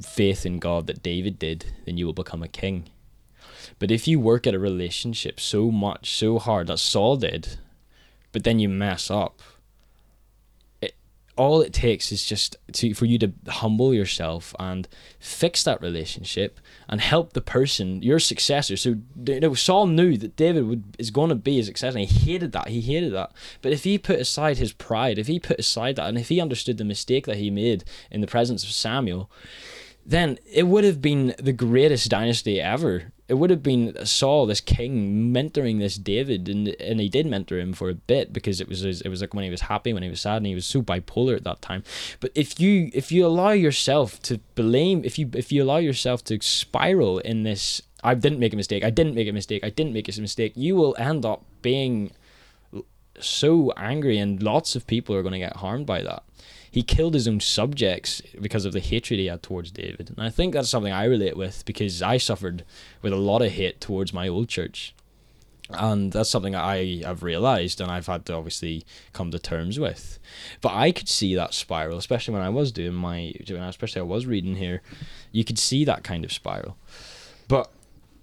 faith 0.00 0.44
in 0.44 0.58
God 0.58 0.86
that 0.86 1.02
David 1.02 1.38
did, 1.38 1.66
then 1.86 1.96
you 1.96 2.06
will 2.06 2.12
become 2.12 2.42
a 2.42 2.48
king. 2.48 2.88
But 3.78 3.90
if 3.90 4.08
you 4.08 4.18
work 4.18 4.46
at 4.46 4.54
a 4.54 4.58
relationship 4.58 5.38
so 5.38 5.70
much, 5.70 6.16
so 6.16 6.38
hard 6.38 6.66
that 6.66 6.78
Saul 6.78 7.16
did, 7.16 7.58
but 8.32 8.44
then 8.44 8.58
you 8.58 8.68
mess 8.68 9.10
up, 9.10 9.40
all 11.38 11.60
it 11.60 11.72
takes 11.72 12.10
is 12.10 12.24
just 12.24 12.56
to 12.72 12.92
for 12.94 13.06
you 13.06 13.16
to 13.20 13.32
humble 13.46 13.94
yourself 13.94 14.54
and 14.58 14.88
fix 15.20 15.62
that 15.62 15.80
relationship 15.80 16.58
and 16.88 17.00
help 17.00 17.32
the 17.32 17.40
person, 17.40 18.02
your 18.02 18.18
successor. 18.18 18.76
So 18.76 18.96
you 19.24 19.40
know, 19.40 19.54
Saul 19.54 19.86
knew 19.86 20.16
that 20.16 20.34
David 20.34 20.66
would 20.66 20.96
is 20.98 21.12
going 21.12 21.28
to 21.28 21.36
be 21.36 21.56
his 21.56 21.66
successor. 21.66 21.98
And 21.98 22.08
he 22.08 22.30
hated 22.32 22.52
that. 22.52 22.68
He 22.68 22.80
hated 22.80 23.12
that. 23.14 23.32
But 23.62 23.72
if 23.72 23.84
he 23.84 23.98
put 23.98 24.18
aside 24.18 24.58
his 24.58 24.72
pride, 24.72 25.18
if 25.18 25.28
he 25.28 25.38
put 25.38 25.60
aside 25.60 25.96
that, 25.96 26.08
and 26.08 26.18
if 26.18 26.28
he 26.28 26.40
understood 26.40 26.76
the 26.76 26.84
mistake 26.84 27.26
that 27.26 27.36
he 27.36 27.50
made 27.50 27.84
in 28.10 28.20
the 28.20 28.26
presence 28.26 28.64
of 28.64 28.72
Samuel, 28.72 29.30
then 30.04 30.38
it 30.50 30.66
would 30.66 30.84
have 30.84 31.00
been 31.00 31.34
the 31.38 31.52
greatest 31.52 32.10
dynasty 32.10 32.60
ever. 32.60 33.12
It 33.28 33.34
would 33.34 33.50
have 33.50 33.62
been 33.62 33.94
Saul, 34.06 34.46
this 34.46 34.62
king, 34.62 35.32
mentoring 35.32 35.78
this 35.78 35.96
David, 35.96 36.48
and 36.48 36.68
and 36.80 36.98
he 36.98 37.10
did 37.10 37.26
mentor 37.26 37.58
him 37.58 37.74
for 37.74 37.90
a 37.90 37.94
bit 37.94 38.32
because 38.32 38.60
it 38.60 38.68
was 38.68 38.84
it 38.84 39.08
was 39.08 39.20
like 39.20 39.34
when 39.34 39.44
he 39.44 39.50
was 39.50 39.62
happy, 39.62 39.92
when 39.92 40.02
he 40.02 40.08
was 40.08 40.22
sad, 40.22 40.38
and 40.38 40.46
he 40.46 40.54
was 40.54 40.64
so 40.64 40.80
bipolar 40.80 41.36
at 41.36 41.44
that 41.44 41.60
time. 41.60 41.82
But 42.20 42.32
if 42.34 42.58
you 42.58 42.90
if 42.94 43.12
you 43.12 43.26
allow 43.26 43.50
yourself 43.50 44.20
to 44.22 44.38
blame, 44.54 45.02
if 45.04 45.18
you 45.18 45.30
if 45.34 45.52
you 45.52 45.62
allow 45.62 45.76
yourself 45.76 46.24
to 46.24 46.38
spiral 46.40 47.18
in 47.18 47.42
this, 47.42 47.82
I 48.02 48.14
didn't 48.14 48.38
make 48.38 48.54
a 48.54 48.56
mistake, 48.56 48.82
I 48.82 48.90
didn't 48.90 49.14
make 49.14 49.28
a 49.28 49.32
mistake, 49.32 49.62
I 49.62 49.70
didn't 49.70 49.92
make 49.92 50.08
a 50.08 50.20
mistake, 50.20 50.52
you 50.56 50.74
will 50.74 50.96
end 50.98 51.26
up 51.26 51.44
being 51.60 52.12
so 53.20 53.72
angry, 53.76 54.16
and 54.18 54.42
lots 54.42 54.74
of 54.74 54.86
people 54.86 55.14
are 55.14 55.22
going 55.22 55.32
to 55.32 55.38
get 55.38 55.56
harmed 55.56 55.84
by 55.86 56.02
that 56.02 56.22
he 56.70 56.82
killed 56.82 57.14
his 57.14 57.28
own 57.28 57.40
subjects 57.40 58.20
because 58.40 58.64
of 58.64 58.72
the 58.72 58.80
hatred 58.80 59.18
he 59.18 59.26
had 59.26 59.42
towards 59.42 59.70
David. 59.70 60.10
And 60.10 60.20
I 60.20 60.30
think 60.30 60.54
that's 60.54 60.68
something 60.68 60.92
I 60.92 61.04
relate 61.04 61.36
with 61.36 61.64
because 61.64 62.02
I 62.02 62.18
suffered 62.18 62.64
with 63.02 63.12
a 63.12 63.16
lot 63.16 63.42
of 63.42 63.52
hate 63.52 63.80
towards 63.80 64.12
my 64.12 64.28
old 64.28 64.48
church. 64.48 64.94
And 65.70 66.12
that's 66.12 66.30
something 66.30 66.54
I 66.54 67.02
have 67.04 67.22
realized 67.22 67.80
and 67.80 67.90
I've 67.90 68.06
had 68.06 68.24
to 68.26 68.34
obviously 68.34 68.84
come 69.12 69.30
to 69.30 69.38
terms 69.38 69.78
with. 69.78 70.18
But 70.62 70.72
I 70.74 70.92
could 70.92 71.08
see 71.08 71.34
that 71.34 71.52
spiral, 71.52 71.98
especially 71.98 72.34
when 72.34 72.42
I 72.42 72.48
was 72.48 72.72
doing 72.72 72.94
my, 72.94 73.34
especially 73.48 74.00
I 74.00 74.04
was 74.04 74.24
reading 74.24 74.56
here, 74.56 74.82
you 75.30 75.44
could 75.44 75.58
see 75.58 75.84
that 75.84 76.04
kind 76.04 76.24
of 76.24 76.32
spiral. 76.32 76.76
But 77.48 77.70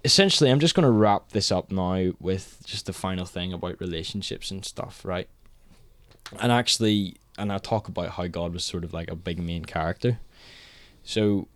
essentially, 0.03 0.49
I'm 0.49 0.60
just 0.60 0.75
going 0.75 0.86
to 0.86 0.91
wrap 0.91 1.31
this 1.31 1.51
up 1.51 1.71
now 1.71 2.13
with 2.19 2.62
just 2.65 2.86
the 2.86 2.93
final 2.93 3.25
thing 3.25 3.53
about 3.53 3.79
relationships 3.79 4.49
and 4.49 4.65
stuff, 4.65 5.03
right? 5.05 5.27
And 6.39 6.51
actually, 6.51 7.17
and 7.38 7.52
I 7.52 7.58
talk 7.58 7.88
about 7.88 8.12
how 8.12 8.28
God 8.28 8.54
was 8.54 8.63
sort 8.63 8.84
of 8.84 8.93
like 8.93 9.10
a 9.10 9.15
big 9.15 9.39
main 9.39 9.65
character. 9.65 10.19
So 11.04 11.48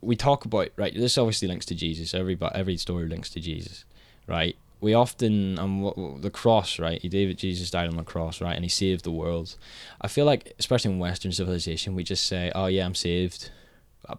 we 0.00 0.16
talk 0.16 0.44
about 0.44 0.68
right. 0.76 0.94
This 0.94 1.18
obviously 1.18 1.48
links 1.48 1.66
to 1.66 1.74
Jesus. 1.74 2.14
Every 2.14 2.38
every 2.54 2.76
story 2.76 3.08
links 3.08 3.30
to 3.30 3.40
Jesus, 3.40 3.84
right? 4.26 4.56
We 4.80 4.94
often 4.94 5.58
um 5.58 6.18
the 6.20 6.30
cross, 6.30 6.78
right? 6.78 7.00
He 7.00 7.08
David 7.08 7.38
Jesus 7.38 7.70
died 7.70 7.88
on 7.88 7.96
the 7.96 8.04
cross, 8.04 8.40
right, 8.40 8.54
and 8.54 8.64
he 8.64 8.68
saved 8.68 9.04
the 9.04 9.10
world. 9.10 9.56
I 10.00 10.08
feel 10.08 10.24
like, 10.24 10.54
especially 10.58 10.92
in 10.92 10.98
Western 10.98 11.32
civilization, 11.32 11.94
we 11.94 12.04
just 12.04 12.26
say, 12.26 12.52
"Oh 12.54 12.66
yeah, 12.66 12.84
I'm 12.84 12.94
saved," 12.94 13.50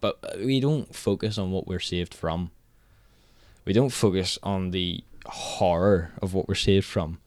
but 0.02 0.20
we 0.38 0.60
don't 0.60 0.94
focus 0.94 1.38
on 1.38 1.52
what 1.52 1.68
we're 1.68 1.80
saved 1.80 2.14
from. 2.14 2.52
We 3.66 3.74
don't 3.74 3.92
focus 3.92 4.40
on 4.44 4.72
the 4.72 5.04
horror 5.26 6.12
of 6.22 6.34
what 6.34 6.48
we're 6.48 6.56
saved 6.56 6.86
from. 6.86 7.20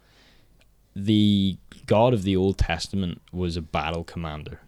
The 0.95 1.57
God 1.87 2.13
of 2.13 2.23
the 2.23 2.37
Old 2.37 2.59
Testament 2.59 3.21
was 3.33 3.57
a 3.57 3.63
battle 3.63 4.05
commander. 4.05 4.61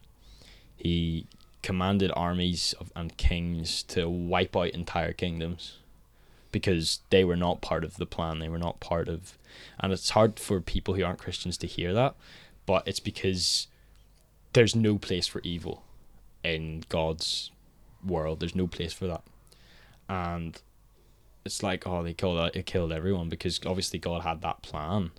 He 0.76 1.26
commanded 1.62 2.12
armies 2.14 2.74
of, 2.78 2.92
and 2.94 3.16
kings 3.16 3.82
to 3.84 4.08
wipe 4.08 4.56
out 4.56 4.68
entire 4.68 5.12
kingdoms 5.12 5.78
because 6.52 7.00
they 7.10 7.24
were 7.24 7.36
not 7.36 7.60
part 7.60 7.84
of 7.84 7.96
the 7.96 8.06
plan. 8.06 8.38
They 8.38 8.48
were 8.48 8.58
not 8.58 8.80
part 8.80 9.08
of. 9.08 9.38
And 9.80 9.92
it's 9.92 10.10
hard 10.10 10.38
for 10.38 10.60
people 10.60 10.94
who 10.94 11.04
aren't 11.04 11.18
Christians 11.18 11.56
to 11.58 11.66
hear 11.66 11.92
that, 11.94 12.14
but 12.66 12.86
it's 12.86 13.00
because 13.00 13.66
there's 14.52 14.76
no 14.76 14.98
place 14.98 15.26
for 15.26 15.40
evil 15.42 15.82
in 16.42 16.84
God's 16.88 17.50
world. 18.06 18.40
There's 18.40 18.54
no 18.54 18.66
place 18.66 18.92
for 18.92 19.06
that. 19.06 19.22
And 20.08 20.60
it's 21.44 21.62
like, 21.62 21.86
oh, 21.86 22.02
they 22.02 22.14
killed, 22.14 22.54
it 22.54 22.66
killed 22.66 22.92
everyone 22.92 23.28
because 23.28 23.60
obviously 23.66 23.98
God 23.98 24.22
had 24.22 24.42
that 24.42 24.62
plan. 24.62 25.10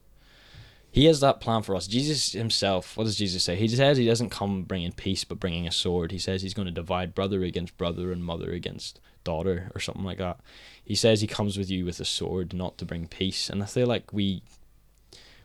He 0.96 1.08
has 1.08 1.20
that 1.20 1.41
plan 1.41 1.62
for 1.62 1.76
us. 1.76 1.88
Jesus 1.88 2.32
himself, 2.32 2.96
what 2.96 3.04
does 3.04 3.18
Jesus 3.18 3.43
say? 3.43 3.58
He 3.58 3.68
says 3.68 3.98
he 3.98 4.06
doesn't 4.06 4.30
come 4.30 4.64
bringing 4.64 4.93
peace, 4.93 5.26
but 5.26 5.41
bringing 5.41 5.68
a 5.68 5.72
sword. 5.72 6.14
He 6.14 6.18
says 6.18 6.41
he's 6.41 6.54
going 6.54 6.68
to 6.68 6.72
divide 6.72 7.14
brother 7.14 7.43
against 7.43 7.78
brother 7.78 8.14
and 8.14 8.24
mother 8.24 8.54
against 8.54 9.02
daughter 9.26 9.70
or 9.76 9.82
something 9.82 10.06
like 10.06 10.20
that. 10.20 10.39
He 10.86 10.96
says 10.96 11.20
he 11.20 11.28
comes 11.28 11.58
with 11.58 11.70
you 11.70 11.84
with 11.84 12.00
a 12.00 12.06
sword, 12.06 12.54
not 12.54 12.78
to 12.78 12.86
bring 12.86 13.10
peace. 13.10 13.50
And 13.50 13.62
I 13.62 13.66
feel 13.66 13.88
like 13.88 14.14
we, 14.14 14.41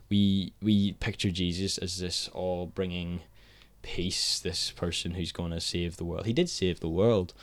we, 0.09 0.53
we 0.61 0.93
picture 0.93 1.31
Jesus 1.31 1.77
as 1.77 1.99
this 1.99 2.29
all 2.29 2.67
bringing 2.67 3.19
peace, 3.81 4.39
this 4.39 4.71
person 4.71 5.15
who's 5.15 5.33
going 5.33 5.51
to 5.51 5.59
save 5.59 5.97
the 5.97 6.05
world. 6.05 6.27
He 6.27 6.31
did 6.31 6.49
save 6.49 6.79
the 6.79 6.87
world. 6.87 7.33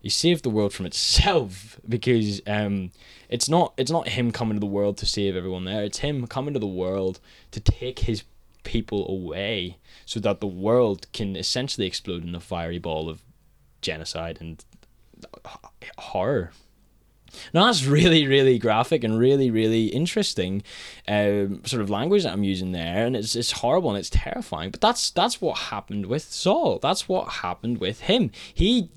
He 0.00 0.08
saved 0.08 0.44
the 0.44 0.50
world 0.50 0.72
from 0.72 0.86
itself 0.86 1.80
because 1.88 2.40
um, 2.46 2.92
it's 3.28 3.48
not 3.48 3.74
it's 3.76 3.90
not 3.90 4.08
him 4.08 4.32
coming 4.32 4.56
to 4.56 4.60
the 4.60 4.66
world 4.66 4.96
to 4.98 5.06
save 5.06 5.36
everyone 5.36 5.64
there. 5.64 5.84
It's 5.84 5.98
him 5.98 6.26
coming 6.26 6.54
to 6.54 6.60
the 6.60 6.66
world 6.66 7.20
to 7.50 7.60
take 7.60 8.00
his 8.00 8.24
people 8.64 9.08
away 9.08 9.78
so 10.04 10.20
that 10.20 10.40
the 10.40 10.46
world 10.46 11.06
can 11.12 11.36
essentially 11.36 11.86
explode 11.86 12.24
in 12.24 12.34
a 12.34 12.40
fiery 12.40 12.78
ball 12.78 13.08
of 13.08 13.22
genocide 13.80 14.38
and 14.40 14.64
horror. 15.96 16.52
Now 17.52 17.66
that's 17.66 17.84
really, 17.84 18.26
really 18.26 18.58
graphic 18.58 19.04
and 19.04 19.18
really, 19.18 19.50
really 19.50 19.86
interesting, 19.86 20.62
um, 21.06 21.62
sort 21.64 21.82
of 21.82 21.90
language 21.90 22.22
that 22.22 22.32
I'm 22.32 22.44
using 22.44 22.72
there, 22.72 23.06
and 23.06 23.14
it's 23.14 23.36
it's 23.36 23.52
horrible 23.52 23.90
and 23.90 23.98
it's 23.98 24.10
terrifying. 24.10 24.70
But 24.70 24.80
that's 24.80 25.10
that's 25.10 25.40
what 25.40 25.58
happened 25.58 26.06
with 26.06 26.22
Saul. 26.22 26.78
That's 26.78 27.08
what 27.08 27.28
happened 27.28 27.78
with 27.78 28.00
him. 28.00 28.30
He 28.52 28.90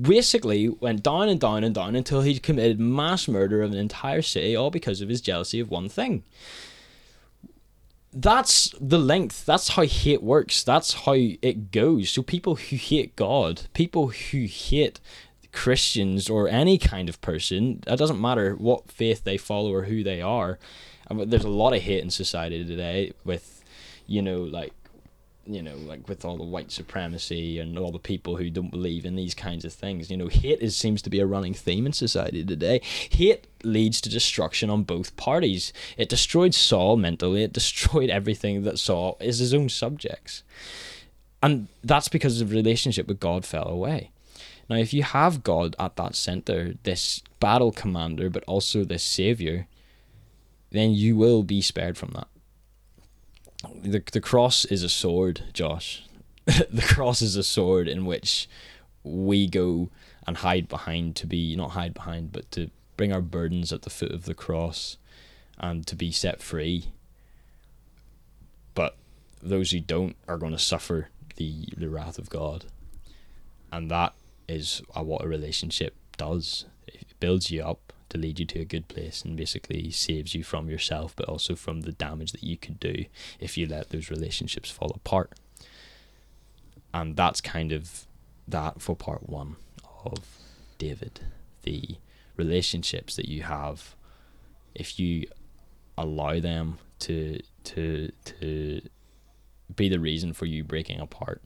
basically 0.00 0.68
went 0.68 1.02
down 1.02 1.28
and 1.28 1.40
down 1.40 1.64
and 1.64 1.74
down 1.74 1.96
until 1.96 2.22
he 2.22 2.38
committed 2.38 2.78
mass 2.78 3.26
murder 3.28 3.62
of 3.62 3.72
an 3.72 3.78
entire 3.78 4.22
city, 4.22 4.54
all 4.54 4.70
because 4.70 5.00
of 5.00 5.08
his 5.08 5.20
jealousy 5.20 5.60
of 5.60 5.70
one 5.70 5.88
thing. 5.88 6.22
That's 8.12 8.72
the 8.80 8.98
length. 8.98 9.44
That's 9.44 9.70
how 9.70 9.82
hate 9.82 10.22
works. 10.22 10.62
That's 10.62 10.92
how 10.92 11.14
it 11.14 11.72
goes. 11.72 12.10
So 12.10 12.22
people 12.22 12.54
who 12.56 12.76
hate 12.76 13.16
God, 13.16 13.62
people 13.72 14.08
who 14.08 14.46
hate 14.46 15.00
Christians 15.50 16.30
or 16.30 16.48
any 16.48 16.78
kind 16.78 17.08
of 17.08 17.20
person, 17.20 17.82
it 17.86 17.96
doesn't 17.96 18.20
matter 18.20 18.54
what 18.54 18.92
faith 18.92 19.24
they 19.24 19.36
follow 19.36 19.72
or 19.72 19.84
who 19.84 20.04
they 20.04 20.20
are. 20.20 20.58
I 21.10 21.14
mean, 21.14 21.28
there's 21.28 21.44
a 21.44 21.48
lot 21.48 21.74
of 21.74 21.82
hate 21.82 22.02
in 22.02 22.10
society 22.10 22.64
today 22.64 23.12
with, 23.24 23.64
you 24.06 24.22
know, 24.22 24.42
like, 24.42 24.72
you 25.46 25.62
know, 25.62 25.76
like 25.76 26.08
with 26.08 26.24
all 26.24 26.36
the 26.36 26.44
white 26.44 26.70
supremacy 26.70 27.58
and 27.58 27.78
all 27.78 27.92
the 27.92 27.98
people 27.98 28.36
who 28.36 28.50
don't 28.50 28.70
believe 28.70 29.04
in 29.04 29.16
these 29.16 29.34
kinds 29.34 29.64
of 29.64 29.72
things. 29.72 30.10
You 30.10 30.16
know, 30.16 30.28
hate 30.28 30.60
is 30.60 30.76
seems 30.76 31.02
to 31.02 31.10
be 31.10 31.20
a 31.20 31.26
running 31.26 31.54
theme 31.54 31.86
in 31.86 31.92
society 31.92 32.44
today. 32.44 32.80
Hate 33.10 33.46
leads 33.62 34.00
to 34.02 34.08
destruction 34.08 34.70
on 34.70 34.82
both 34.82 35.16
parties. 35.16 35.72
It 35.96 36.08
destroyed 36.08 36.54
Saul 36.54 36.96
mentally. 36.96 37.42
It 37.42 37.52
destroyed 37.52 38.10
everything 38.10 38.62
that 38.62 38.78
Saul 38.78 39.16
is 39.20 39.38
his 39.38 39.54
own 39.54 39.68
subjects, 39.68 40.42
and 41.42 41.68
that's 41.82 42.08
because 42.08 42.38
his 42.38 42.52
relationship 42.52 43.06
with 43.06 43.20
God 43.20 43.44
fell 43.44 43.68
away. 43.68 44.10
Now, 44.68 44.76
if 44.76 44.94
you 44.94 45.02
have 45.02 45.44
God 45.44 45.76
at 45.78 45.96
that 45.96 46.14
center, 46.14 46.74
this 46.84 47.22
battle 47.38 47.70
commander, 47.70 48.30
but 48.30 48.44
also 48.44 48.84
this 48.84 49.02
savior, 49.02 49.66
then 50.70 50.92
you 50.92 51.16
will 51.16 51.42
be 51.42 51.60
spared 51.60 51.98
from 51.98 52.12
that. 52.14 52.28
The, 53.82 54.02
the 54.12 54.20
cross 54.20 54.64
is 54.64 54.82
a 54.82 54.88
sword, 54.88 55.44
Josh. 55.52 56.04
the 56.46 56.86
cross 56.86 57.22
is 57.22 57.36
a 57.36 57.42
sword 57.42 57.88
in 57.88 58.04
which 58.04 58.48
we 59.02 59.46
go 59.46 59.90
and 60.26 60.38
hide 60.38 60.68
behind 60.68 61.16
to 61.16 61.26
be, 61.26 61.54
not 61.56 61.70
hide 61.70 61.94
behind, 61.94 62.32
but 62.32 62.50
to 62.52 62.70
bring 62.96 63.12
our 63.12 63.20
burdens 63.20 63.72
at 63.72 63.82
the 63.82 63.90
foot 63.90 64.12
of 64.12 64.24
the 64.24 64.34
cross 64.34 64.96
and 65.58 65.86
to 65.86 65.96
be 65.96 66.10
set 66.10 66.42
free. 66.42 66.86
But 68.74 68.96
those 69.42 69.70
who 69.70 69.80
don't 69.80 70.16
are 70.26 70.38
going 70.38 70.52
to 70.52 70.58
suffer 70.58 71.08
the, 71.36 71.68
the 71.76 71.88
wrath 71.88 72.18
of 72.18 72.30
God. 72.30 72.66
And 73.70 73.90
that 73.90 74.14
is 74.48 74.82
what 74.94 75.24
a 75.24 75.28
relationship 75.28 75.94
does. 76.16 76.66
It 76.86 77.06
builds 77.20 77.50
you 77.50 77.62
up 77.62 77.92
to 78.14 78.20
lead 78.20 78.38
you 78.38 78.46
to 78.46 78.60
a 78.60 78.64
good 78.64 78.86
place 78.86 79.22
and 79.22 79.36
basically 79.36 79.90
saves 79.90 80.34
you 80.34 80.44
from 80.44 80.70
yourself, 80.70 81.14
but 81.16 81.28
also 81.28 81.56
from 81.56 81.80
the 81.80 81.92
damage 81.92 82.30
that 82.30 82.44
you 82.44 82.56
could 82.56 82.78
do 82.78 83.04
if 83.40 83.58
you 83.58 83.66
let 83.66 83.90
those 83.90 84.08
relationships 84.08 84.70
fall 84.70 84.92
apart. 84.94 85.32
And 86.92 87.16
that's 87.16 87.40
kind 87.40 87.72
of 87.72 88.06
that 88.46 88.80
for 88.80 88.94
part 88.94 89.28
one 89.28 89.56
of 90.04 90.38
David. 90.78 91.20
The 91.62 91.96
relationships 92.36 93.16
that 93.16 93.28
you 93.28 93.42
have, 93.42 93.96
if 94.74 95.00
you 95.00 95.26
allow 95.98 96.38
them 96.38 96.78
to 97.00 97.40
to 97.64 98.12
to 98.24 98.80
be 99.74 99.88
the 99.88 99.98
reason 99.98 100.32
for 100.32 100.46
you 100.46 100.62
breaking 100.62 101.00
apart, 101.00 101.42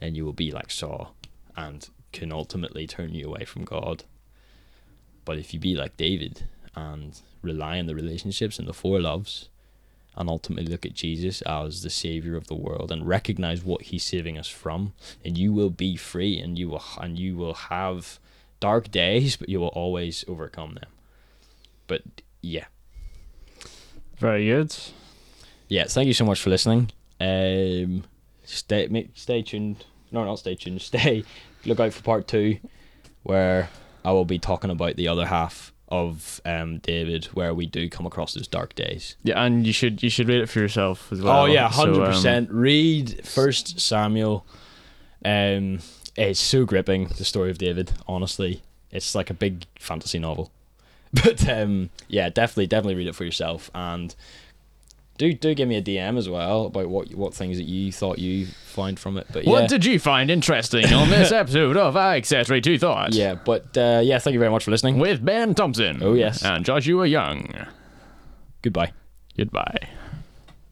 then 0.00 0.14
you 0.14 0.26
will 0.26 0.34
be 0.34 0.50
like 0.50 0.70
Saul 0.70 1.14
and 1.56 1.88
can 2.12 2.30
ultimately 2.30 2.86
turn 2.86 3.14
you 3.14 3.26
away 3.26 3.46
from 3.46 3.64
God. 3.64 4.04
But 5.24 5.38
if 5.38 5.54
you 5.54 5.60
be 5.60 5.74
like 5.74 5.96
David 5.96 6.44
and 6.74 7.20
rely 7.42 7.78
on 7.78 7.86
the 7.86 7.94
relationships 7.94 8.58
and 8.58 8.68
the 8.68 8.72
four 8.72 9.00
loves, 9.00 9.48
and 10.16 10.28
ultimately 10.28 10.70
look 10.70 10.86
at 10.86 10.94
Jesus 10.94 11.42
as 11.42 11.82
the 11.82 11.90
savior 11.90 12.36
of 12.36 12.46
the 12.46 12.54
world 12.54 12.92
and 12.92 13.06
recognize 13.06 13.64
what 13.64 13.82
he's 13.82 14.04
saving 14.04 14.38
us 14.38 14.48
from, 14.48 14.92
and 15.24 15.36
you 15.36 15.52
will 15.52 15.70
be 15.70 15.96
free 15.96 16.38
and 16.38 16.58
you 16.58 16.68
will 16.68 16.82
and 17.00 17.18
you 17.18 17.36
will 17.36 17.54
have 17.54 18.18
dark 18.60 18.90
days, 18.90 19.36
but 19.36 19.48
you 19.48 19.60
will 19.60 19.68
always 19.68 20.24
overcome 20.28 20.74
them. 20.74 20.90
But 21.86 22.02
yeah. 22.40 22.66
Very 24.16 24.46
good. 24.46 24.74
Yeah, 25.68 25.84
thank 25.84 26.06
you 26.06 26.14
so 26.14 26.24
much 26.24 26.40
for 26.40 26.50
listening. 26.50 26.90
Um 27.20 28.04
stay 28.44 29.08
stay 29.14 29.42
tuned. 29.42 29.84
No, 30.12 30.24
not 30.24 30.38
stay 30.38 30.54
tuned. 30.54 30.80
Stay 30.92 31.24
look 31.66 31.80
out 31.80 31.92
for 31.92 32.02
part 32.02 32.28
two, 32.28 32.58
where 33.24 33.68
I 34.04 34.12
will 34.12 34.24
be 34.24 34.38
talking 34.38 34.70
about 34.70 34.96
the 34.96 35.08
other 35.08 35.26
half 35.26 35.72
of 35.88 36.40
um, 36.44 36.78
David, 36.78 37.26
where 37.26 37.54
we 37.54 37.66
do 37.66 37.88
come 37.88 38.06
across 38.06 38.34
those 38.34 38.48
dark 38.48 38.74
days. 38.74 39.16
Yeah, 39.22 39.42
and 39.42 39.66
you 39.66 39.72
should 39.72 40.02
you 40.02 40.10
should 40.10 40.28
read 40.28 40.40
it 40.40 40.48
for 40.48 40.60
yourself 40.60 41.12
as 41.12 41.20
well. 41.20 41.42
oh 41.42 41.44
yeah, 41.46 41.70
So, 41.70 41.76
hundred 41.76 42.00
um, 42.00 42.06
percent. 42.12 42.50
Read 42.50 43.24
First 43.24 43.80
Samuel. 43.80 44.46
Um, 45.24 45.80
it's 46.16 46.40
so 46.40 46.64
gripping 46.64 47.08
the 47.08 47.24
story 47.24 47.50
of 47.50 47.58
David. 47.58 47.92
Honestly, 48.06 48.62
it's 48.90 49.14
like 49.14 49.30
a 49.30 49.34
big 49.34 49.66
fantasy 49.78 50.18
novel. 50.18 50.50
But 51.22 51.48
um, 51.48 51.90
yeah, 52.08 52.28
definitely, 52.28 52.66
definitely 52.66 52.96
read 52.96 53.06
it 53.06 53.14
for 53.14 53.24
yourself 53.24 53.70
and. 53.74 54.14
Do, 55.16 55.32
do 55.32 55.54
give 55.54 55.68
me 55.68 55.76
a 55.76 55.82
DM 55.82 56.18
as 56.18 56.28
well 56.28 56.66
about 56.66 56.88
what 56.88 57.14
what 57.14 57.34
things 57.34 57.56
that 57.58 57.64
you 57.64 57.92
thought 57.92 58.18
you 58.18 58.46
find 58.46 58.98
from 58.98 59.16
it. 59.16 59.26
But 59.32 59.44
yeah. 59.44 59.50
What 59.50 59.68
did 59.68 59.84
you 59.84 60.00
find 60.00 60.28
interesting 60.30 60.92
on 60.92 61.08
this 61.08 61.30
episode 61.32 61.76
of 61.76 61.96
I 61.96 62.16
Etc. 62.16 62.60
Two 62.60 62.78
Thoughts? 62.78 63.16
Yeah, 63.16 63.34
but 63.34 63.76
uh, 63.76 64.00
yeah, 64.02 64.18
thank 64.18 64.32
you 64.32 64.40
very 64.40 64.50
much 64.50 64.64
for 64.64 64.72
listening. 64.72 64.98
With 64.98 65.24
Ben 65.24 65.54
Thompson. 65.54 66.02
Oh, 66.02 66.14
yes. 66.14 66.44
And 66.44 66.64
Joshua 66.64 67.06
Young. 67.06 67.48
Goodbye. 68.62 68.92
Goodbye. 69.36 69.88